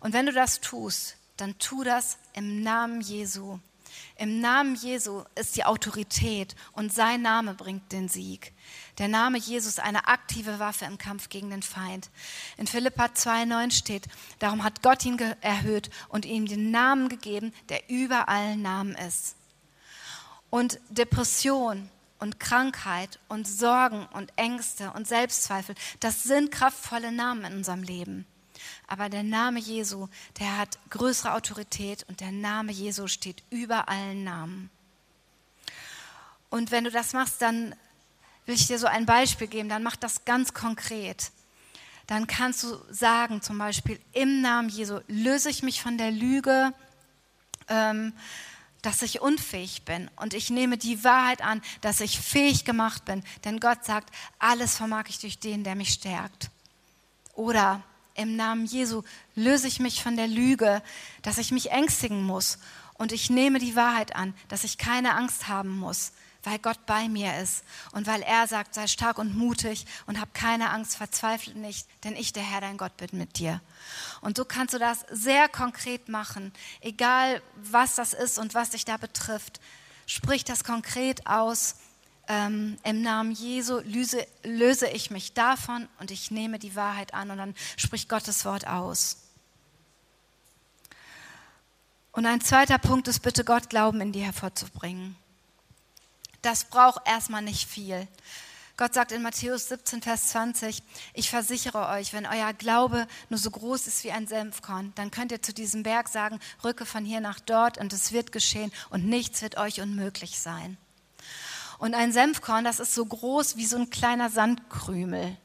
Und 0.00 0.12
wenn 0.12 0.26
du 0.26 0.32
das 0.32 0.60
tust, 0.60 1.16
dann 1.36 1.58
tu 1.58 1.82
das 1.82 2.18
im 2.34 2.62
Namen 2.62 3.00
Jesu. 3.00 3.58
Im 4.16 4.40
Namen 4.40 4.76
Jesu 4.76 5.24
ist 5.34 5.56
die 5.56 5.64
Autorität 5.64 6.54
und 6.72 6.92
sein 6.92 7.22
Name 7.22 7.54
bringt 7.54 7.90
den 7.92 8.08
Sieg. 8.08 8.52
Der 8.98 9.08
Name 9.08 9.38
Jesus 9.38 9.78
eine 9.78 10.06
aktive 10.06 10.58
Waffe 10.58 10.84
im 10.84 10.98
Kampf 10.98 11.28
gegen 11.28 11.50
den 11.50 11.62
Feind. 11.62 12.10
In 12.56 12.66
Philippa 12.66 13.06
2,9 13.06 13.72
steht, 13.72 14.06
darum 14.38 14.62
hat 14.62 14.82
Gott 14.82 15.04
ihn 15.04 15.18
erhöht 15.40 15.90
und 16.08 16.24
ihm 16.26 16.46
den 16.46 16.70
Namen 16.70 17.08
gegeben, 17.08 17.52
der 17.68 17.88
über 17.90 18.28
allen 18.28 18.62
Namen 18.62 18.94
ist. 18.94 19.36
Und 20.50 20.78
Depression 20.90 21.90
und 22.20 22.38
Krankheit 22.38 23.18
und 23.28 23.48
Sorgen 23.48 24.06
und 24.12 24.32
Ängste 24.36 24.92
und 24.92 25.08
Selbstzweifel, 25.08 25.74
das 26.00 26.22
sind 26.22 26.52
kraftvolle 26.52 27.10
Namen 27.10 27.44
in 27.44 27.54
unserem 27.54 27.82
Leben. 27.82 28.26
Aber 28.86 29.08
der 29.08 29.22
Name 29.22 29.60
Jesu, 29.60 30.08
der 30.38 30.58
hat 30.58 30.78
größere 30.90 31.34
Autorität 31.34 32.04
und 32.08 32.20
der 32.20 32.32
Name 32.32 32.72
Jesu 32.72 33.06
steht 33.06 33.42
über 33.50 33.88
allen 33.88 34.24
Namen. 34.24 34.70
Und 36.50 36.70
wenn 36.70 36.84
du 36.84 36.90
das 36.90 37.12
machst, 37.12 37.40
dann 37.42 37.74
will 38.46 38.54
ich 38.54 38.66
dir 38.66 38.78
so 38.78 38.86
ein 38.86 39.06
Beispiel 39.06 39.46
geben, 39.46 39.68
dann 39.68 39.82
mach 39.82 39.96
das 39.96 40.24
ganz 40.24 40.54
konkret. 40.54 41.32
Dann 42.06 42.26
kannst 42.26 42.62
du 42.62 42.76
sagen, 42.90 43.40
zum 43.40 43.58
Beispiel, 43.58 43.98
im 44.12 44.42
Namen 44.42 44.68
Jesu 44.68 45.00
löse 45.08 45.48
ich 45.48 45.62
mich 45.62 45.80
von 45.80 45.96
der 45.96 46.10
Lüge, 46.10 46.74
ähm, 47.68 48.12
dass 48.82 49.00
ich 49.00 49.22
unfähig 49.22 49.86
bin. 49.86 50.10
Und 50.16 50.34
ich 50.34 50.50
nehme 50.50 50.76
die 50.76 51.02
Wahrheit 51.02 51.40
an, 51.40 51.62
dass 51.80 52.00
ich 52.00 52.20
fähig 52.20 52.66
gemacht 52.66 53.06
bin. 53.06 53.24
Denn 53.44 53.58
Gott 53.58 53.84
sagt, 53.84 54.14
alles 54.38 54.76
vermag 54.76 55.04
ich 55.08 55.18
durch 55.18 55.38
den, 55.38 55.64
der 55.64 55.74
mich 55.74 55.94
stärkt. 55.94 56.50
Oder 57.32 57.82
im 58.14 58.36
Namen 58.36 58.66
Jesu 58.66 59.02
löse 59.34 59.66
ich 59.66 59.80
mich 59.80 60.02
von 60.02 60.16
der 60.16 60.28
Lüge, 60.28 60.82
dass 61.22 61.38
ich 61.38 61.50
mich 61.50 61.70
ängstigen 61.70 62.22
muss. 62.22 62.58
Und 62.94 63.12
ich 63.12 63.28
nehme 63.28 63.58
die 63.58 63.76
Wahrheit 63.76 64.14
an, 64.14 64.34
dass 64.48 64.64
ich 64.64 64.78
keine 64.78 65.14
Angst 65.16 65.48
haben 65.48 65.76
muss, 65.76 66.12
weil 66.44 66.58
Gott 66.58 66.86
bei 66.86 67.08
mir 67.08 67.36
ist 67.38 67.64
und 67.92 68.06
weil 68.06 68.22
er 68.22 68.46
sagt, 68.46 68.74
sei 68.74 68.86
stark 68.86 69.18
und 69.18 69.36
mutig 69.36 69.86
und 70.06 70.20
hab 70.20 70.32
keine 70.32 70.70
Angst, 70.70 70.96
verzweifle 70.96 71.54
nicht, 71.54 71.88
denn 72.04 72.14
ich, 72.14 72.32
der 72.32 72.44
Herr, 72.44 72.60
dein 72.60 72.76
Gott, 72.76 72.96
bin 72.96 73.08
mit 73.12 73.38
dir. 73.38 73.60
Und 74.20 74.36
so 74.36 74.44
kannst 74.44 74.74
du 74.74 74.78
das 74.78 75.04
sehr 75.10 75.48
konkret 75.48 76.08
machen, 76.08 76.52
egal 76.80 77.42
was 77.56 77.96
das 77.96 78.12
ist 78.12 78.38
und 78.38 78.54
was 78.54 78.70
dich 78.70 78.84
da 78.84 78.96
betrifft. 78.96 79.60
Sprich 80.06 80.44
das 80.44 80.64
konkret 80.64 81.26
aus. 81.26 81.76
Ähm, 82.26 82.78
Im 82.84 83.02
Namen 83.02 83.32
Jesu 83.32 83.80
löse, 83.80 84.26
löse 84.42 84.88
ich 84.88 85.10
mich 85.10 85.34
davon 85.34 85.88
und 86.00 86.10
ich 86.10 86.30
nehme 86.30 86.58
die 86.58 86.74
Wahrheit 86.74 87.12
an 87.12 87.30
und 87.30 87.38
dann 87.38 87.54
spricht 87.76 88.08
Gottes 88.08 88.44
Wort 88.44 88.66
aus. 88.66 89.18
Und 92.12 92.26
ein 92.26 92.40
zweiter 92.40 92.78
Punkt 92.78 93.08
ist 93.08 93.20
bitte 93.20 93.44
Gott 93.44 93.68
Glauben 93.68 94.00
in 94.00 94.12
dir 94.12 94.24
hervorzubringen 94.24 95.16
das 96.44 96.64
braucht 96.64 97.06
erstmal 97.06 97.42
nicht 97.42 97.68
viel. 97.68 98.06
Gott 98.76 98.92
sagt 98.92 99.12
in 99.12 99.22
Matthäus 99.22 99.68
17, 99.68 100.02
Vers 100.02 100.30
20, 100.30 100.82
ich 101.14 101.30
versichere 101.30 101.88
euch, 101.90 102.12
wenn 102.12 102.26
euer 102.26 102.52
Glaube 102.52 103.06
nur 103.28 103.38
so 103.38 103.50
groß 103.50 103.86
ist 103.86 104.02
wie 104.02 104.10
ein 104.10 104.26
Senfkorn, 104.26 104.92
dann 104.96 105.12
könnt 105.12 105.30
ihr 105.30 105.42
zu 105.42 105.54
diesem 105.54 105.84
Berg 105.84 106.08
sagen, 106.08 106.40
rücke 106.64 106.84
von 106.84 107.04
hier 107.04 107.20
nach 107.20 107.38
dort 107.38 107.78
und 107.78 107.92
es 107.92 108.10
wird 108.10 108.32
geschehen 108.32 108.72
und 108.90 109.06
nichts 109.06 109.42
wird 109.42 109.56
euch 109.58 109.80
unmöglich 109.80 110.40
sein. 110.40 110.76
Und 111.78 111.94
ein 111.94 112.12
Senfkorn, 112.12 112.64
das 112.64 112.80
ist 112.80 112.94
so 112.94 113.04
groß 113.04 113.56
wie 113.56 113.66
so 113.66 113.76
ein 113.76 113.90
kleiner 113.90 114.30
Sandkrümel. 114.30 115.36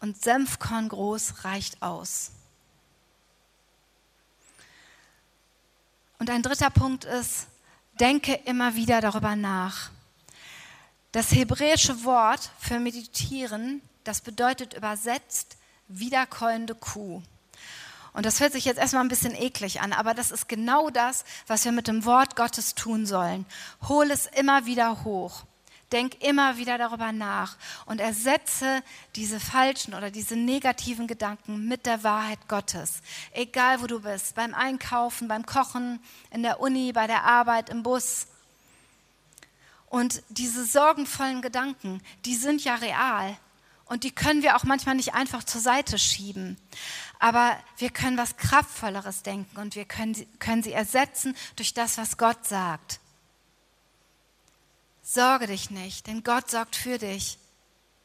Und 0.00 0.22
Senfkorn 0.22 0.88
groß 0.88 1.44
reicht 1.44 1.82
aus. 1.82 2.32
Und 6.18 6.30
ein 6.30 6.42
dritter 6.42 6.70
Punkt 6.70 7.04
ist, 7.04 7.48
denke 8.00 8.34
immer 8.44 8.74
wieder 8.76 9.00
darüber 9.00 9.36
nach. 9.36 9.90
Das 11.12 11.32
hebräische 11.32 12.04
Wort 12.04 12.50
für 12.58 12.80
meditieren, 12.80 13.82
das 14.04 14.20
bedeutet 14.20 14.74
übersetzt 14.74 15.56
wiederkäuende 15.88 16.74
Kuh. 16.74 17.22
Und 18.14 18.24
das 18.24 18.40
hört 18.40 18.52
sich 18.52 18.64
jetzt 18.64 18.78
erstmal 18.78 19.04
ein 19.04 19.08
bisschen 19.08 19.34
eklig 19.34 19.80
an, 19.80 19.92
aber 19.92 20.14
das 20.14 20.30
ist 20.30 20.48
genau 20.48 20.88
das, 20.88 21.24
was 21.46 21.64
wir 21.64 21.72
mit 21.72 21.88
dem 21.88 22.04
Wort 22.04 22.36
Gottes 22.36 22.74
tun 22.74 23.06
sollen. 23.06 23.44
Hol 23.88 24.10
es 24.10 24.26
immer 24.26 24.66
wieder 24.66 25.04
hoch. 25.04 25.42
Denk 25.92 26.24
immer 26.24 26.56
wieder 26.56 26.78
darüber 26.78 27.12
nach 27.12 27.56
und 27.86 28.00
ersetze 28.00 28.82
diese 29.16 29.38
falschen 29.38 29.94
oder 29.94 30.10
diese 30.10 30.34
negativen 30.34 31.06
Gedanken 31.06 31.68
mit 31.68 31.86
der 31.86 32.02
Wahrheit 32.02 32.38
Gottes. 32.48 33.02
Egal 33.32 33.82
wo 33.82 33.86
du 33.86 34.00
bist, 34.00 34.34
beim 34.34 34.54
Einkaufen, 34.54 35.28
beim 35.28 35.44
Kochen, 35.44 36.00
in 36.30 36.42
der 36.42 36.60
Uni, 36.60 36.92
bei 36.92 37.06
der 37.06 37.24
Arbeit, 37.24 37.68
im 37.68 37.82
Bus, 37.82 38.26
und 39.94 40.24
diese 40.28 40.64
sorgenvollen 40.64 41.40
Gedanken, 41.40 42.00
die 42.24 42.34
sind 42.34 42.64
ja 42.64 42.74
real. 42.74 43.36
Und 43.86 44.04
die 44.04 44.12
können 44.12 44.42
wir 44.42 44.56
auch 44.56 44.64
manchmal 44.64 44.94
nicht 44.94 45.14
einfach 45.14 45.44
zur 45.44 45.60
Seite 45.60 45.98
schieben. 45.98 46.56
Aber 47.18 47.56
wir 47.78 47.90
können 47.90 48.16
was 48.16 48.36
Kraftvolleres 48.36 49.22
denken 49.22 49.58
und 49.58 49.76
wir 49.76 49.84
können, 49.84 50.14
können 50.38 50.62
sie 50.62 50.72
ersetzen 50.72 51.36
durch 51.56 51.74
das, 51.74 51.98
was 51.98 52.16
Gott 52.16 52.46
sagt. 52.46 53.00
Sorge 55.02 55.46
dich 55.46 55.70
nicht, 55.70 56.06
denn 56.06 56.24
Gott 56.24 56.50
sorgt 56.50 56.76
für 56.76 56.98
dich. 56.98 57.38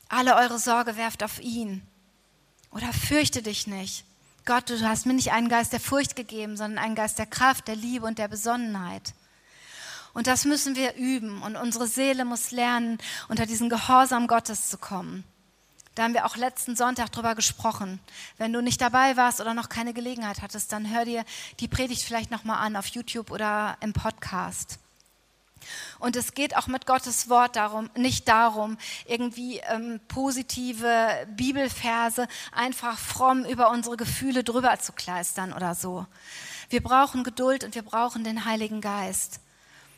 Alle 0.10 0.36
eure 0.36 0.60
Sorge 0.60 0.98
werft 0.98 1.24
auf 1.24 1.40
ihn. 1.40 1.82
Oder 2.72 2.92
fürchte 2.92 3.42
dich 3.42 3.68
nicht. 3.68 4.04
Gott, 4.46 4.70
du 4.70 4.80
hast 4.82 5.06
mir 5.06 5.14
nicht 5.14 5.32
einen 5.32 5.48
Geist 5.48 5.74
der 5.74 5.80
Furcht 5.80 6.16
gegeben, 6.16 6.58
sondern 6.58 6.84
einen 6.84 6.96
Geist 6.96 7.20
der 7.20 7.26
Kraft, 7.26 7.68
der 7.68 7.76
Liebe 7.76 8.06
und 8.06 8.18
der 8.18 8.28
Besonnenheit. 8.28 9.14
Und 10.14 10.28
das 10.28 10.46
müssen 10.46 10.76
wir 10.76 10.96
üben. 10.96 11.42
Und 11.42 11.56
unsere 11.56 11.88
Seele 11.88 12.26
muss 12.26 12.52
lernen, 12.52 12.98
unter 13.28 13.46
diesen 13.46 13.70
Gehorsam 13.70 14.28
Gottes 14.28 14.70
zu 14.70 14.78
kommen. 14.78 15.24
Da 16.00 16.06
haben 16.06 16.14
wir 16.14 16.26
auch 16.26 16.38
letzten 16.38 16.78
Sonntag 16.78 17.12
drüber 17.12 17.36
gesprochen. 17.36 18.00
Wenn 18.38 18.54
du 18.54 18.62
nicht 18.62 18.80
dabei 18.80 19.18
warst 19.18 19.42
oder 19.42 19.54
noch 19.54 19.68
keine 19.68 19.94
Gelegenheit 19.94 20.42
hattest, 20.42 20.72
dann 20.72 20.90
hör 20.90 21.04
dir 21.04 21.26
die 21.60 21.68
Predigt 21.68 22.04
vielleicht 22.04 22.32
nochmal 22.32 22.66
an 22.66 22.78
auf 22.78 22.86
YouTube 22.86 23.32
oder 23.32 23.76
im 23.82 23.92
Podcast. 23.92 24.80
Und 26.00 26.16
es 26.16 26.34
geht 26.34 26.56
auch 26.56 26.68
mit 26.68 26.86
Gottes 26.86 27.28
Wort 27.28 27.58
darum, 27.58 27.90
nicht 27.98 28.30
darum, 28.30 28.78
irgendwie 29.08 29.58
ähm, 29.58 30.00
positive 30.08 31.28
Bibelverse 31.36 32.30
einfach 32.54 32.98
fromm 32.98 33.44
über 33.44 33.70
unsere 33.70 33.98
Gefühle 33.98 34.46
drüber 34.46 34.80
zu 34.80 34.94
kleistern 34.94 35.52
oder 35.52 35.76
so. 35.76 36.06
Wir 36.70 36.82
brauchen 36.82 37.26
Geduld 37.26 37.66
und 37.66 37.76
wir 37.76 37.84
brauchen 37.84 38.24
den 38.24 38.46
Heiligen 38.46 38.80
Geist. 38.80 39.42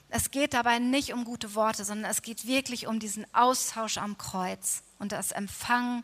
Es 0.09 0.31
geht 0.31 0.55
dabei 0.55 0.79
nicht 0.79 1.13
um 1.13 1.25
gute 1.25 1.53
Worte, 1.53 1.85
sondern 1.85 2.09
es 2.09 2.23
geht 2.23 2.47
wirklich 2.47 2.87
um 2.87 2.97
diesen 2.97 3.27
Austausch 3.35 3.99
am 3.99 4.17
Kreuz 4.17 4.81
und 5.01 5.11
das 5.11 5.31
Empfangen 5.31 6.03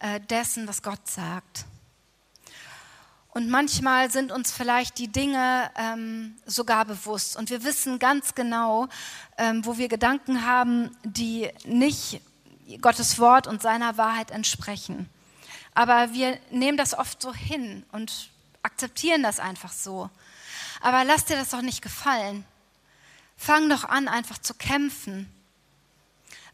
äh, 0.00 0.20
dessen, 0.20 0.68
was 0.68 0.82
Gott 0.82 1.08
sagt. 1.08 1.64
Und 3.30 3.50
manchmal 3.50 4.12
sind 4.12 4.30
uns 4.30 4.52
vielleicht 4.52 4.98
die 4.98 5.08
Dinge 5.08 5.68
ähm, 5.76 6.36
sogar 6.46 6.84
bewusst 6.84 7.36
und 7.36 7.50
wir 7.50 7.64
wissen 7.64 7.98
ganz 7.98 8.36
genau, 8.36 8.88
ähm, 9.38 9.66
wo 9.66 9.76
wir 9.76 9.88
Gedanken 9.88 10.46
haben, 10.46 10.96
die 11.02 11.50
nicht 11.64 12.20
Gottes 12.80 13.18
Wort 13.18 13.48
und 13.48 13.60
seiner 13.60 13.96
Wahrheit 13.96 14.30
entsprechen. 14.30 15.10
Aber 15.74 16.12
wir 16.12 16.38
nehmen 16.50 16.78
das 16.78 16.96
oft 16.96 17.20
so 17.20 17.34
hin 17.34 17.84
und 17.90 18.30
akzeptieren 18.62 19.24
das 19.24 19.40
einfach 19.40 19.72
so. 19.72 20.08
Aber 20.80 21.02
lass 21.02 21.24
dir 21.24 21.36
das 21.36 21.50
doch 21.50 21.62
nicht 21.62 21.82
gefallen. 21.82 22.44
Fang 23.36 23.68
doch 23.68 23.84
an, 23.84 24.06
einfach 24.06 24.38
zu 24.38 24.54
kämpfen. 24.54 25.28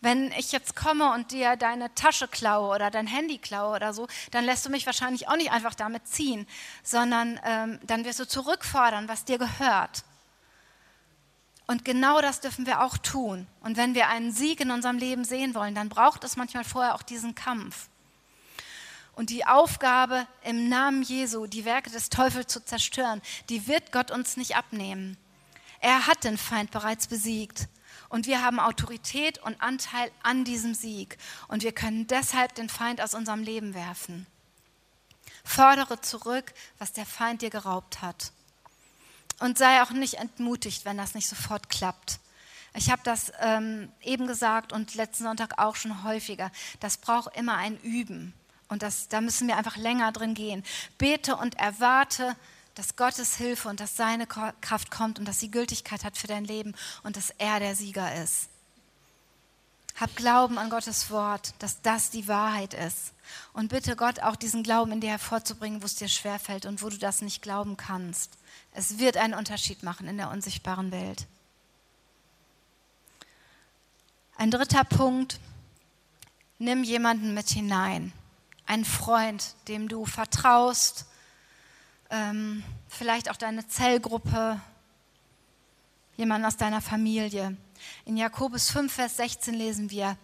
Wenn 0.00 0.32
ich 0.32 0.52
jetzt 0.52 0.76
komme 0.76 1.12
und 1.12 1.30
dir 1.30 1.56
deine 1.56 1.94
Tasche 1.94 2.26
klaue 2.26 2.74
oder 2.74 2.90
dein 2.90 3.06
Handy 3.06 3.38
klaue 3.38 3.76
oder 3.76 3.92
so, 3.92 4.08
dann 4.30 4.44
lässt 4.44 4.64
du 4.64 4.70
mich 4.70 4.86
wahrscheinlich 4.86 5.28
auch 5.28 5.36
nicht 5.36 5.52
einfach 5.52 5.74
damit 5.74 6.08
ziehen, 6.08 6.46
sondern 6.82 7.38
ähm, 7.44 7.78
dann 7.82 8.04
wirst 8.04 8.18
du 8.18 8.26
zurückfordern, 8.26 9.08
was 9.08 9.26
dir 9.26 9.38
gehört. 9.38 10.04
Und 11.66 11.84
genau 11.84 12.20
das 12.20 12.40
dürfen 12.40 12.66
wir 12.66 12.82
auch 12.82 12.98
tun. 12.98 13.46
Und 13.60 13.76
wenn 13.76 13.94
wir 13.94 14.08
einen 14.08 14.32
Sieg 14.32 14.60
in 14.60 14.70
unserem 14.72 14.98
Leben 14.98 15.24
sehen 15.24 15.54
wollen, 15.54 15.74
dann 15.74 15.88
braucht 15.88 16.24
es 16.24 16.36
manchmal 16.36 16.64
vorher 16.64 16.94
auch 16.94 17.02
diesen 17.02 17.34
Kampf. 17.34 17.88
Und 19.14 19.30
die 19.30 19.46
Aufgabe, 19.46 20.26
im 20.42 20.68
Namen 20.68 21.02
Jesu 21.02 21.46
die 21.46 21.64
Werke 21.64 21.90
des 21.90 22.08
Teufels 22.08 22.52
zu 22.52 22.64
zerstören, 22.64 23.20
die 23.50 23.68
wird 23.68 23.92
Gott 23.92 24.10
uns 24.10 24.36
nicht 24.36 24.56
abnehmen. 24.56 25.16
Er 25.80 26.06
hat 26.06 26.24
den 26.24 26.38
Feind 26.38 26.70
bereits 26.70 27.06
besiegt. 27.06 27.68
Und 28.10 28.26
wir 28.26 28.42
haben 28.42 28.60
Autorität 28.60 29.38
und 29.38 29.62
Anteil 29.62 30.10
an 30.22 30.44
diesem 30.44 30.74
Sieg. 30.74 31.16
Und 31.48 31.62
wir 31.62 31.72
können 31.72 32.06
deshalb 32.08 32.54
den 32.56 32.68
Feind 32.68 33.00
aus 33.00 33.14
unserem 33.14 33.42
Leben 33.42 33.72
werfen. 33.72 34.26
Fordere 35.44 36.00
zurück, 36.00 36.52
was 36.78 36.92
der 36.92 37.06
Feind 37.06 37.40
dir 37.40 37.50
geraubt 37.50 38.02
hat. 38.02 38.32
Und 39.38 39.56
sei 39.56 39.82
auch 39.82 39.92
nicht 39.92 40.14
entmutigt, 40.14 40.84
wenn 40.84 40.98
das 40.98 41.14
nicht 41.14 41.28
sofort 41.28 41.70
klappt. 41.70 42.18
Ich 42.74 42.90
habe 42.90 43.00
das 43.04 43.32
ähm, 43.40 43.90
eben 44.02 44.26
gesagt 44.26 44.72
und 44.72 44.94
letzten 44.96 45.24
Sonntag 45.24 45.58
auch 45.58 45.76
schon 45.76 46.04
häufiger. 46.04 46.50
Das 46.80 46.98
braucht 46.98 47.36
immer 47.36 47.56
ein 47.56 47.80
Üben. 47.80 48.34
Und 48.68 48.82
das, 48.82 49.08
da 49.08 49.20
müssen 49.20 49.48
wir 49.48 49.56
einfach 49.56 49.76
länger 49.76 50.12
drin 50.12 50.34
gehen. 50.34 50.64
Bete 50.98 51.36
und 51.36 51.58
erwarte 51.58 52.36
dass 52.80 52.96
Gottes 52.96 53.36
Hilfe 53.36 53.68
und 53.68 53.78
dass 53.78 53.94
seine 53.94 54.26
Kraft 54.26 54.90
kommt 54.90 55.18
und 55.18 55.28
dass 55.28 55.38
sie 55.38 55.50
Gültigkeit 55.50 56.02
hat 56.02 56.16
für 56.16 56.28
dein 56.28 56.46
Leben 56.46 56.74
und 57.02 57.14
dass 57.14 57.28
er 57.28 57.60
der 57.60 57.76
Sieger 57.76 58.14
ist. 58.22 58.48
Hab 59.96 60.16
Glauben 60.16 60.56
an 60.56 60.70
Gottes 60.70 61.10
Wort, 61.10 61.52
dass 61.58 61.82
das 61.82 62.08
die 62.08 62.26
Wahrheit 62.26 62.72
ist. 62.72 63.12
Und 63.52 63.68
bitte 63.68 63.96
Gott 63.96 64.20
auch 64.20 64.34
diesen 64.34 64.62
Glauben 64.62 64.92
in 64.92 65.02
dir 65.02 65.10
hervorzubringen, 65.10 65.82
wo 65.82 65.84
es 65.84 65.96
dir 65.96 66.08
schwerfällt 66.08 66.64
und 66.64 66.82
wo 66.82 66.88
du 66.88 66.96
das 66.96 67.20
nicht 67.20 67.42
glauben 67.42 67.76
kannst. 67.76 68.38
Es 68.72 68.98
wird 68.98 69.18
einen 69.18 69.34
Unterschied 69.34 69.82
machen 69.82 70.08
in 70.08 70.16
der 70.16 70.30
unsichtbaren 70.30 70.90
Welt. 70.90 71.26
Ein 74.38 74.50
dritter 74.50 74.84
Punkt, 74.84 75.38
nimm 76.58 76.82
jemanden 76.82 77.34
mit 77.34 77.50
hinein. 77.50 78.14
Einen 78.64 78.86
Freund, 78.86 79.54
dem 79.68 79.90
du 79.90 80.06
vertraust, 80.06 81.04
ähm, 82.10 82.62
vielleicht 82.88 83.30
auch 83.30 83.36
deine 83.36 83.66
Zellgruppe, 83.66 84.60
jemand 86.16 86.44
aus 86.44 86.56
deiner 86.56 86.80
Familie. 86.80 87.56
In 88.04 88.16
Jakobus 88.16 88.70
5, 88.70 88.92
Vers 88.92 89.16
16 89.16 89.54
lesen 89.54 89.90
wir, 89.90 90.16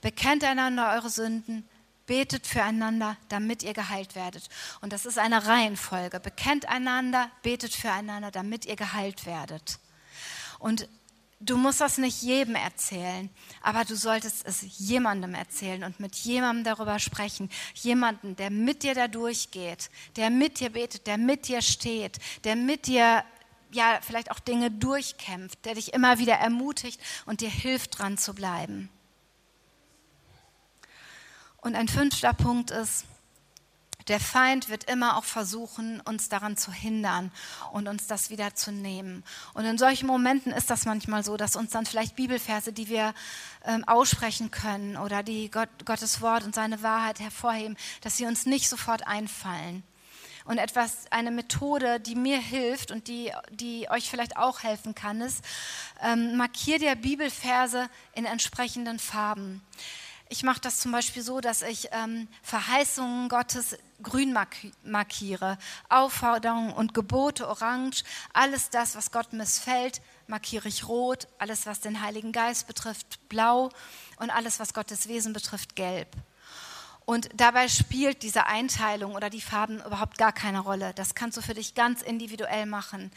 bekennt 0.00 0.44
einander 0.44 0.92
eure 0.94 1.10
Sünden, 1.10 1.68
betet 2.06 2.46
füreinander, 2.46 3.16
damit 3.28 3.62
ihr 3.62 3.74
geheilt 3.74 4.14
werdet. 4.14 4.48
Und 4.80 4.92
das 4.92 5.06
ist 5.06 5.18
eine 5.18 5.46
Reihenfolge. 5.46 6.20
Bekennt 6.20 6.68
einander, 6.68 7.30
betet 7.42 7.74
füreinander, 7.74 8.30
damit 8.30 8.64
ihr 8.66 8.76
geheilt 8.76 9.26
werdet. 9.26 9.78
Und 10.58 10.88
du 11.44 11.56
musst 11.56 11.80
das 11.80 11.98
nicht 11.98 12.22
jedem 12.22 12.54
erzählen, 12.54 13.28
aber 13.62 13.84
du 13.84 13.96
solltest 13.96 14.46
es 14.46 14.64
jemandem 14.78 15.34
erzählen 15.34 15.84
und 15.84 16.00
mit 16.00 16.14
jemandem 16.16 16.64
darüber 16.64 16.98
sprechen. 16.98 17.50
Jemanden, 17.74 18.36
der 18.36 18.50
mit 18.50 18.82
dir 18.82 18.94
da 18.94 19.08
durchgeht, 19.08 19.90
der 20.16 20.30
mit 20.30 20.60
dir 20.60 20.70
betet, 20.70 21.06
der 21.06 21.18
mit 21.18 21.48
dir 21.48 21.62
steht, 21.62 22.18
der 22.44 22.56
mit 22.56 22.86
dir 22.86 23.24
ja 23.72 23.98
vielleicht 24.02 24.30
auch 24.30 24.38
Dinge 24.38 24.70
durchkämpft, 24.70 25.64
der 25.64 25.74
dich 25.74 25.94
immer 25.94 26.18
wieder 26.18 26.34
ermutigt 26.34 27.00
und 27.26 27.40
dir 27.40 27.50
hilft, 27.50 27.98
dran 27.98 28.18
zu 28.18 28.34
bleiben. 28.34 28.90
Und 31.58 31.74
ein 31.74 31.88
fünfter 31.88 32.34
Punkt 32.34 32.70
ist, 32.70 33.04
der 34.08 34.20
Feind 34.20 34.68
wird 34.68 34.84
immer 34.90 35.16
auch 35.16 35.24
versuchen, 35.24 36.00
uns 36.00 36.28
daran 36.28 36.56
zu 36.56 36.72
hindern 36.72 37.30
und 37.72 37.88
uns 37.88 38.06
das 38.06 38.30
wieder 38.30 38.54
zu 38.54 38.72
nehmen. 38.72 39.24
Und 39.54 39.64
in 39.64 39.78
solchen 39.78 40.06
Momenten 40.06 40.52
ist 40.52 40.70
das 40.70 40.84
manchmal 40.84 41.24
so, 41.24 41.36
dass 41.36 41.56
uns 41.56 41.70
dann 41.70 41.86
vielleicht 41.86 42.16
Bibelverse, 42.16 42.72
die 42.72 42.88
wir 42.88 43.14
ähm, 43.64 43.84
aussprechen 43.86 44.50
können 44.50 44.96
oder 44.96 45.22
die 45.22 45.50
Gott, 45.50 45.70
Gottes 45.84 46.20
Wort 46.20 46.44
und 46.44 46.54
seine 46.54 46.82
Wahrheit 46.82 47.20
hervorheben, 47.20 47.76
dass 48.00 48.16
sie 48.16 48.26
uns 48.26 48.46
nicht 48.46 48.68
sofort 48.68 49.06
einfallen. 49.06 49.82
Und 50.44 50.58
etwas, 50.58 51.06
eine 51.10 51.30
Methode, 51.30 52.00
die 52.00 52.16
mir 52.16 52.38
hilft 52.38 52.90
und 52.90 53.06
die, 53.06 53.32
die 53.50 53.88
euch 53.90 54.10
vielleicht 54.10 54.36
auch 54.36 54.62
helfen 54.62 54.94
kann, 54.94 55.20
ist, 55.20 55.44
ähm, 56.02 56.36
markier 56.36 56.78
dir 56.78 56.96
Bibelverse 56.96 57.88
in 58.14 58.24
entsprechenden 58.24 58.98
Farben. 58.98 59.62
Ich 60.32 60.44
mache 60.44 60.62
das 60.62 60.80
zum 60.80 60.92
Beispiel 60.92 61.22
so, 61.22 61.42
dass 61.42 61.60
ich 61.60 61.90
ähm, 61.92 62.26
Verheißungen 62.42 63.28
Gottes 63.28 63.76
grün 64.02 64.34
markiere, 64.82 65.58
Aufforderungen 65.90 66.72
und 66.72 66.94
Gebote 66.94 67.46
orange, 67.46 68.02
alles 68.32 68.70
das, 68.70 68.96
was 68.96 69.10
Gott 69.10 69.34
missfällt, 69.34 70.00
markiere 70.28 70.68
ich 70.68 70.88
rot, 70.88 71.28
alles, 71.38 71.66
was 71.66 71.80
den 71.80 72.00
Heiligen 72.00 72.32
Geist 72.32 72.66
betrifft, 72.66 73.28
blau. 73.28 73.68
Und 74.16 74.30
alles, 74.30 74.58
was 74.58 74.72
Gottes 74.72 75.06
Wesen 75.06 75.34
betrifft, 75.34 75.76
gelb. 75.76 76.08
Und 77.04 77.28
dabei 77.34 77.68
spielt 77.68 78.22
diese 78.22 78.46
Einteilung 78.46 79.14
oder 79.14 79.30
die 79.30 79.40
Farben 79.40 79.80
überhaupt 79.84 80.18
gar 80.18 80.32
keine 80.32 80.60
Rolle. 80.60 80.92
Das 80.94 81.14
kannst 81.14 81.36
du 81.36 81.42
für 81.42 81.54
dich 81.54 81.74
ganz 81.74 82.02
individuell 82.02 82.66
machen. 82.66 83.10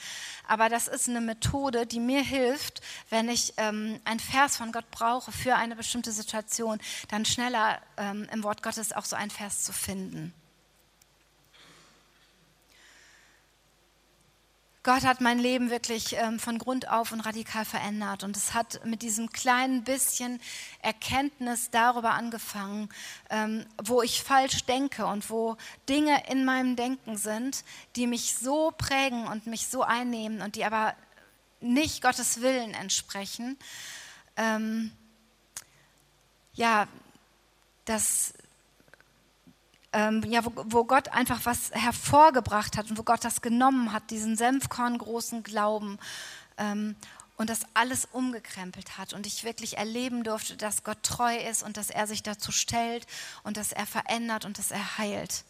Aber 0.47 0.69
das 0.69 0.87
ist 0.87 1.07
eine 1.07 1.21
Methode, 1.21 1.85
die 1.85 1.99
mir 1.99 2.23
hilft, 2.23 2.81
wenn 3.09 3.29
ich 3.29 3.53
ähm, 3.57 3.99
ein 4.05 4.19
Vers 4.19 4.57
von 4.57 4.71
Gott 4.71 4.89
brauche 4.91 5.31
für 5.31 5.55
eine 5.55 5.75
bestimmte 5.75 6.11
Situation, 6.11 6.79
dann 7.09 7.25
schneller 7.25 7.79
ähm, 7.97 8.27
im 8.31 8.43
Wort 8.43 8.63
Gottes 8.63 8.91
auch 8.93 9.05
so 9.05 9.15
ein 9.15 9.29
Vers 9.29 9.63
zu 9.63 9.73
finden. 9.73 10.33
Gott 14.85 15.03
hat 15.03 15.19
mein 15.19 15.39
Leben 15.39 15.71
wirklich 15.71 16.15
ähm, 16.15 16.37
von 16.39 16.59
Grund 16.59 16.89
auf 16.89 17.11
und 17.11 17.21
radikal 17.21 17.65
verändert. 17.65 18.23
Und 18.23 18.37
es 18.37 18.53
hat 18.53 18.85
mit 18.85 19.01
diesem 19.01 19.31
kleinen 19.31 19.83
bisschen 19.83 20.39
Erkenntnis 20.79 21.71
darüber 21.71 22.11
angefangen, 22.11 22.89
ähm, 23.31 23.65
wo 23.83 24.03
ich 24.03 24.21
falsch 24.21 24.63
denke 24.65 25.07
und 25.07 25.27
wo 25.31 25.57
Dinge 25.89 26.29
in 26.29 26.45
meinem 26.45 26.75
Denken 26.75 27.17
sind, 27.17 27.63
die 27.95 28.05
mich 28.05 28.35
so 28.35 28.71
prägen 28.77 29.25
und 29.27 29.47
mich 29.47 29.65
so 29.65 29.81
einnehmen 29.81 30.43
und 30.43 30.55
die 30.55 30.65
aber 30.65 30.93
nicht 31.61 32.03
Gottes 32.03 32.41
Willen 32.41 32.75
entsprechen. 32.75 33.57
Ähm, 34.37 34.91
ja, 36.53 36.87
dass 37.85 38.34
ähm, 39.95 40.21
ja, 40.27 40.43
wo, 40.43 40.51
wo, 40.67 40.83
Gott 40.83 41.07
einfach 41.13 41.39
was 41.45 41.71
hervorgebracht 41.71 42.75
hat 42.77 42.89
und 42.89 42.97
wo 42.97 43.03
Gott 43.03 43.23
das 43.23 43.41
genommen 43.41 43.93
hat, 43.93 44.11
diesen 44.11 44.35
Senfkorn 44.35 44.97
großen 44.97 45.41
Glauben 45.41 45.97
ähm, 46.57 46.97
und 47.37 47.49
das 47.49 47.61
alles 47.73 48.05
umgekrempelt 48.11 48.97
hat 48.97 49.13
und 49.13 49.25
ich 49.25 49.45
wirklich 49.45 49.77
erleben 49.77 50.25
durfte, 50.25 50.57
dass 50.57 50.83
Gott 50.83 51.01
treu 51.01 51.37
ist 51.37 51.63
und 51.63 51.77
dass 51.77 51.89
er 51.89 52.07
sich 52.07 52.23
dazu 52.23 52.51
stellt 52.51 53.07
und 53.43 53.55
dass 53.55 53.71
er 53.71 53.85
verändert 53.85 54.43
und 54.43 54.59
dass 54.59 54.71
er 54.71 54.97
heilt. 54.97 55.45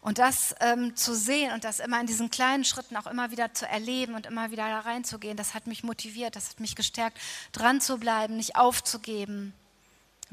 Und 0.00 0.18
das 0.18 0.56
ähm, 0.60 0.96
zu 0.96 1.14
sehen 1.14 1.52
und 1.52 1.62
das 1.62 1.78
immer 1.78 2.00
in 2.00 2.08
diesen 2.08 2.30
kleinen 2.30 2.64
Schritten 2.64 2.96
auch 2.96 3.06
immer 3.06 3.30
wieder 3.30 3.54
zu 3.54 3.68
erleben 3.68 4.14
und 4.14 4.26
immer 4.26 4.50
wieder 4.50 4.68
da 4.68 4.80
reinzugehen, 4.80 5.36
das 5.36 5.54
hat 5.54 5.68
mich 5.68 5.84
motiviert, 5.84 6.34
das 6.34 6.50
hat 6.50 6.60
mich 6.60 6.74
gestärkt, 6.74 7.18
dran 7.52 7.80
zu 7.80 7.98
bleiben, 7.98 8.36
nicht 8.36 8.56
aufzugeben 8.56 9.54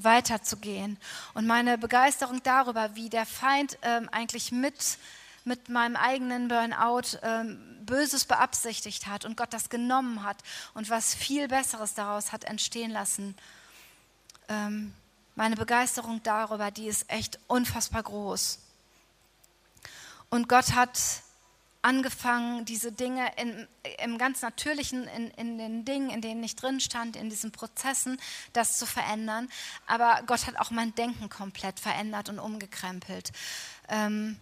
weiterzugehen. 0.04 0.98
Und 1.34 1.48
meine 1.48 1.78
Begeisterung 1.78 2.42
darüber, 2.44 2.96
wie 2.96 3.10
der 3.10 3.26
Feind 3.26 3.78
ähm, 3.82 4.10
eigentlich 4.12 4.52
mit, 4.52 4.98
mit 5.46 5.70
meinem 5.70 5.96
eigenen 5.96 6.48
Burnout 6.48 7.18
ähm, 7.24 7.60
Böses 7.86 8.26
beabsichtigt 8.26 9.08
hat 9.08 9.26
und 9.26 9.38
Gott 9.38 9.54
das 9.54 9.70
genommen 9.70 10.24
hat 10.24 10.38
und 10.74 10.90
was 10.90 11.16
viel 11.16 11.48
Besseres 11.48 11.94
daraus 11.94 12.32
hat 12.32 12.44
entstehen 12.44 12.92
lassen. 12.92 13.36
Ähm, 14.48 14.94
meine 15.36 15.56
Begeisterung 15.56 16.22
darüber, 16.24 16.72
die 16.72 16.88
ist 16.88 17.10
echt 17.10 17.40
unfassbar 17.48 18.04
groß. 18.04 18.60
Und 20.30 20.48
Gott 20.48 20.74
hat 20.74 21.00
angefangen, 21.82 22.66
diese 22.66 22.92
Dinge 22.92 23.32
in, 23.38 23.68
im 24.04 24.18
ganz 24.18 24.42
Natürlichen, 24.42 25.08
in, 25.08 25.32
in 25.32 25.58
den 25.58 25.86
Dingen, 25.86 26.10
in 26.10 26.22
denen 26.22 26.44
ich 26.44 26.56
drin 26.56 26.80
stand, 26.80 27.16
in 27.16 27.30
diesen 27.30 27.52
Prozessen, 27.52 28.20
das 28.54 28.78
zu 28.78 28.86
verändern. 28.86 29.50
Aber 29.88 30.22
Gott 30.28 30.48
hat 30.48 30.58
auch 30.60 30.72
mein 30.72 30.94
Denken 30.96 31.30
komplett 31.30 31.80
verändert 31.80 32.30
und 32.30 32.40
umgekrempelt. 32.40 33.32
Ähm, 33.90 34.38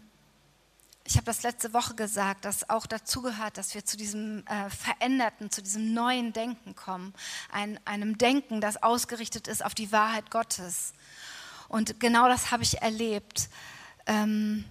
ich 1.05 1.15
habe 1.15 1.25
das 1.25 1.41
letzte 1.41 1.73
Woche 1.73 1.95
gesagt, 1.95 2.45
dass 2.45 2.69
auch 2.69 2.85
dazu 2.85 3.23
gehört, 3.23 3.57
dass 3.57 3.73
wir 3.73 3.83
zu 3.83 3.97
diesem 3.97 4.45
äh, 4.45 4.69
veränderten, 4.69 5.49
zu 5.49 5.63
diesem 5.63 5.91
neuen 5.93 6.33
Denken 6.33 6.75
kommen. 6.75 7.15
Ein, 7.51 7.79
einem 7.85 8.19
Denken, 8.19 8.61
das 8.61 8.83
ausgerichtet 8.83 9.47
ist 9.47 9.65
auf 9.65 9.73
die 9.73 9.91
Wahrheit 9.91 10.29
Gottes. 10.29 10.93
Und 11.67 11.99
genau 11.99 12.27
das 12.27 12.51
habe 12.51 12.61
ich 12.61 12.81
erlebt. 12.81 13.49
Ähm, 14.05 14.65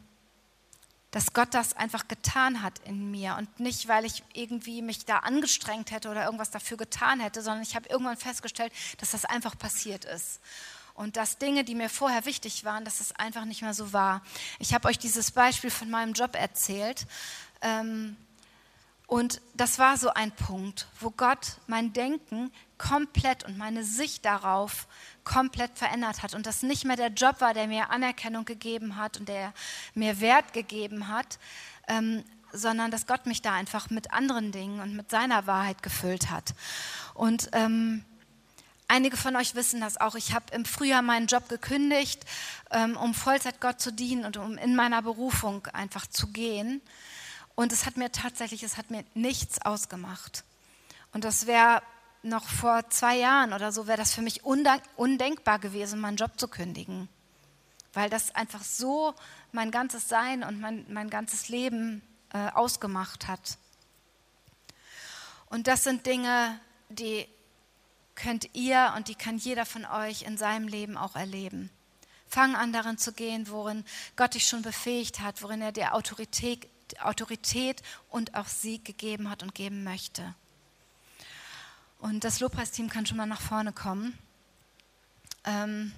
dass 1.11 1.33
Gott 1.33 1.55
das 1.55 1.75
einfach 1.75 2.07
getan 2.09 2.63
hat 2.63 2.81
in 2.85 3.11
mir 3.11 3.37
und 3.37 3.61
nicht, 3.61 3.89
weil 3.89 4.05
ich 4.05 4.23
irgendwie 4.35 4.83
mich 4.83 5.07
da 5.07 5.21
angestrengt 5.21 5.91
hätte 5.91 6.11
oder 6.11 6.25
irgendwas 6.25 6.51
dafür 6.51 6.77
getan 6.77 7.21
hätte, 7.21 7.41
sondern 7.43 7.63
ich 7.63 7.75
habe 7.77 7.89
irgendwann 7.89 8.17
festgestellt, 8.17 8.73
dass 8.99 9.13
das 9.13 9.25
einfach 9.25 9.57
passiert 9.57 10.05
ist. 10.05 10.41
Und 10.95 11.17
dass 11.17 11.39
Dinge, 11.39 11.63
die 11.63 11.77
mir 11.77 11.89
vorher 11.89 12.25
wichtig 12.25 12.65
waren, 12.65 12.85
dass 12.85 13.01
es 13.01 13.13
einfach 13.13 13.45
nicht 13.45 13.63
mehr 13.63 13.73
so 13.73 13.93
war. 13.93 14.21
Ich 14.59 14.75
habe 14.75 14.89
euch 14.89 14.99
dieses 14.99 15.31
Beispiel 15.31 15.71
von 15.71 15.89
meinem 15.89 16.13
Job 16.13 16.35
erzählt. 16.35 17.07
Ähm, 17.63 18.17
und 19.09 19.41
das 19.55 19.79
war 19.79 19.97
so 19.97 20.11
ein 20.11 20.31
Punkt, 20.33 20.87
wo 21.01 21.11
Gott 21.11 21.57
mein 21.67 21.95
Denken 21.95 22.53
komplett 22.77 23.43
und 23.43 23.57
meine 23.57 23.83
Sicht 23.83 24.27
darauf 24.27 24.87
komplett 25.25 25.79
verändert 25.79 26.23
hat. 26.23 26.35
Und 26.35 26.45
das 26.45 26.63
nicht 26.63 26.85
mehr 26.85 26.97
der 26.97 27.09
Job 27.09 27.41
war, 27.41 27.55
der 27.55 27.69
mir 27.69 27.89
Anerkennung 27.89 28.45
gegeben 28.45 28.97
hat 28.97 29.17
und 29.19 29.27
der 29.27 29.55
mir 29.95 30.21
Wert 30.21 30.53
gegeben 30.53 31.09
hat, 31.09 31.39
ähm, 31.89 32.23
sondern 32.53 32.91
dass 32.91 33.07
Gott 33.07 33.25
mich 33.25 33.41
da 33.41 33.55
einfach 33.55 33.89
mit 33.89 34.13
anderen 34.13 34.53
Dingen 34.53 34.81
und 34.81 34.95
mit 34.95 35.11
seiner 35.11 35.47
Wahrheit 35.47 35.83
gefüllt 35.83 36.31
hat. 36.31 36.53
Und 37.15 37.49
ähm, 37.53 38.05
einige 38.89 39.17
von 39.17 39.37
euch 39.37 39.55
wissen 39.55 39.81
das 39.81 39.99
auch. 39.99 40.17
Ich 40.17 40.35
habe 40.35 40.53
im 40.53 40.67
Frühjahr 40.67 41.01
meinen 41.01 41.29
Job 41.29 41.49
gekündigt, 41.49 42.27
ähm, 42.71 42.95
um 42.95 43.15
Vollzeit 43.15 43.59
Gott 43.63 43.81
zu 43.81 43.91
dienen 43.91 44.27
und 44.27 44.37
um 44.37 44.59
in 44.59 44.77
meiner 44.77 45.01
Berufung 45.01 45.67
einfach 45.69 46.07
zu 46.07 46.27
gehen. 46.27 46.83
Und 47.59 47.73
es 47.73 47.87
hat 47.87 47.97
mir 47.97 48.13
tatsächlich, 48.13 48.63
es 48.63 48.77
hat 48.77 48.93
mir 48.93 49.05
nichts 49.15 49.61
ausgemacht. 49.63 50.45
Und 51.13 51.25
das 51.25 51.49
wäre 51.49 51.83
noch 52.23 52.49
vor 52.49 52.89
zwei 52.89 53.17
Jahren 53.17 53.53
oder 53.53 53.73
so, 53.73 53.89
wäre 53.89 53.99
das 53.99 54.15
für 54.15 54.23
mich 54.23 54.45
undenkbar 54.45 55.59
gewesen, 55.59 55.99
meinen 55.99 56.19
Job 56.19 56.39
zu 56.39 56.47
kündigen. 56.47 57.09
Weil 57.95 58.11
das 58.11 58.33
einfach 58.33 58.63
so 58.63 59.13
mein 59.51 59.73
ganzes 59.73 60.09
Sein 60.09 60.45
und 60.45 60.61
mein, 60.61 60.87
mein 60.89 61.11
ganzes 61.11 61.49
Leben 61.49 62.01
äh, 62.33 62.49
ausgemacht 62.51 63.27
hat. 63.27 63.59
Und 65.47 65.67
das 65.67 65.83
sind 65.83 66.07
Dinge, 66.07 66.61
die 66.91 67.27
könnt 68.15 68.55
ihr 68.55 68.93
und 68.97 69.09
die 69.09 69.17
kann 69.17 69.37
jeder 69.37 69.67
von 69.67 69.85
euch 69.85 70.23
in 70.23 70.39
seinem 70.39 70.69
Leben 70.69 70.97
auch 70.97 71.17
erleben. 71.17 71.71
Fang 72.29 72.55
an 72.55 72.73
darin 72.73 72.99
zu 72.99 73.13
gehen, 73.13 73.49
worin 73.51 73.85
Gott 74.15 74.35
dich 74.35 74.47
schon 74.47 74.63
befähigt 74.63 75.19
hat, 75.19 75.43
worin 75.43 75.61
er 75.61 75.73
dir 75.73 75.95
Autorität 75.95 76.69
Autorität 77.01 77.82
und 78.09 78.34
auch 78.34 78.49
Sieg 78.49 78.84
gegeben 78.84 79.30
hat 79.30 79.43
und 79.43 79.55
geben 79.55 79.84
möchte. 79.84 80.34
Und 81.99 82.24
das 82.24 82.41
Lobpreisteam 82.41 82.89
kann 82.89 83.07
schon 83.07 83.16
mal 83.16 83.26
nach 83.26 83.41
vorne 83.41 83.72
kommen. 83.72 84.16
Ähm, 85.45 85.93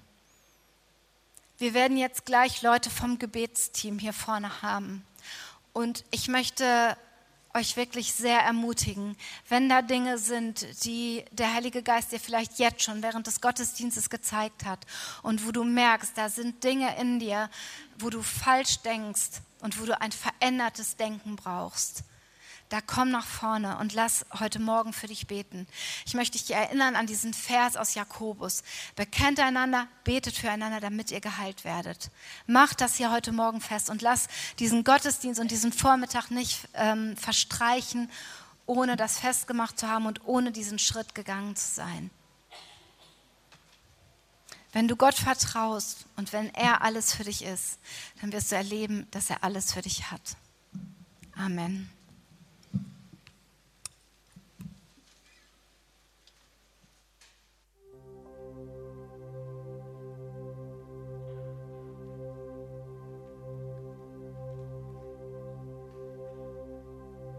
wir 1.58 1.74
werden 1.74 1.98
jetzt 1.98 2.24
gleich 2.24 2.62
Leute 2.62 2.88
vom 2.88 3.18
Gebetsteam 3.18 3.98
hier 3.98 4.14
vorne 4.14 4.62
haben. 4.62 5.04
Und 5.72 6.04
ich 6.10 6.28
möchte 6.28 6.96
euch 7.52 7.76
wirklich 7.76 8.12
sehr 8.12 8.40
ermutigen, 8.40 9.16
wenn 9.48 9.68
da 9.68 9.82
Dinge 9.82 10.18
sind, 10.18 10.84
die 10.84 11.24
der 11.32 11.52
Heilige 11.52 11.82
Geist 11.82 12.12
dir 12.12 12.20
vielleicht 12.20 12.58
jetzt 12.58 12.82
schon 12.82 13.02
während 13.02 13.26
des 13.26 13.40
Gottesdienstes 13.40 14.08
gezeigt 14.08 14.64
hat 14.64 14.86
und 15.22 15.46
wo 15.46 15.50
du 15.50 15.64
merkst, 15.64 16.16
da 16.16 16.28
sind 16.28 16.62
Dinge 16.62 16.96
in 17.00 17.18
dir, 17.18 17.50
wo 17.98 18.08
du 18.08 18.22
falsch 18.22 18.78
denkst 18.78 19.42
und 19.60 19.80
wo 19.80 19.86
du 19.86 20.00
ein 20.00 20.12
verändertes 20.12 20.96
Denken 20.96 21.36
brauchst 21.36 22.04
da 22.70 22.80
komm 22.80 23.10
nach 23.10 23.26
vorne 23.26 23.78
und 23.78 23.92
lass 23.94 24.24
heute 24.38 24.60
Morgen 24.60 24.92
für 24.92 25.08
dich 25.08 25.26
beten. 25.26 25.66
Ich 26.06 26.14
möchte 26.14 26.38
dich 26.38 26.50
erinnern 26.52 26.94
an 26.94 27.06
diesen 27.06 27.34
Vers 27.34 27.76
aus 27.76 27.94
Jakobus. 27.94 28.62
Bekennt 28.94 29.40
einander, 29.40 29.88
betet 30.04 30.36
füreinander, 30.36 30.78
damit 30.78 31.10
ihr 31.10 31.20
geheilt 31.20 31.64
werdet. 31.64 32.10
Mach 32.46 32.72
das 32.72 32.94
hier 32.94 33.10
heute 33.10 33.32
Morgen 33.32 33.60
fest 33.60 33.90
und 33.90 34.02
lass 34.02 34.28
diesen 34.60 34.84
Gottesdienst 34.84 35.40
und 35.40 35.50
diesen 35.50 35.72
Vormittag 35.72 36.30
nicht 36.30 36.68
ähm, 36.74 37.16
verstreichen, 37.16 38.08
ohne 38.66 38.96
das 38.96 39.18
festgemacht 39.18 39.78
zu 39.78 39.88
haben 39.88 40.06
und 40.06 40.24
ohne 40.24 40.52
diesen 40.52 40.78
Schritt 40.78 41.16
gegangen 41.16 41.56
zu 41.56 41.74
sein. 41.74 42.10
Wenn 44.72 44.88
du 44.88 44.96
Gott 44.96 45.14
vertraust 45.14 46.06
und 46.16 46.32
wenn 46.32 46.54
er 46.54 46.82
alles 46.82 47.12
für 47.14 47.24
dich 47.24 47.44
ist, 47.44 47.78
dann 48.20 48.32
wirst 48.32 48.52
du 48.52 48.56
erleben, 48.56 49.06
dass 49.10 49.30
er 49.30 49.42
alles 49.42 49.72
für 49.72 49.82
dich 49.82 50.10
hat. 50.10 50.36
Amen. 51.36 51.90